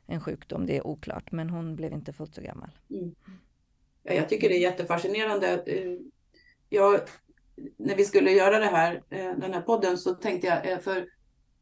en 0.06 0.20
sjukdom. 0.20 0.66
Det 0.66 0.76
är 0.76 0.86
oklart, 0.86 1.32
men 1.32 1.50
hon 1.50 1.76
blev 1.76 1.92
inte 1.92 2.12
fullt 2.12 2.34
så 2.34 2.42
gammal. 2.42 2.70
Mm. 2.90 3.14
Ja, 4.02 4.12
jag 4.12 4.28
tycker 4.28 4.48
det 4.48 4.54
är 4.54 4.60
jättefascinerande. 4.60 5.62
Eh, 5.66 5.98
jag, 6.68 7.00
när 7.76 7.96
vi 7.96 8.04
skulle 8.04 8.30
göra 8.30 8.58
det 8.58 8.66
här, 8.66 9.02
eh, 9.10 9.32
den 9.38 9.54
här 9.54 9.60
podden 9.60 9.98
så 9.98 10.14
tänkte 10.14 10.46
jag, 10.46 10.72
eh, 10.72 10.78
för 10.78 11.08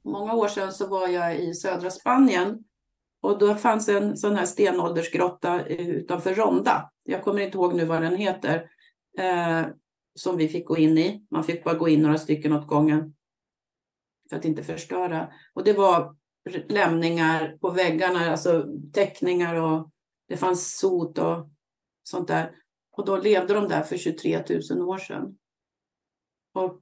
många 0.05 0.34
år 0.34 0.49
sedan 0.49 0.72
så 0.72 0.86
var 0.86 1.09
jag 1.09 1.38
i 1.38 1.55
södra 1.55 1.90
Spanien 1.90 2.64
och 3.22 3.38
då 3.38 3.55
fanns 3.55 3.88
en 3.88 4.16
sån 4.16 4.36
här 4.36 4.47
stenåldersgrotta 4.47 5.66
eh, 5.66 5.88
utanför 5.88 6.34
Ronda. 6.34 6.90
Jag 7.05 7.24
kommer 7.24 7.40
inte 7.40 7.59
ihåg 7.59 7.74
nu 7.74 7.84
vad 7.84 8.03
den 8.03 8.16
heter. 8.16 8.70
Eh, 9.18 9.66
som 10.14 10.36
vi 10.36 10.49
fick 10.49 10.66
gå 10.66 10.76
in 10.76 10.99
i. 10.99 11.26
Man 11.30 11.44
fick 11.44 11.64
bara 11.64 11.74
gå 11.74 11.88
in 11.88 12.03
några 12.03 12.18
stycken 12.18 12.53
åt 12.53 12.66
gången. 12.66 13.14
För 14.30 14.36
att 14.36 14.44
inte 14.44 14.62
förstöra. 14.62 15.32
Och 15.55 15.64
det 15.64 15.72
var 15.72 16.16
lämningar 16.68 17.59
på 17.61 17.70
väggarna, 17.70 18.30
alltså 18.30 18.66
teckningar 18.92 19.55
och 19.55 19.90
det 20.28 20.36
fanns 20.36 20.78
sot 20.78 21.18
och 21.18 21.51
sånt 22.03 22.28
där. 22.28 22.51
Och 22.92 23.05
då 23.05 23.16
levde 23.16 23.55
de 23.55 23.68
där 23.68 23.82
för 23.82 23.97
23 23.97 24.42
000 24.70 24.88
år 24.88 24.99
sedan. 24.99 25.38
Och 26.57 26.80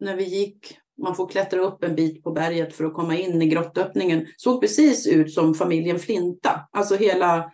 när 0.00 0.16
vi 0.16 0.24
gick, 0.24 0.78
man 1.02 1.16
får 1.16 1.28
klättra 1.28 1.60
upp 1.60 1.84
en 1.84 1.94
bit 1.94 2.22
på 2.22 2.30
berget 2.30 2.74
för 2.74 2.84
att 2.84 2.94
komma 2.94 3.16
in 3.16 3.42
i 3.42 3.46
grottöppningen, 3.46 4.26
såg 4.36 4.60
precis 4.60 5.06
ut 5.06 5.32
som 5.32 5.54
familjen 5.54 5.98
Flinta. 5.98 6.68
Alltså 6.70 6.96
hela 6.96 7.52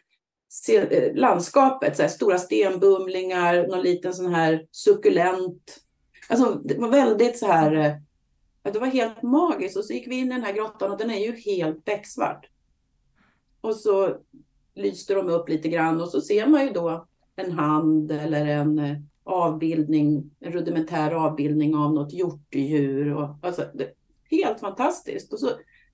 eh, 0.73 1.15
landskapet, 1.15 1.97
så 1.97 2.03
här, 2.03 2.09
stora 2.09 2.39
stenbumlingar, 2.39 3.67
någon 3.67 3.83
liten 3.83 4.15
sån 4.15 4.35
här 4.35 4.67
suckulent. 4.71 5.79
Alltså 6.29 6.61
det 6.65 6.79
var 6.79 6.89
väldigt 6.89 7.39
så 7.39 7.47
här, 7.47 7.73
eh, 8.65 8.73
det 8.73 8.79
var 8.79 8.87
helt 8.87 9.23
magiskt. 9.23 9.77
Och 9.77 9.85
så 9.85 9.93
gick 9.93 10.09
vi 10.09 10.19
in 10.19 10.27
i 10.27 10.35
den 10.35 10.45
här 10.45 10.53
grottan 10.53 10.91
och 10.91 10.99
den 10.99 11.11
är 11.11 11.19
ju 11.19 11.33
helt 11.33 11.85
becksvart. 11.85 12.47
Och 13.61 13.77
så 13.77 14.17
lyste 14.75 15.15
de 15.15 15.29
upp 15.29 15.49
lite 15.49 15.69
grann 15.69 16.01
och 16.01 16.09
så 16.09 16.21
ser 16.21 16.47
man 16.47 16.67
ju 16.67 16.73
då 16.73 17.07
en 17.37 17.53
hand 17.53 18.13
eller 18.13 18.47
en 18.47 18.79
eh, 18.79 18.97
avbildning, 19.25 20.31
en 20.41 20.53
rudimentär 20.53 21.11
avbildning 21.11 21.75
av 21.75 21.95
något 21.95 22.13
hjortdjur. 22.13 23.15
Och, 23.15 23.37
alltså, 23.43 23.65
helt 24.31 24.61
fantastiskt. 24.61 25.33
Och 25.33 25.41
så, 25.41 25.51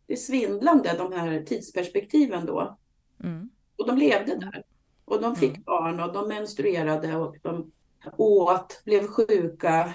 det 0.07 0.13
är 0.13 0.17
svindlande 0.17 0.95
de 0.99 1.13
här 1.13 1.43
tidsperspektiven 1.43 2.47
då. 2.47 2.79
Mm. 3.25 3.51
Och 3.77 3.87
de 3.87 3.99
levde 3.99 4.37
där. 4.37 4.63
Och 5.05 5.23
de 5.23 5.37
fick 5.37 5.51
mm. 5.51 5.63
barn 5.63 6.01
och 6.01 6.13
de 6.13 6.29
menstruerade 6.29 7.17
och 7.17 7.37
de 7.43 7.73
åt, 8.17 8.83
blev 8.85 9.07
sjuka, 9.07 9.95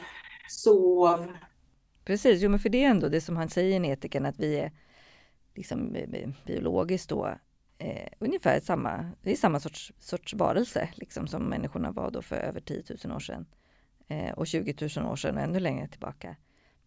sov. 0.50 1.28
Precis, 2.06 2.42
jo 2.42 2.50
men 2.50 2.60
för 2.60 2.70
det 2.70 2.84
är 2.84 2.90
ändå 2.90 3.10
det 3.10 3.22
som 3.22 3.38
han 3.38 3.50
säger 3.50 3.86
i 3.86 3.90
etiken 3.90 4.26
att 4.26 4.40
vi 4.40 4.60
är 4.60 4.72
liksom 5.56 5.98
biologiskt 6.46 7.10
då 7.10 7.38
eh, 7.84 8.08
ungefär 8.20 8.60
samma, 8.60 9.12
det 9.22 9.32
är 9.32 9.36
samma 9.36 9.60
sorts, 9.60 9.94
sorts 10.00 10.34
varelse 10.34 10.90
liksom, 10.96 11.28
som 11.28 11.44
människorna 11.44 11.92
var 11.92 12.12
då 12.12 12.22
för 12.22 12.36
över 12.36 12.60
10 12.60 12.84
000 13.06 13.16
år 13.16 13.20
sedan. 13.20 13.46
Eh, 14.08 14.32
och 14.32 14.48
20 14.48 14.90
000 14.98 15.12
år 15.12 15.16
sedan 15.16 15.38
och 15.38 15.44
ännu 15.44 15.60
längre 15.60 15.88
tillbaka. 15.88 16.36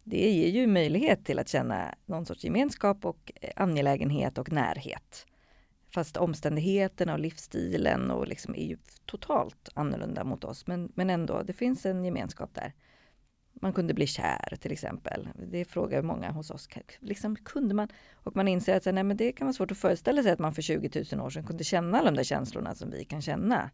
Det 0.05 0.31
ger 0.31 0.49
ju 0.49 0.67
möjlighet 0.67 1.25
till 1.25 1.39
att 1.39 1.49
känna 1.49 1.95
någon 2.07 2.27
sorts 2.27 2.45
gemenskap 2.45 3.05
och 3.05 3.33
eh, 3.41 3.51
angelägenhet 3.57 4.39
och 4.39 4.53
närhet. 4.53 5.27
Fast 5.95 6.17
omständigheterna 6.17 7.13
och 7.13 7.21
livsstilen 7.21 8.11
och 8.11 8.29
liksom 8.29 8.55
är 8.55 8.67
ju 8.67 8.79
totalt 9.05 9.69
annorlunda 9.75 10.25
mot 10.25 10.45
oss. 10.45 10.67
Men, 10.67 10.93
men 10.95 11.11
ändå, 11.11 11.43
det 11.43 11.53
finns 11.53 11.87
en 11.87 12.05
gemenskap 12.05 12.55
där. 12.55 12.73
Man 13.61 13.73
kunde 13.73 13.95
bli 13.95 14.07
kär 14.07 14.57
till 14.61 14.73
exempel. 14.73 15.29
Det 15.51 15.65
frågar 15.65 16.03
många 16.03 16.31
hos 16.31 16.51
oss. 16.51 16.69
Liksom, 16.99 17.37
kunde 17.37 17.75
man? 17.75 17.89
Och 18.15 18.37
man 18.37 18.49
inser 18.49 18.77
att 18.77 18.95
nej, 18.95 19.05
men 19.05 19.17
det 19.17 19.33
kan 19.33 19.47
vara 19.47 19.55
svårt 19.55 19.71
att 19.71 19.79
föreställa 19.79 20.23
sig 20.23 20.33
att 20.33 20.39
man 20.39 20.55
för 20.55 20.63
20 20.63 21.05
000 21.13 21.27
år 21.27 21.31
sedan 21.31 21.47
kunde 21.47 21.65
känna 21.65 21.99
alla 21.99 22.11
de 22.11 22.17
där 22.17 22.25
känslorna 22.25 22.75
som 22.75 22.91
vi 22.91 23.05
kan 23.05 23.23
känna 23.23 23.71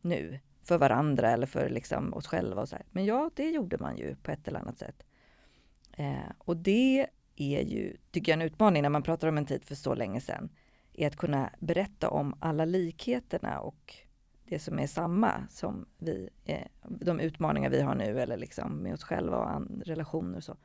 nu. 0.00 0.40
För 0.64 0.78
varandra 0.78 1.30
eller 1.30 1.46
för 1.46 1.68
liksom 1.68 2.14
oss 2.14 2.26
själva. 2.26 2.62
Och 2.62 2.68
så 2.68 2.76
här. 2.76 2.84
Men 2.90 3.04
ja, 3.04 3.30
det 3.34 3.50
gjorde 3.50 3.78
man 3.78 3.96
ju 3.96 4.16
på 4.16 4.30
ett 4.30 4.48
eller 4.48 4.60
annat 4.60 4.78
sätt. 4.78 5.02
Eh, 5.96 6.30
och 6.38 6.56
det 6.56 7.06
är 7.36 7.62
ju, 7.62 7.96
tycker 8.10 8.32
jag, 8.32 8.40
en 8.40 8.46
utmaning 8.46 8.82
när 8.82 8.88
man 8.88 9.02
pratar 9.02 9.28
om 9.28 9.38
en 9.38 9.46
tid 9.46 9.64
för 9.64 9.74
så 9.74 9.94
länge 9.94 10.20
sedan. 10.20 10.48
Är 10.92 11.06
att 11.06 11.16
kunna 11.16 11.50
berätta 11.58 12.10
om 12.10 12.34
alla 12.40 12.64
likheterna 12.64 13.60
och 13.60 14.05
det 14.48 14.58
som 14.58 14.78
är 14.78 14.86
samma 14.86 15.48
som 15.50 15.86
vi, 15.98 16.28
eh, 16.44 16.66
de 16.88 17.20
utmaningar 17.20 17.70
vi 17.70 17.80
har 17.80 17.94
nu 17.94 18.20
eller 18.20 18.36
liksom 18.36 18.76
med 18.76 18.94
oss 18.94 19.04
själva 19.04 19.38
och 19.38 19.62
relationer 19.86 20.36
och 20.36 20.44
så. 20.44 20.56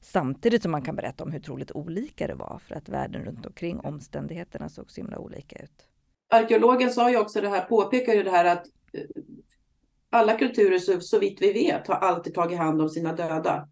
Samtidigt 0.00 0.62
som 0.62 0.70
man 0.70 0.82
kan 0.82 0.96
berätta 0.96 1.24
om 1.24 1.32
hur 1.32 1.40
otroligt 1.40 1.72
olika 1.72 2.26
det 2.26 2.34
var 2.34 2.60
för 2.66 2.74
att 2.74 2.88
världen 2.88 3.24
runt 3.24 3.46
omkring 3.46 3.80
omständigheterna 3.80 4.68
såg 4.68 4.90
så 4.90 5.00
himla 5.00 5.18
olika 5.18 5.62
ut. 5.62 5.86
Arkeologen 6.28 6.90
sa 6.90 7.10
ju 7.10 7.18
också 7.18 7.40
det 7.40 7.48
här, 7.48 7.64
påpekar 7.64 8.12
ju 8.12 8.22
det 8.22 8.30
här 8.30 8.44
att 8.44 8.66
eh, 8.92 9.02
alla 10.10 10.38
kulturer 10.38 10.78
så, 10.78 11.00
så 11.00 11.18
vitt 11.18 11.42
vi 11.42 11.52
vet 11.52 11.86
har 11.86 11.94
alltid 11.94 12.34
tagit 12.34 12.58
hand 12.58 12.82
om 12.82 12.88
sina 12.88 13.12
döda. 13.12 13.68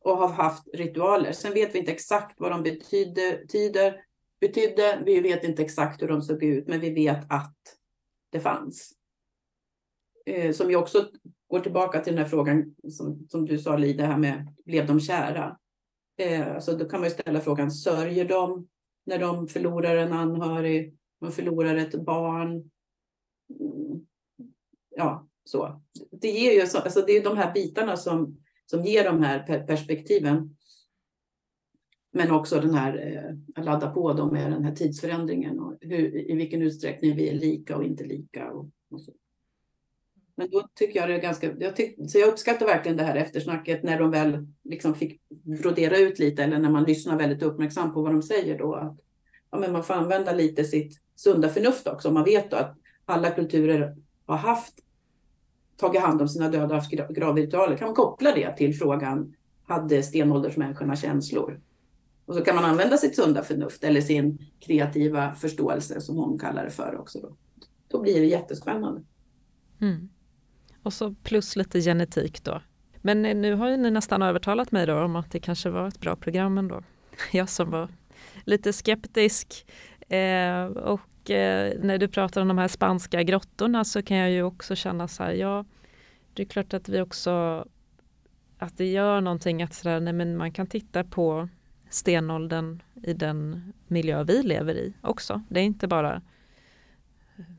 Och 0.00 0.16
har 0.16 0.28
haft 0.28 0.68
ritualer. 0.74 1.32
Sen 1.32 1.52
vet 1.52 1.74
vi 1.74 1.78
inte 1.78 1.92
exakt 1.92 2.40
vad 2.40 2.50
de 2.50 2.62
betyder, 2.62 3.44
betyder. 4.40 5.02
Vi 5.04 5.20
vet 5.20 5.44
inte 5.44 5.62
exakt 5.62 6.02
hur 6.02 6.08
de 6.08 6.22
såg 6.22 6.42
ut, 6.42 6.68
men 6.68 6.80
vi 6.80 6.94
vet 6.94 7.32
att 7.32 7.56
det 8.36 8.42
fanns. 8.42 8.92
Eh, 10.26 10.52
som 10.52 10.70
ju 10.70 10.76
också 10.76 11.10
går 11.48 11.60
tillbaka 11.60 12.00
till 12.00 12.12
den 12.12 12.22
här 12.22 12.30
frågan 12.30 12.74
som, 12.90 13.26
som 13.28 13.46
du 13.46 13.58
sa 13.58 13.76
Li, 13.76 13.92
det 13.92 14.06
här 14.06 14.18
med 14.18 14.54
blev 14.64 14.86
de 14.86 15.00
kära? 15.00 15.58
Eh, 16.18 16.54
alltså 16.54 16.76
då 16.76 16.88
kan 16.88 17.00
man 17.00 17.08
ju 17.08 17.14
ställa 17.14 17.40
frågan, 17.40 17.70
sörjer 17.70 18.28
de 18.28 18.68
när 19.06 19.18
de 19.18 19.48
förlorar 19.48 19.96
en 19.96 20.12
anhörig, 20.12 20.98
Man 21.20 21.32
förlorar 21.32 21.76
ett 21.76 21.94
barn? 22.04 22.50
Mm. 23.60 24.06
Ja, 24.90 25.28
så. 25.44 25.82
Det 26.10 26.30
ger 26.30 26.52
ju, 26.52 26.60
alltså 26.60 27.02
det 27.06 27.12
är 27.12 27.24
de 27.24 27.36
här 27.36 27.52
bitarna 27.52 27.96
som, 27.96 28.36
som 28.66 28.84
ger 28.84 29.04
de 29.04 29.22
här 29.22 29.66
perspektiven. 29.66 30.56
Men 32.16 32.30
också 32.30 32.60
den 32.60 32.74
här, 32.74 33.16
eh, 33.16 33.60
att 33.60 33.64
ladda 33.64 33.90
på 33.90 34.12
dem 34.12 34.32
med 34.32 34.52
den 34.52 34.64
här 34.64 34.74
tidsförändringen 34.74 35.60
och 35.60 35.74
hur, 35.80 36.30
i 36.30 36.34
vilken 36.34 36.62
utsträckning 36.62 37.16
vi 37.16 37.28
är 37.28 37.34
lika 37.34 37.76
och 37.76 37.84
inte 37.84 38.04
lika. 38.04 38.50
Och, 38.50 38.66
och 38.90 39.00
så. 39.00 39.12
Men 40.36 40.50
då 40.50 40.68
tycker 40.74 41.00
jag 41.00 41.08
det 41.08 41.14
är 41.14 41.22
ganska, 41.22 41.52
jag, 41.58 41.76
tyck, 41.76 42.10
så 42.10 42.18
jag 42.18 42.28
uppskattar 42.28 42.66
verkligen 42.66 42.96
det 42.96 43.04
här 43.04 43.16
eftersnacket 43.16 43.82
när 43.82 43.98
de 43.98 44.10
väl 44.10 44.46
liksom 44.64 44.94
fick 44.94 45.20
brodera 45.28 45.98
ut 45.98 46.18
lite 46.18 46.44
eller 46.44 46.58
när 46.58 46.70
man 46.70 46.84
lyssnar 46.84 47.18
väldigt 47.18 47.42
uppmärksamt 47.42 47.94
på 47.94 48.02
vad 48.02 48.12
de 48.12 48.22
säger 48.22 48.58
då. 48.58 48.74
Att, 48.74 48.98
ja, 49.50 49.58
men 49.58 49.72
man 49.72 49.84
får 49.84 49.94
använda 49.94 50.32
lite 50.32 50.64
sitt 50.64 51.00
sunda 51.16 51.48
förnuft 51.48 51.86
också. 51.86 52.10
Man 52.10 52.24
vet 52.24 52.50
då 52.50 52.56
att 52.56 52.76
alla 53.04 53.30
kulturer 53.30 53.96
har 54.26 54.36
haft 54.36 54.74
tagit 55.76 56.00
hand 56.00 56.22
om 56.22 56.28
sina 56.28 56.48
döda 56.48 56.64
och 56.64 56.82
haft 56.82 56.90
gravritualer. 56.90 57.76
Kan 57.76 57.88
man 57.88 57.94
koppla 57.94 58.34
det 58.34 58.56
till 58.56 58.74
frågan, 58.74 59.34
hade 59.64 60.02
stenåldersmänniskorna 60.02 60.96
känslor? 60.96 61.60
Och 62.26 62.34
så 62.34 62.40
kan 62.40 62.54
man 62.54 62.64
använda 62.64 62.96
sitt 62.96 63.16
sunda 63.16 63.42
förnuft 63.42 63.84
eller 63.84 64.00
sin 64.00 64.38
kreativa 64.60 65.32
förståelse 65.32 66.00
som 66.00 66.16
hon 66.16 66.38
kallar 66.38 66.64
det 66.64 66.70
för 66.70 67.00
också. 67.00 67.18
Då, 67.20 67.36
då 67.88 68.02
blir 68.02 68.20
det 68.20 68.26
jättespännande. 68.26 69.02
Mm. 69.80 70.08
Och 70.82 70.92
så 70.92 71.14
plus 71.22 71.56
lite 71.56 71.80
genetik 71.80 72.44
då. 72.44 72.60
Men 73.02 73.24
eh, 73.24 73.36
nu 73.36 73.54
har 73.54 73.68
ju 73.68 73.76
ni 73.76 73.90
nästan 73.90 74.22
övertalat 74.22 74.72
mig 74.72 74.86
då 74.86 75.00
om 75.00 75.16
att 75.16 75.30
det 75.30 75.40
kanske 75.40 75.70
var 75.70 75.88
ett 75.88 76.00
bra 76.00 76.16
program 76.16 76.58
ändå. 76.58 76.82
Jag 77.32 77.48
som 77.48 77.70
var 77.70 77.88
lite 78.44 78.72
skeptisk. 78.72 79.66
Eh, 80.08 80.64
och 80.64 81.30
eh, 81.30 81.72
när 81.80 81.98
du 81.98 82.08
pratar 82.08 82.40
om 82.40 82.48
de 82.48 82.58
här 82.58 82.68
spanska 82.68 83.22
grottorna 83.22 83.84
så 83.84 84.02
kan 84.02 84.16
jag 84.16 84.30
ju 84.30 84.42
också 84.42 84.74
känna 84.74 85.08
så 85.08 85.22
här, 85.22 85.32
ja, 85.32 85.64
det 86.34 86.42
är 86.42 86.46
klart 86.46 86.74
att 86.74 86.88
vi 86.88 87.00
också 87.00 87.64
att 88.58 88.76
det 88.76 88.86
gör 88.86 89.20
någonting 89.20 89.62
att 89.62 89.74
sådär, 89.74 90.00
nej 90.00 90.12
men 90.12 90.36
man 90.36 90.52
kan 90.52 90.66
titta 90.66 91.04
på 91.04 91.48
stenåldern 91.90 92.82
i 93.02 93.12
den 93.12 93.72
miljö 93.86 94.24
vi 94.24 94.42
lever 94.42 94.74
i 94.74 94.94
också. 95.00 95.42
Det 95.48 95.60
är 95.60 95.64
inte 95.64 95.88
bara 95.88 96.22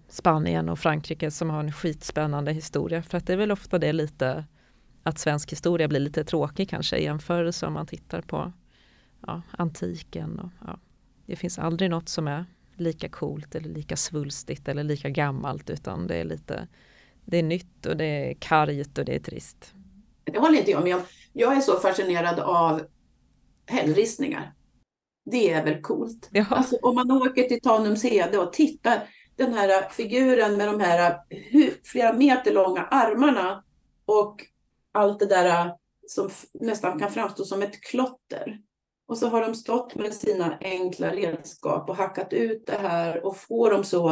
Spanien 0.07 0.69
och 0.69 0.79
Frankrike 0.79 1.31
som 1.31 1.49
har 1.49 1.59
en 1.59 1.71
skitspännande 1.71 2.51
historia. 2.51 3.03
För 3.03 3.17
att 3.17 3.27
det 3.27 3.33
är 3.33 3.37
väl 3.37 3.51
ofta 3.51 3.79
det 3.79 3.93
lite 3.93 4.45
att 5.03 5.19
svensk 5.19 5.51
historia 5.51 5.87
blir 5.87 5.99
lite 5.99 6.23
tråkig 6.23 6.69
kanske 6.69 6.97
i 6.97 7.03
jämförelse 7.03 7.65
om 7.65 7.73
man 7.73 7.87
tittar 7.87 8.21
på 8.21 8.53
ja, 9.27 9.41
antiken. 9.51 10.39
Och, 10.39 10.49
ja, 10.65 10.79
det 11.25 11.35
finns 11.35 11.59
aldrig 11.59 11.89
något 11.89 12.09
som 12.09 12.27
är 12.27 12.45
lika 12.75 13.09
coolt 13.09 13.55
eller 13.55 13.69
lika 13.69 13.95
svulstigt 13.95 14.67
eller 14.67 14.83
lika 14.83 15.09
gammalt 15.09 15.69
utan 15.69 16.07
det 16.07 16.15
är 16.15 16.25
lite 16.25 16.67
det 17.25 17.37
är 17.37 17.43
nytt 17.43 17.85
och 17.85 17.97
det 17.97 18.05
är 18.05 18.33
kargt 18.33 18.97
och 18.97 19.05
det 19.05 19.15
är 19.15 19.19
trist. 19.19 19.73
Det 20.23 20.39
håller 20.39 20.57
inte 20.57 20.71
jag 20.71 20.83
med 20.83 20.95
om. 20.95 21.01
Jag 21.33 21.57
är 21.57 21.61
så 21.61 21.79
fascinerad 21.79 22.39
av 22.39 22.81
hällristningar. 23.67 24.53
Det 25.25 25.51
är 25.51 25.63
väl 25.63 25.81
coolt? 25.81 26.29
Ja. 26.31 26.45
Alltså, 26.49 26.77
om 26.81 26.95
man 26.95 27.11
åker 27.11 27.43
till 27.43 27.61
Tanumshede 27.61 28.37
och 28.37 28.53
tittar 28.53 29.09
den 29.35 29.53
här 29.53 29.89
figuren 29.89 30.57
med 30.57 30.67
de 30.67 30.79
här 30.79 31.17
flera 31.83 32.13
meter 32.13 32.53
långa 32.53 32.83
armarna 32.83 33.63
och 34.05 34.45
allt 34.91 35.19
det 35.19 35.25
där 35.25 35.73
som 36.07 36.29
nästan 36.53 36.99
kan 36.99 37.11
framstå 37.11 37.43
som 37.43 37.61
ett 37.61 37.81
klotter. 37.81 38.59
Och 39.07 39.17
så 39.17 39.27
har 39.27 39.41
de 39.41 39.55
stått 39.55 39.95
med 39.95 40.13
sina 40.13 40.57
enkla 40.61 41.11
redskap 41.11 41.89
och 41.89 41.95
hackat 41.95 42.33
ut 42.33 42.65
det 42.65 42.77
här 42.77 43.25
och 43.25 43.37
får 43.37 43.71
dem 43.71 43.83
så... 43.83 44.09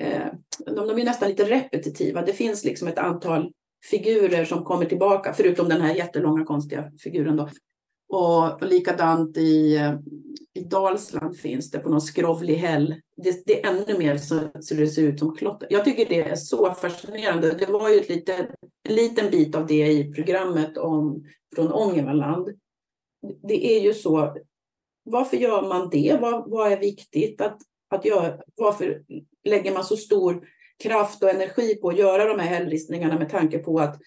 Eh, 0.00 0.26
de, 0.58 0.74
de 0.74 0.98
är 0.98 1.04
nästan 1.04 1.28
lite 1.28 1.44
repetitiva. 1.44 2.22
Det 2.22 2.32
finns 2.32 2.64
liksom 2.64 2.88
ett 2.88 2.98
antal 2.98 3.52
figurer 3.90 4.44
som 4.44 4.64
kommer 4.64 4.84
tillbaka, 4.84 5.32
förutom 5.32 5.68
den 5.68 5.80
här 5.80 5.94
jättelånga 5.94 6.44
konstiga 6.44 6.92
figuren. 6.98 7.36
Då. 7.36 7.48
Och, 8.12 8.62
och 8.62 8.66
likadant 8.68 9.36
i, 9.36 9.76
eh, 9.76 9.94
i 10.54 10.60
Dalsland 10.60 11.36
finns 11.36 11.70
det 11.70 11.78
på 11.78 11.88
någon 11.88 12.00
skrovlig 12.00 12.54
häll. 12.54 12.94
Det, 13.16 13.46
det, 13.46 13.64
är 13.64 13.70
ännu 13.70 13.98
mer 13.98 14.16
så, 14.16 14.40
så 14.60 14.74
det 14.74 14.86
ser 14.86 15.02
ut 15.02 15.18
som 15.18 15.36
klotter. 15.36 15.68
Jag 15.70 15.84
tycker 15.84 16.08
det 16.08 16.20
är 16.20 16.36
så 16.36 16.74
fascinerande. 16.74 17.52
Det 17.52 17.66
var 17.66 17.88
ju 17.88 18.00
ett 18.00 18.08
lite, 18.08 18.34
en 18.88 18.94
liten 18.94 19.30
bit 19.30 19.54
av 19.54 19.66
det 19.66 19.92
i 19.92 20.12
programmet 20.12 20.78
om, 20.78 21.24
från 21.54 21.72
Ångermanland. 21.72 22.48
Det 23.42 23.76
är 23.76 23.80
ju 23.80 23.94
så. 23.94 24.36
Varför 25.04 25.36
gör 25.36 25.68
man 25.68 25.90
det? 25.90 26.18
Vad, 26.20 26.50
vad 26.50 26.72
är 26.72 26.80
viktigt 26.80 27.40
att, 27.40 27.58
att 27.90 28.04
göra? 28.04 28.38
Varför 28.56 29.02
lägger 29.44 29.72
man 29.72 29.84
så 29.84 29.96
stor 29.96 30.48
kraft 30.82 31.22
och 31.22 31.30
energi 31.30 31.74
på 31.74 31.88
att 31.88 31.98
göra 31.98 32.24
de 32.24 32.38
här 32.38 32.48
hällristningarna 32.48 33.18
med 33.18 33.30
tanke 33.30 33.58
på 33.58 33.78
att 33.78 34.00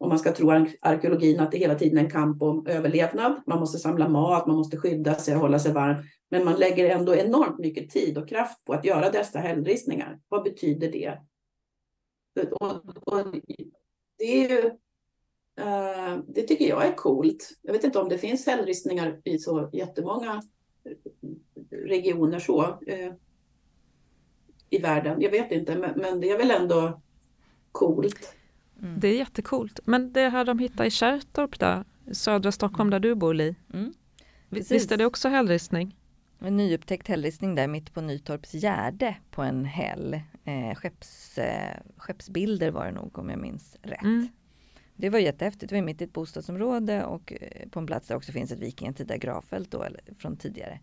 om 0.00 0.08
man 0.08 0.18
ska 0.18 0.32
tro 0.32 0.50
arkeologin 0.80 1.40
att 1.40 1.52
det 1.52 1.58
hela 1.58 1.74
tiden 1.74 1.98
är 1.98 2.02
en 2.02 2.10
kamp 2.10 2.42
om 2.42 2.66
överlevnad. 2.66 3.42
Man 3.46 3.60
måste 3.60 3.78
samla 3.78 4.08
mat, 4.08 4.46
man 4.46 4.56
måste 4.56 4.76
skydda 4.76 5.14
sig 5.14 5.34
och 5.34 5.40
hålla 5.40 5.58
sig 5.58 5.72
varm. 5.72 5.96
Men 6.30 6.44
man 6.44 6.54
lägger 6.54 6.90
ändå 6.90 7.14
enormt 7.14 7.58
mycket 7.58 7.90
tid 7.90 8.18
och 8.18 8.28
kraft 8.28 8.64
på 8.64 8.72
att 8.72 8.84
göra 8.84 9.10
dessa 9.10 9.38
hällristningar. 9.38 10.20
Vad 10.28 10.42
betyder 10.42 10.92
det? 10.92 11.18
Och, 12.60 12.72
och 13.04 13.26
det, 14.18 14.24
är 14.24 14.48
ju, 14.48 14.66
uh, 15.60 16.24
det 16.28 16.42
tycker 16.42 16.68
jag 16.68 16.86
är 16.86 16.92
coolt. 16.92 17.50
Jag 17.62 17.72
vet 17.72 17.84
inte 17.84 17.98
om 17.98 18.08
det 18.08 18.18
finns 18.18 18.46
hällristningar 18.46 19.20
i 19.24 19.38
så 19.38 19.70
jättemånga 19.72 20.42
regioner 21.70 22.38
så. 22.38 22.62
Uh, 22.62 23.12
i 24.70 24.78
världen. 24.78 25.20
Jag 25.20 25.30
vet 25.30 25.52
inte, 25.52 25.78
men, 25.78 26.00
men 26.00 26.20
det 26.20 26.30
är 26.30 26.38
väl 26.38 26.50
ändå 26.50 27.02
coolt. 27.72 28.36
Mm. 28.82 29.00
Det 29.00 29.08
är 29.08 29.18
jättekult. 29.18 29.80
Men 29.84 30.12
det 30.12 30.28
här 30.28 30.44
de 30.44 30.58
hittar 30.58 30.84
i 30.84 30.90
Kärrtorp 30.90 31.58
där, 31.58 31.84
södra 32.12 32.52
Stockholm 32.52 32.90
där 32.90 33.00
du 33.00 33.14
bor 33.14 33.34
Li. 33.34 33.56
Mm. 33.72 33.92
Visst 34.48 34.92
är 34.92 34.96
det 34.96 35.06
också 35.06 35.28
hällristning? 35.28 35.96
En 36.38 36.56
nyupptäckt 36.56 37.08
hällristning 37.08 37.54
där 37.54 37.68
mitt 37.68 37.94
på 37.94 38.00
Nytorps 38.00 38.54
Gärde 38.54 39.16
på 39.30 39.42
en 39.42 39.64
häll. 39.64 40.20
Eh, 40.44 40.74
skepps, 40.74 41.38
eh, 41.38 41.76
skeppsbilder 41.96 42.70
var 42.70 42.86
det 42.86 42.92
nog 42.92 43.18
om 43.18 43.30
jag 43.30 43.38
minns 43.38 43.76
rätt. 43.82 44.02
Mm. 44.02 44.28
Det 44.96 45.08
var 45.08 45.18
jättehäftigt. 45.18 45.72
Vi 45.72 45.76
var 45.76 45.86
mitt 45.86 46.00
i 46.00 46.04
ett 46.04 46.12
bostadsområde 46.12 47.04
och 47.04 47.32
eh, 47.32 47.68
på 47.68 47.78
en 47.78 47.86
plats 47.86 48.08
där 48.08 48.16
också 48.16 48.32
finns 48.32 48.52
ett 48.52 48.60
vikingatida 48.60 49.16
gravfält 49.16 49.70
då, 49.70 49.82
eller, 49.82 50.00
från 50.18 50.36
tidigare. 50.36 50.80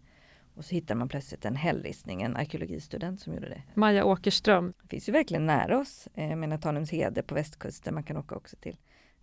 Och 0.58 0.66
så 0.66 0.76
hittar 0.76 0.96
man 0.96 1.10
plötsligt 1.10 1.46
en 1.46 1.56
hällristning, 1.56 2.22
en 2.22 2.36
arkeologistudent 2.36 3.22
som 3.22 3.34
gjorde 3.34 3.50
det. 3.50 3.64
Maja 3.74 4.06
Åkerström. 4.06 4.74
Det 4.82 4.88
finns 4.88 5.10
ju 5.10 5.14
verkligen 5.14 5.46
nära 5.46 5.80
oss. 5.80 6.08
Eh, 6.14 6.30
jag 6.30 6.38
menar 6.38 6.58
Tanumshede 6.58 7.24
på 7.24 7.36
västkusten, 7.36 7.94
man 7.94 8.04
kan 8.04 8.18
åka 8.18 8.36
också 8.36 8.56
till. 8.56 8.78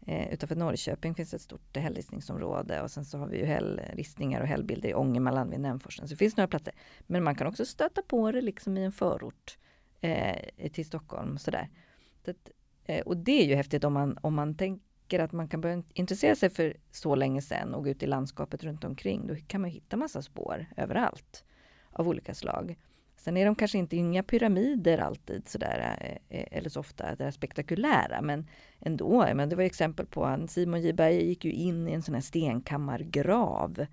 Eh, 0.06 0.32
utanför 0.32 0.56
Norrköping 0.56 1.14
finns 1.14 1.34
ett 1.34 1.40
stort 1.40 1.76
hällristningsområde 1.76 2.82
och 2.82 2.90
sen 2.90 3.04
så 3.04 3.18
har 3.18 3.26
vi 3.26 3.38
ju 3.38 3.44
hällristningar 3.44 4.40
och 4.40 4.46
hällbilder 4.46 4.88
i 4.88 4.94
Ångermanland 4.94 5.50
vid 5.50 5.60
Nämforsen. 5.60 6.08
Så 6.08 6.14
det 6.14 6.18
finns 6.18 6.36
några 6.36 6.48
platser. 6.48 6.74
Men 7.06 7.24
man 7.24 7.34
kan 7.34 7.46
också 7.46 7.64
stöta 7.66 8.02
på 8.02 8.32
det 8.32 8.40
liksom 8.40 8.76
i 8.76 8.84
en 8.84 8.92
förort 8.92 9.58
eh, 10.00 10.68
till 10.72 10.86
Stockholm. 10.86 11.38
Sådär. 11.38 11.68
Det, 12.24 12.36
eh, 12.84 13.00
och 13.00 13.16
det 13.16 13.42
är 13.42 13.46
ju 13.46 13.54
häftigt 13.54 13.84
om 13.84 13.92
man, 13.92 14.18
om 14.20 14.34
man 14.34 14.56
tänker 14.56 14.93
att 15.18 15.32
man 15.32 15.48
kan 15.48 15.60
börja 15.60 15.82
intressera 15.94 16.34
sig 16.34 16.50
för 16.50 16.76
så 16.90 17.14
länge 17.14 17.42
sedan 17.42 17.74
och 17.74 17.84
gå 17.84 17.90
ut 17.90 18.02
i 18.02 18.06
landskapet 18.06 18.64
runt 18.64 18.84
omkring, 18.84 19.26
då 19.26 19.36
kan 19.46 19.60
man 19.60 19.70
hitta 19.70 19.96
massa 19.96 20.22
spår 20.22 20.66
överallt 20.76 21.44
av 21.92 22.08
olika 22.08 22.34
slag. 22.34 22.76
Sen 23.16 23.36
är 23.36 23.46
de 23.46 23.54
kanske 23.54 23.78
inte 23.78 23.96
inga 23.96 24.22
pyramider 24.22 24.98
alltid 24.98 25.48
sådär 25.48 25.96
eh, 26.00 26.38
eh, 26.38 26.58
eller 26.58 26.68
så 26.68 26.80
ofta 26.80 27.14
det 27.14 27.24
är 27.24 27.30
spektakulära 27.30 28.22
men 28.22 28.48
ändå. 28.80 29.26
Men 29.34 29.48
det 29.48 29.56
var 29.56 29.62
exempel 29.62 30.06
på 30.06 30.24
att 30.24 30.50
Simon 30.50 30.82
J 30.82 31.10
gick 31.10 31.44
ju 31.44 31.52
in 31.52 31.88
i 31.88 31.92
en 31.92 32.02
sån 32.02 32.14
här 32.14 32.22
stenkammargrav 32.22 33.86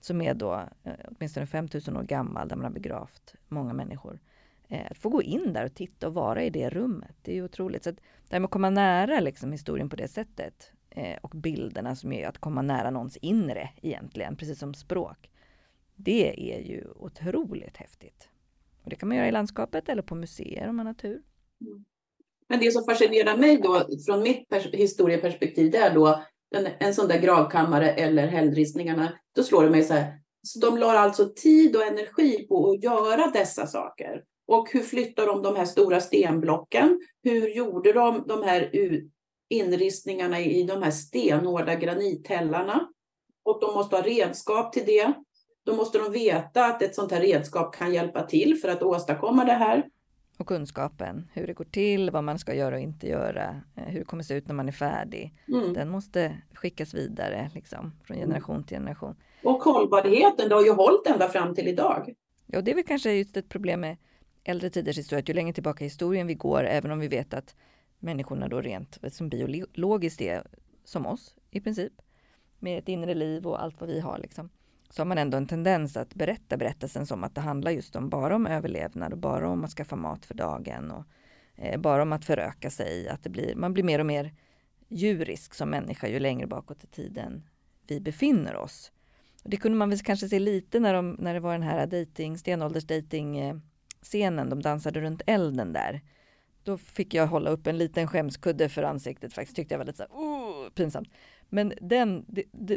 som 0.00 0.20
är 0.20 0.34
då 0.34 0.68
eh, 0.84 0.92
åtminstone 1.04 1.46
5000 1.46 1.96
år 1.96 2.02
gammal 2.02 2.48
där 2.48 2.56
man 2.56 2.64
har 2.64 2.72
begravt 2.72 3.34
många 3.48 3.72
människor. 3.72 4.20
Eh, 4.68 4.86
att 4.90 4.98
få 4.98 5.08
gå 5.08 5.22
in 5.22 5.52
där 5.52 5.64
och 5.64 5.74
titta 5.74 6.06
och 6.06 6.14
vara 6.14 6.44
i 6.44 6.50
det 6.50 6.70
rummet, 6.70 7.16
det 7.22 7.32
är 7.32 7.34
ju 7.34 7.44
otroligt. 7.44 7.84
Så 7.84 7.90
att 7.90 7.96
det 7.96 8.34
här 8.34 8.40
med 8.40 8.46
att 8.46 8.52
komma 8.52 8.70
nära 8.70 9.20
liksom, 9.20 9.52
historien 9.52 9.88
på 9.88 9.96
det 9.96 10.08
sättet 10.08 10.72
eh, 10.90 11.16
och 11.22 11.30
bilderna 11.30 11.96
som 11.96 12.12
är 12.12 12.28
att 12.28 12.38
komma 12.38 12.62
nära 12.62 12.90
någons 12.90 13.16
inre 13.16 13.70
egentligen, 13.82 14.36
precis 14.36 14.58
som 14.58 14.74
språk. 14.74 15.30
Det 15.96 16.54
är 16.54 16.60
ju 16.60 16.84
otroligt 16.96 17.76
häftigt. 17.76 18.28
Och 18.84 18.90
det 18.90 18.96
kan 18.96 19.08
man 19.08 19.16
göra 19.16 19.28
i 19.28 19.32
landskapet 19.32 19.88
eller 19.88 20.02
på 20.02 20.14
museer 20.14 20.68
om 20.68 20.76
man 20.76 20.86
har 20.86 20.94
tur. 20.94 21.22
Men 22.48 22.60
det 22.60 22.72
som 22.72 22.84
fascinerar 22.84 23.36
mig 23.36 23.60
då 23.62 23.86
från 24.06 24.22
mitt 24.22 24.46
historieperspektiv 24.72 25.70
det 25.70 25.78
är 25.78 25.94
då 25.94 26.24
en, 26.56 26.66
en 26.78 26.94
sån 26.94 27.08
där 27.08 27.18
gravkammare 27.18 27.92
eller 27.92 28.26
hällristningarna. 28.26 29.12
Då 29.34 29.42
slår 29.42 29.64
det 29.64 29.70
mig 29.70 29.84
så 29.84 29.94
här. 29.94 30.20
Så 30.42 30.60
de 30.60 30.78
la 30.78 30.98
alltså 30.98 31.32
tid 31.36 31.76
och 31.76 31.82
energi 31.82 32.46
på 32.48 32.70
att 32.70 32.82
göra 32.82 33.30
dessa 33.30 33.66
saker. 33.66 34.24
Och 34.48 34.72
hur 34.72 34.82
flyttar 34.82 35.26
de 35.26 35.42
de 35.42 35.56
här 35.56 35.64
stora 35.64 36.00
stenblocken? 36.00 37.00
Hur 37.22 37.48
gjorde 37.48 37.92
de 37.92 38.24
de 38.26 38.42
här 38.42 38.70
inristningarna 39.48 40.40
i 40.40 40.62
de 40.62 40.82
här 40.82 40.90
stenhårda 40.90 41.74
granithällarna? 41.74 42.88
Och 43.42 43.60
de 43.60 43.74
måste 43.74 43.96
ha 43.96 44.02
redskap 44.02 44.72
till 44.72 44.86
det. 44.86 45.12
Då 45.66 45.74
måste 45.74 45.98
de 45.98 46.12
veta 46.12 46.64
att 46.64 46.82
ett 46.82 46.94
sånt 46.94 47.12
här 47.12 47.20
redskap 47.20 47.74
kan 47.74 47.94
hjälpa 47.94 48.22
till 48.22 48.56
för 48.56 48.68
att 48.68 48.82
åstadkomma 48.82 49.44
det 49.44 49.52
här. 49.52 49.86
Och 50.38 50.46
kunskapen, 50.46 51.28
hur 51.32 51.46
det 51.46 51.52
går 51.52 51.64
till, 51.64 52.10
vad 52.10 52.24
man 52.24 52.38
ska 52.38 52.54
göra 52.54 52.74
och 52.74 52.80
inte 52.80 53.08
göra, 53.08 53.62
eh, 53.76 53.84
hur 53.84 53.98
det 53.98 54.04
kommer 54.04 54.22
se 54.22 54.34
ut 54.34 54.48
när 54.48 54.54
man 54.54 54.68
är 54.68 54.72
färdig. 54.72 55.34
Mm. 55.48 55.72
Den 55.72 55.88
måste 55.88 56.38
skickas 56.54 56.94
vidare 56.94 57.50
liksom, 57.54 57.92
från 58.04 58.16
generation 58.16 58.64
till 58.64 58.76
generation. 58.76 59.16
Och 59.42 59.62
hållbarheten, 59.62 60.48
det 60.48 60.54
har 60.54 60.64
ju 60.64 60.72
hållit 60.72 61.06
ända 61.06 61.28
fram 61.28 61.54
till 61.54 61.68
idag. 61.68 62.14
Ja, 62.46 62.60
det 62.60 62.70
är 62.70 62.74
väl 62.74 62.84
kanske 62.84 63.12
just 63.12 63.36
ett 63.36 63.48
problem 63.48 63.80
med 63.80 63.96
äldre 64.48 64.70
tiders 64.70 64.98
historia, 64.98 65.20
att 65.20 65.28
ju 65.28 65.34
längre 65.34 65.52
tillbaka 65.52 65.84
i 65.84 65.86
historien 65.86 66.26
vi 66.26 66.34
går, 66.34 66.64
även 66.64 66.90
om 66.90 66.98
vi 66.98 67.08
vet 67.08 67.34
att 67.34 67.54
människorna 67.98 68.48
då 68.48 68.60
rent 68.60 68.98
som 69.12 69.28
biologiskt 69.28 70.20
är 70.20 70.46
som 70.84 71.06
oss 71.06 71.34
i 71.50 71.60
princip, 71.60 71.92
med 72.58 72.78
ett 72.78 72.88
inre 72.88 73.14
liv 73.14 73.46
och 73.46 73.62
allt 73.62 73.80
vad 73.80 73.90
vi 73.90 74.00
har 74.00 74.18
liksom, 74.18 74.50
så 74.90 75.00
har 75.00 75.06
man 75.06 75.18
ändå 75.18 75.36
en 75.36 75.46
tendens 75.46 75.96
att 75.96 76.14
berätta 76.14 76.56
berättelsen 76.56 77.06
som 77.06 77.24
att 77.24 77.34
det 77.34 77.40
handlar 77.40 77.70
just 77.70 77.96
om 77.96 78.08
bara 78.08 78.36
om 78.36 78.46
överlevnad 78.46 79.12
och 79.12 79.18
bara 79.18 79.48
om 79.48 79.64
att 79.64 79.70
skaffa 79.70 79.96
mat 79.96 80.26
för 80.26 80.34
dagen 80.34 80.90
och 80.90 81.04
eh, 81.56 81.80
bara 81.80 82.02
om 82.02 82.12
att 82.12 82.24
föröka 82.24 82.70
sig, 82.70 83.08
att 83.08 83.22
det 83.22 83.30
blir, 83.30 83.54
man 83.54 83.72
blir 83.72 83.84
mer 83.84 83.98
och 83.98 84.06
mer 84.06 84.34
djurisk 84.88 85.54
som 85.54 85.70
människa 85.70 86.08
ju 86.08 86.20
längre 86.20 86.46
bakåt 86.46 86.84
i 86.84 86.86
tiden 86.86 87.48
vi 87.86 88.00
befinner 88.00 88.56
oss. 88.56 88.92
Och 89.44 89.50
det 89.50 89.56
kunde 89.56 89.78
man 89.78 89.90
väl 89.90 89.98
kanske 89.98 90.28
se 90.28 90.38
lite 90.38 90.80
när, 90.80 90.94
de, 90.94 91.16
när 91.18 91.34
det 91.34 91.40
var 91.40 91.52
den 91.52 91.62
här 91.62 91.86
dating, 91.86 92.38
stenålders 92.38 92.86
dating 92.86 93.38
eh, 93.38 93.56
scenen, 94.02 94.50
de 94.50 94.62
dansade 94.62 95.00
runt 95.00 95.22
elden 95.26 95.72
där. 95.72 96.00
Då 96.62 96.78
fick 96.78 97.14
jag 97.14 97.26
hålla 97.26 97.50
upp 97.50 97.66
en 97.66 97.78
liten 97.78 98.06
skämskudde 98.06 98.68
för 98.68 98.82
ansiktet 98.82 99.32
faktiskt, 99.32 99.56
tyckte 99.56 99.74
jag 99.74 99.78
var 99.78 99.86
lite 99.86 99.96
så 99.96 100.02
här, 100.02 100.12
oh, 100.12 100.70
pinsamt. 100.70 101.08
Men 101.48 101.72
den, 101.80 102.24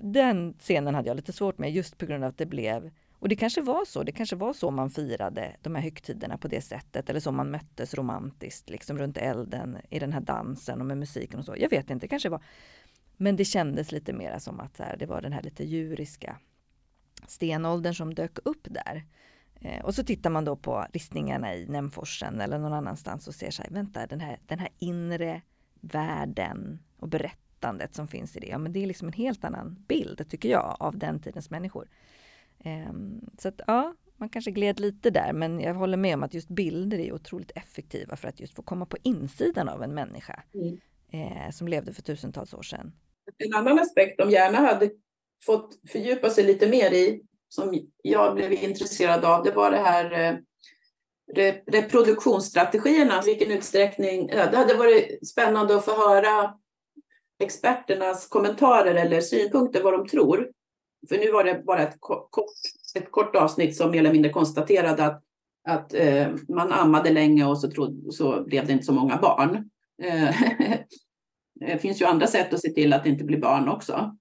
den 0.03 0.53
scenen 0.53 0.95
hade 0.95 1.07
jag 1.07 1.15
lite 1.15 1.33
svårt 1.33 1.57
med 1.57 1.71
just 1.71 1.97
på 1.97 2.05
grund 2.05 2.23
av 2.23 2.29
att 2.29 2.37
det 2.37 2.45
blev 2.45 2.91
och 3.21 3.29
det 3.29 3.35
kanske 3.35 3.61
var 3.61 3.85
så, 3.85 4.03
det 4.03 4.11
kanske 4.11 4.35
var 4.35 4.53
så 4.53 4.71
man 4.71 4.89
firade 4.89 5.55
de 5.61 5.75
här 5.75 5.81
högtiderna 5.81 6.37
på 6.37 6.47
det 6.47 6.61
sättet 6.61 7.09
eller 7.09 7.19
så 7.19 7.31
man 7.31 7.51
möttes 7.51 7.93
romantiskt 7.93 8.69
liksom 8.69 8.97
runt 8.97 9.17
elden 9.17 9.77
i 9.89 9.99
den 9.99 10.13
här 10.13 10.21
dansen 10.21 10.79
och 10.79 10.85
med 10.85 10.97
musiken 10.97 11.39
och 11.39 11.45
så. 11.45 11.55
Jag 11.57 11.69
vet 11.69 11.89
inte, 11.89 12.03
det 12.03 12.07
kanske 12.09 12.29
var. 12.29 12.43
Men 13.17 13.35
det 13.35 13.45
kändes 13.45 13.91
lite 13.91 14.13
mera 14.13 14.39
som 14.39 14.59
att 14.59 14.79
här, 14.79 14.97
det 14.97 15.05
var 15.05 15.21
den 15.21 15.33
här 15.33 15.41
lite 15.41 15.63
djuriska 15.63 16.37
stenåldern 17.27 17.95
som 17.95 18.13
dök 18.13 18.39
upp 18.43 18.67
där. 18.69 19.05
Eh, 19.61 19.85
och 19.85 19.95
så 19.95 20.03
tittar 20.03 20.29
man 20.29 20.45
då 20.45 20.55
på 20.55 20.85
ristningarna 20.93 21.55
i 21.55 21.65
Nämforsen 21.65 22.41
eller 22.41 22.59
någon 22.59 22.73
annanstans 22.73 23.27
och 23.27 23.35
ser 23.35 23.51
så 23.51 23.63
här, 23.63 23.69
vänta 23.69 24.07
den 24.07 24.19
här, 24.19 24.39
den 24.47 24.59
här 24.59 24.69
inre 24.79 25.41
världen 25.81 26.79
och 26.97 27.07
berättandet 27.07 27.95
som 27.95 28.07
finns 28.07 28.37
i 28.37 28.39
det. 28.39 28.47
Ja, 28.47 28.57
men 28.57 28.73
det 28.73 28.83
är 28.83 28.87
liksom 28.87 29.07
en 29.07 29.13
helt 29.13 29.43
annan 29.43 29.83
bild 29.87 30.29
tycker 30.29 30.49
jag 30.49 30.75
av 30.79 30.97
den 30.97 31.19
tidens 31.19 31.49
människor. 31.49 31.89
Eh, 32.59 32.93
så 33.37 33.47
att 33.47 33.61
ja, 33.67 33.95
man 34.17 34.29
kanske 34.29 34.51
gled 34.51 34.79
lite 34.79 35.09
där, 35.09 35.33
men 35.33 35.59
jag 35.59 35.73
håller 35.73 35.97
med 35.97 36.15
om 36.15 36.23
att 36.23 36.33
just 36.33 36.49
bilder 36.49 36.99
är 36.99 37.13
otroligt 37.13 37.51
effektiva 37.55 38.15
för 38.15 38.27
att 38.27 38.39
just 38.39 38.55
få 38.55 38.61
komma 38.61 38.85
på 38.85 38.97
insidan 39.03 39.69
av 39.69 39.83
en 39.83 39.93
människa 39.93 40.43
mm. 40.53 40.77
eh, 41.11 41.51
som 41.51 41.67
levde 41.67 41.93
för 41.93 42.01
tusentals 42.01 42.53
år 42.53 42.61
sedan. 42.61 42.93
En 43.37 43.53
annan 43.53 43.79
aspekt 43.79 44.17
de 44.17 44.29
gärna 44.29 44.57
hade 44.57 44.89
fått 45.45 45.79
fördjupa 45.91 46.29
sig 46.29 46.43
lite 46.43 46.69
mer 46.69 46.91
i, 46.91 47.23
som 47.53 47.87
jag 48.03 48.35
blev 48.35 48.53
intresserad 48.53 49.25
av, 49.25 49.43
det 49.43 49.51
var 49.51 49.71
det 49.71 49.77
här 49.77 50.05
eh, 50.11 50.35
reproduktionsstrategierna. 51.35 51.55
reproduktionsstrategierna, 51.67 53.21
vilken 53.21 53.51
utsträckning, 53.51 54.27
det 54.27 54.57
hade 54.57 54.73
varit 54.73 55.27
spännande 55.27 55.75
att 55.75 55.85
få 55.85 55.91
höra 55.91 56.53
experternas 57.39 58.27
kommentarer 58.27 58.95
eller 58.95 59.21
synpunkter 59.21 59.83
vad 59.83 59.93
de 59.93 60.07
tror. 60.07 60.51
För 61.09 61.17
nu 61.17 61.31
var 61.31 61.43
det 61.43 61.63
bara 61.65 61.83
ett 61.83 61.95
kort, 61.99 62.29
ett 62.95 63.11
kort 63.11 63.35
avsnitt 63.35 63.77
som 63.77 63.91
mer 63.91 63.99
eller 63.99 64.11
mindre 64.11 64.31
konstaterade 64.31 65.05
att, 65.05 65.23
att 65.67 65.93
eh, 65.93 66.27
man 66.49 66.71
ammade 66.71 67.09
länge 67.09 67.45
och 67.45 67.57
så, 67.57 67.71
trodde, 67.71 68.11
så 68.11 68.43
blev 68.43 68.67
det 68.67 68.73
inte 68.73 68.85
så 68.85 68.93
många 68.93 69.17
barn. 69.17 69.69
Eh, 70.03 70.35
det 71.59 71.77
finns 71.81 72.01
ju 72.01 72.05
andra 72.05 72.27
sätt 72.27 72.53
att 72.53 72.61
se 72.61 72.69
till 72.69 72.93
att 72.93 73.03
det 73.03 73.09
inte 73.09 73.23
blir 73.23 73.41
barn 73.41 73.69
också. 73.69 74.17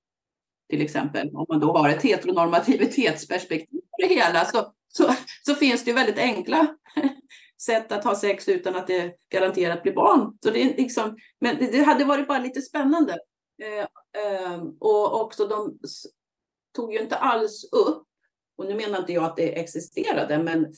Till 0.71 0.83
exempel 0.83 1.31
om 1.35 1.47
man 1.49 1.61
då 1.61 1.77
har 1.77 1.89
ett 1.89 2.03
heteronormativitetsperspektiv 2.03 3.81
på 3.81 3.97
det 3.99 4.15
hela 4.15 4.45
så, 4.45 4.73
så, 4.89 5.15
så 5.47 5.55
finns 5.55 5.85
det 5.85 5.91
ju 5.91 5.95
väldigt 5.95 6.19
enkla 6.19 6.77
sätt 7.63 7.93
att 7.93 8.05
ha 8.05 8.15
sex 8.15 8.49
utan 8.49 8.77
att 8.77 8.87
det 8.87 9.15
garanterat 9.29 9.83
blir 9.83 9.93
barn. 9.93 10.39
Så 10.45 10.51
det 10.51 10.63
är 10.63 10.77
liksom, 10.77 11.17
men 11.41 11.57
det, 11.59 11.83
hade 11.83 12.05
varit 12.05 12.29
bara 12.29 12.39
lite 12.39 12.63
spännande. 12.63 13.19
Eh, 13.63 13.87
eh, 14.25 14.63
och 14.81 15.21
också 15.21 15.47
de 15.47 15.79
tog 16.77 16.93
ju 16.93 17.01
inte 17.01 17.17
alls 17.17 17.65
upp, 17.73 18.07
och 18.59 18.67
nu 18.67 18.75
menar 18.75 18.99
inte 18.99 19.13
jag 19.13 19.25
att 19.25 19.37
det 19.37 19.61
existerade, 19.61 20.39
men 20.39 20.75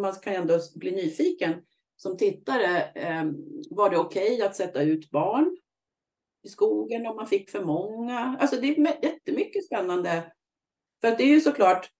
man 0.00 0.14
kan 0.14 0.34
ändå 0.34 0.58
bli 0.74 0.90
nyfiken 0.90 1.54
som 1.96 2.16
tittare. 2.16 2.82
Eh, 2.94 3.24
var 3.70 3.90
det 3.90 3.98
okej 3.98 4.34
okay 4.34 4.46
att 4.46 4.56
sätta 4.56 4.82
ut 4.82 5.10
barn 5.10 5.56
i 6.48 6.50
skogen 6.50 7.06
om 7.06 7.16
man 7.16 7.26
fick 7.26 7.50
för 7.50 7.64
många? 7.64 8.36
Alltså 8.40 8.60
det 8.60 8.68
är 8.68 9.04
jättemycket 9.04 9.66
spännande. 9.66 10.32
För 11.00 11.08
att 11.08 11.18
det 11.18 11.24
är 11.24 11.28
ju 11.28 11.40
såklart 11.40 11.90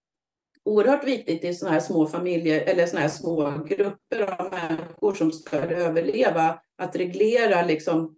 oerhört 0.65 1.05
viktigt 1.05 1.45
i 1.45 1.55
sådana 1.55 1.75
här 1.75 1.81
små 1.81 2.07
familjer 2.07 2.61
eller 2.61 2.87
sådana 2.87 3.03
här 3.03 3.09
små 3.09 3.65
grupper 3.69 4.41
av 4.41 4.51
människor 4.51 5.15
som 5.15 5.33
ska 5.33 5.57
överleva 5.57 6.61
att 6.77 6.97
reglera 6.97 7.63
liksom 7.63 8.17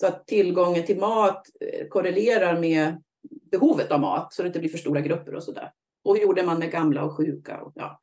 så 0.00 0.06
att 0.06 0.26
tillgången 0.26 0.86
till 0.86 0.98
mat 0.98 1.46
eh, 1.60 1.88
korrelerar 1.88 2.60
med 2.60 3.02
behovet 3.50 3.92
av 3.92 4.00
mat 4.00 4.32
så 4.32 4.42
det 4.42 4.46
inte 4.46 4.58
blir 4.58 4.70
för 4.70 4.78
stora 4.78 5.00
grupper 5.00 5.34
och 5.34 5.42
sådär. 5.42 5.72
Och 6.04 6.16
hur 6.16 6.22
gjorde 6.22 6.42
man 6.42 6.58
med 6.58 6.70
gamla 6.70 7.04
och 7.04 7.16
sjuka? 7.16 7.60
Och, 7.60 7.72
ja. 7.74 8.00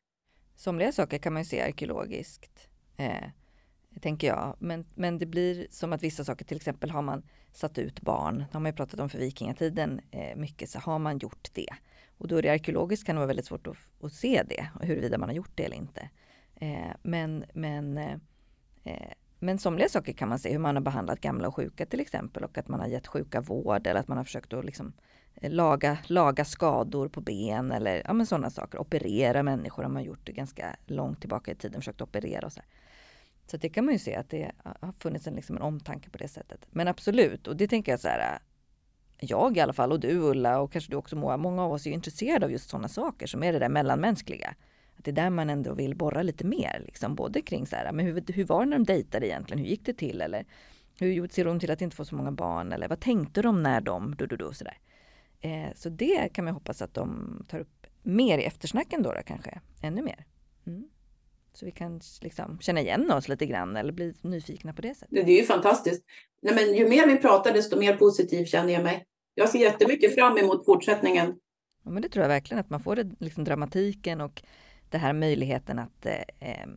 Somliga 0.56 0.92
saker 0.92 1.18
kan 1.18 1.34
man 1.34 1.42
ju 1.42 1.46
se 1.46 1.62
arkeologiskt, 1.62 2.68
eh, 2.98 3.30
tänker 4.02 4.28
jag. 4.28 4.58
Men, 4.60 4.86
men 4.96 5.18
det 5.18 5.26
blir 5.26 5.68
som 5.70 5.94
att 5.94 6.04
vissa 6.04 6.24
saker, 6.24 6.46
till 6.46 6.58
exempel 6.58 6.90
har 6.90 7.02
man 7.02 7.24
satt 7.58 7.78
ut 7.78 8.02
barn, 8.02 8.38
det 8.38 8.54
har 8.54 8.60
man 8.60 8.72
ju 8.72 8.76
pratat 8.76 9.00
om 9.00 9.10
för 9.10 9.20
vikingatiden 9.20 10.02
eh, 10.12 10.36
mycket, 10.36 10.70
så 10.70 10.80
har 10.80 11.00
man 11.00 11.18
gjort 11.18 11.48
det. 11.54 11.70
Och 12.18 12.28
då 12.28 12.38
är 12.38 12.42
det 12.42 12.50
arkeologiskt 12.50 13.06
kan 13.06 13.16
det 13.16 13.20
vara 13.20 13.28
väldigt 13.28 13.46
svårt 13.46 13.68
att, 13.68 13.78
att 14.02 14.14
se 14.14 14.44
det, 14.50 14.68
huruvida 14.82 15.18
man 15.18 15.30
har 15.30 15.36
gjort 15.36 15.52
det 15.56 15.64
eller 15.64 15.78
inte. 15.78 16.10
Eh, 16.56 16.92
men, 17.04 17.46
men, 17.54 17.98
eh, 17.98 18.14
eh 18.84 19.12
men 19.40 19.60
somliga 19.60 19.90
saker 19.90 20.14
kan 20.14 20.30
man 20.30 20.40
se, 20.40 20.52
hur 20.52 20.60
man 20.60 20.76
har 20.76 20.82
behandlat 20.82 21.22
gamla 21.22 21.48
och 21.48 21.56
sjuka 21.56 21.86
till 21.86 22.00
exempel 22.00 22.44
och 22.44 22.58
att 22.58 22.68
man 22.68 22.80
har 22.80 22.88
gett 22.88 23.08
sjuka 23.08 23.42
vård 23.42 23.88
eller 23.88 24.00
att 24.00 24.08
man 24.08 24.18
har 24.18 24.24
försökt 24.24 24.54
att 24.54 24.66
liksom 24.66 24.94
eh, 25.36 25.52
laga, 25.52 25.98
laga 26.08 26.46
skador 26.46 27.08
på 27.08 27.22
ben 27.22 27.72
eller 27.72 28.02
ja, 28.06 28.26
sådana 28.26 28.50
saker. 28.50 28.80
Operera 28.80 29.44
människor 29.44 29.84
har 29.84 29.90
man 29.90 30.04
gjort 30.04 30.26
det 30.26 30.32
ganska 30.32 30.76
långt 30.86 31.20
tillbaka 31.20 31.52
i 31.52 31.56
tiden, 31.56 31.82
försökt 31.82 32.02
operera 32.02 32.46
och 32.46 32.54
så. 32.54 32.62
Så 33.46 33.58
det 33.58 33.70
kan 33.70 33.86
man 33.86 33.94
ju 33.94 34.00
se 34.00 34.16
att 34.16 34.30
det 34.30 34.52
har 34.62 34.94
funnits 35.00 35.28
en, 35.28 35.36
liksom 35.36 35.56
en 35.56 35.62
omtanke 35.62 36.10
på 36.10 36.18
det 36.18 36.28
sättet. 36.28 36.66
Men 36.72 36.88
absolut, 36.88 37.48
och 37.48 37.58
det 37.58 37.68
tänker 37.68 37.92
jag 37.92 38.00
så 38.00 38.08
här, 38.08 38.40
jag 39.20 39.58
i 39.58 39.60
alla 39.60 39.74
fall 39.74 39.92
och 39.92 40.00
du 40.00 40.18
Ulla 40.20 40.60
och 40.60 40.72
kanske 40.72 40.92
du 40.92 40.98
också 40.98 41.16
Moa, 41.16 41.38
många 41.38 41.64
av 41.64 41.72
oss 41.72 41.88
är 41.88 41.92
intresserade 41.92 42.46
av 42.46 42.52
just 42.52 42.70
sådana 42.70 42.88
saker 42.88 43.28
som 43.28 43.44
är 43.44 43.54
det 43.54 43.60
där 43.60 43.70
mellanmänskliga. 43.70 44.56
Att 44.98 45.06
det 45.06 45.12
är 45.12 45.16
där 45.16 45.30
man 45.30 45.50
ändå 45.50 45.74
vill 45.74 45.96
borra 45.96 46.22
lite 46.24 46.46
mer, 46.46 46.84
liksom, 46.86 47.16
både 47.16 47.42
kring 47.42 47.68
så 47.68 47.76
här, 47.76 47.92
men 47.92 48.06
hur, 48.06 48.34
hur 48.34 48.46
var 48.46 48.60
det 48.60 48.70
när 48.70 48.78
de 48.78 48.84
dejtade 48.84 49.28
egentligen? 49.28 49.64
Hur 49.64 49.70
gick 49.70 49.86
det 49.86 49.94
till? 49.94 50.22
Eller 50.22 50.46
hur 51.00 51.28
ser 51.28 51.46
de 51.46 51.60
till 51.60 51.72
att 51.72 51.82
inte 51.82 51.96
få 51.96 52.06
så 52.06 52.16
många 52.16 52.32
barn? 52.32 52.72
Eller 52.72 52.88
vad 52.88 53.00
tänkte 53.00 53.42
de 53.42 53.64
när 53.64 53.82
de, 53.82 54.16
du, 54.16 54.26
du, 54.26 54.38
du, 54.38 54.54
sådär. 54.54 54.78
Eh, 55.42 55.74
så 55.76 55.90
det 55.90 56.34
kan 56.34 56.46
man 56.46 56.54
hoppas 56.54 56.82
att 56.82 56.94
de 56.94 57.40
tar 57.48 57.60
upp 57.60 57.88
mer 58.04 58.38
i 58.38 58.44
eftersnacken 58.44 59.04
då, 59.04 59.14
då 59.14 59.22
kanske, 59.26 59.60
ännu 59.82 60.02
mer. 60.02 60.26
Mm. 60.66 60.90
Så 61.56 61.66
vi 61.66 61.72
kan 61.72 62.02
liksom 62.22 62.60
känna 62.62 62.82
igen 62.82 63.12
oss 63.12 63.28
lite 63.28 63.46
grann 63.46 63.76
eller 63.76 63.92
bli 63.92 64.14
nyfikna 64.22 64.74
på 64.74 64.82
det 64.82 64.96
sättet. 64.96 65.10
Det, 65.12 65.22
är 65.22 65.40
ju 65.40 65.44
fantastiskt. 65.44 66.04
Nej, 66.42 66.56
men 66.56 66.76
ju 66.76 66.90
mer 66.90 67.08
vi 67.08 67.18
pratar 67.18 67.54
desto 67.54 67.80
mer 67.80 67.98
positiv 67.98 68.46
känner 68.46 68.74
jag 68.74 68.84
mig. 68.84 69.06
Jag 69.36 69.50
ser 69.50 69.60
jättemycket 69.60 70.16
fram 70.16 70.38
emot 70.38 70.66
fortsättningen. 70.66 71.36
Ja, 71.84 71.92
men 71.92 72.02
det 72.02 72.10
tror 72.10 72.22
jag 72.22 72.30
verkligen 72.30 72.60
att 72.60 72.70
man 72.70 72.80
får 72.80 72.96
det, 72.96 73.12
liksom 73.20 73.44
dramatiken 73.44 74.22
och 74.22 74.44
det 74.90 74.98
här 74.98 75.14
möjligheten 75.14 75.80
att 75.80 76.06
eh, 76.06 76.68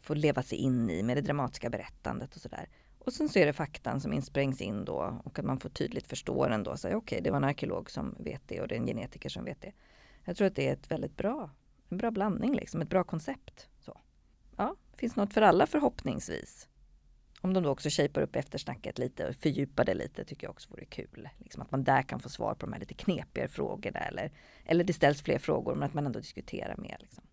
få 0.00 0.14
leva 0.14 0.42
sig 0.42 0.58
in 0.58 0.90
i 0.90 1.02
med 1.02 1.16
det 1.16 1.20
dramatiska 1.20 1.70
berättandet 1.70 2.34
och 2.34 2.40
sådär. 2.40 2.68
Och 2.98 3.12
sen 3.12 3.28
så 3.28 3.38
är 3.38 3.46
det 3.46 3.52
faktan 3.52 4.00
som 4.00 4.12
insprängs 4.12 4.60
in 4.60 4.84
då 4.84 5.20
och 5.24 5.38
att 5.38 5.44
man 5.44 5.60
får 5.60 5.68
tydligt 5.68 6.06
förstå 6.06 6.48
den 6.48 6.62
då. 6.62 6.70
Okej, 6.70 6.96
okay, 6.96 7.20
det 7.20 7.30
var 7.30 7.36
en 7.36 7.44
arkeolog 7.44 7.90
som 7.90 8.14
vet 8.18 8.42
det 8.46 8.60
och 8.60 8.68
det 8.68 8.74
är 8.74 8.78
en 8.78 8.86
genetiker 8.86 9.28
som 9.28 9.44
vet 9.44 9.60
det. 9.60 9.72
Jag 10.24 10.36
tror 10.36 10.46
att 10.46 10.54
det 10.54 10.68
är 10.68 10.72
ett 10.72 10.90
väldigt 10.90 11.16
bra, 11.16 11.50
en 11.88 11.96
bra 11.96 12.10
blandning, 12.10 12.54
liksom, 12.54 12.80
ett 12.80 12.88
bra 12.88 13.04
koncept. 13.04 13.68
Ja, 14.60 14.76
finns 14.96 15.16
något 15.16 15.34
för 15.34 15.42
alla 15.42 15.66
förhoppningsvis. 15.66 16.68
Om 17.40 17.54
de 17.54 17.62
då 17.62 17.70
också 17.70 17.88
shapar 17.90 18.22
upp 18.22 18.36
eftersnacket 18.36 18.98
lite 18.98 19.28
och 19.28 19.34
fördjupar 19.34 19.84
det 19.84 19.94
lite 19.94 20.24
tycker 20.24 20.46
jag 20.46 20.50
också 20.50 20.70
vore 20.70 20.84
kul. 20.84 21.28
Liksom 21.38 21.62
att 21.62 21.70
man 21.70 21.84
där 21.84 22.02
kan 22.02 22.20
få 22.20 22.28
svar 22.28 22.54
på 22.54 22.66
de 22.66 22.72
här 22.72 22.80
lite 22.80 22.94
knepigare 22.94 23.48
frågorna 23.48 24.00
eller, 24.00 24.32
eller 24.64 24.84
det 24.84 24.92
ställs 24.92 25.22
fler 25.22 25.38
frågor 25.38 25.74
men 25.74 25.82
att 25.82 25.94
man 25.94 26.06
ändå 26.06 26.20
diskuterar 26.20 26.76
mer. 26.76 26.96
Liksom. 27.00 27.24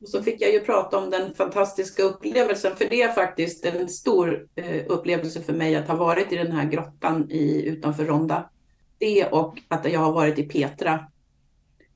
Och 0.00 0.08
så 0.08 0.22
fick 0.22 0.40
jag 0.40 0.52
ju 0.52 0.60
prata 0.60 0.98
om 0.98 1.10
den 1.10 1.34
fantastiska 1.34 2.02
upplevelsen, 2.02 2.76
för 2.76 2.88
det 2.90 3.02
är 3.02 3.12
faktiskt 3.12 3.64
en 3.64 3.88
stor 3.88 4.48
eh, 4.54 4.84
upplevelse 4.88 5.40
för 5.40 5.52
mig 5.52 5.76
att 5.76 5.88
ha 5.88 5.96
varit 5.96 6.32
i 6.32 6.36
den 6.36 6.52
här 6.52 6.64
grottan 6.70 7.30
i, 7.30 7.68
utanför 7.68 8.04
Ronda. 8.04 8.50
Det 8.98 9.26
och 9.26 9.58
att 9.68 9.92
jag 9.92 10.00
har 10.00 10.12
varit 10.12 10.38
i 10.38 10.42
Petra 10.42 11.06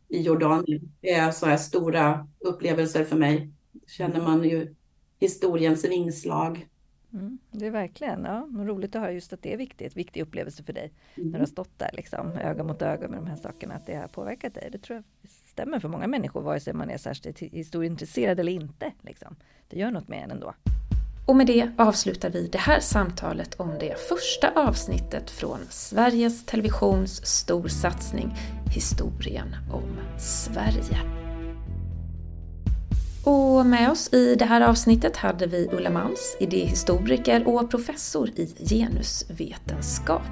i 0.09 0.23
Jordanien. 0.23 0.93
Det 1.01 1.11
är 1.11 1.31
så 1.31 1.47
här 1.47 1.57
stora 1.57 2.29
upplevelser 2.41 3.05
för 3.05 3.17
mig. 3.17 3.54
Känner 3.87 4.21
man 4.21 4.45
ju 4.45 4.75
historiens 5.19 5.85
vingslag. 5.85 6.69
Mm, 7.13 7.39
det 7.51 7.67
är 7.67 7.71
verkligen 7.71 8.25
ja, 8.25 8.49
roligt 8.55 8.97
att 8.97 9.03
höra 9.03 9.13
just 9.13 9.33
att 9.33 9.43
det 9.43 9.53
är 9.53 9.57
viktigt, 9.57 9.97
viktig 9.97 10.23
upplevelse 10.23 10.63
för 10.63 10.73
dig. 10.73 10.93
Mm. 11.15 11.29
När 11.29 11.39
du 11.39 11.43
har 11.43 11.47
stått 11.47 11.79
där 11.79 11.91
liksom, 11.93 12.33
öga 12.33 12.65
mot 12.65 12.83
öga 12.83 13.09
med 13.09 13.19
de 13.19 13.27
här 13.27 13.37
sakerna, 13.37 13.75
att 13.75 13.87
det 13.87 13.95
har 13.95 14.09
påverkat 14.09 14.55
dig. 14.55 14.69
Det 14.73 14.79
tror 14.79 14.97
jag 14.97 15.31
stämmer 15.51 15.79
för 15.79 15.89
många 15.89 16.07
människor, 16.07 16.43
vare 16.43 16.61
sig 16.61 16.73
man 16.73 16.91
är 16.91 16.99
särskilt 16.99 17.39
historieintresserad 17.39 18.41
eller 18.41 18.53
inte. 18.53 18.93
Liksom. 19.03 19.37
Det 19.69 19.79
gör 19.79 19.91
något 19.91 20.09
med 20.09 20.25
en 20.25 20.31
ändå. 20.31 20.55
Och 21.27 21.37
med 21.37 21.47
det 21.47 21.71
avslutar 21.79 22.31
vi 22.31 22.49
det 22.49 22.59
här 22.59 22.81
samtalet 22.81 23.55
om 23.55 23.71
det 23.81 23.99
första 24.09 24.51
avsnittet 24.51 25.31
från 25.31 25.59
Sveriges 25.71 26.45
Televisions 26.45 27.27
storsatsning 27.27 28.35
Historien 28.75 29.57
om 29.73 30.19
Sverige. 30.19 31.24
Och 33.25 33.67
med 33.67 33.91
oss 33.91 34.13
i 34.13 34.35
det 34.35 34.45
här 34.45 34.61
avsnittet 34.61 35.17
hade 35.17 35.47
vi 35.47 35.69
Ulla 35.73 35.91
Mans, 35.91 36.37
idéhistoriker 36.41 37.49
och 37.49 37.71
professor 37.71 38.31
i 38.37 38.55
genusvetenskap. 38.69 40.23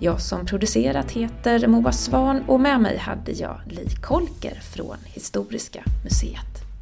Jag 0.00 0.20
som 0.20 0.46
producerat 0.46 1.10
heter 1.10 1.66
Moa 1.66 1.92
Svan 1.92 2.44
och 2.48 2.60
med 2.60 2.80
mig 2.80 2.96
hade 2.96 3.32
jag 3.32 3.60
Li 3.68 3.88
Kolker 4.02 4.60
från 4.74 4.96
Historiska 5.04 5.84
museet. 6.04 6.73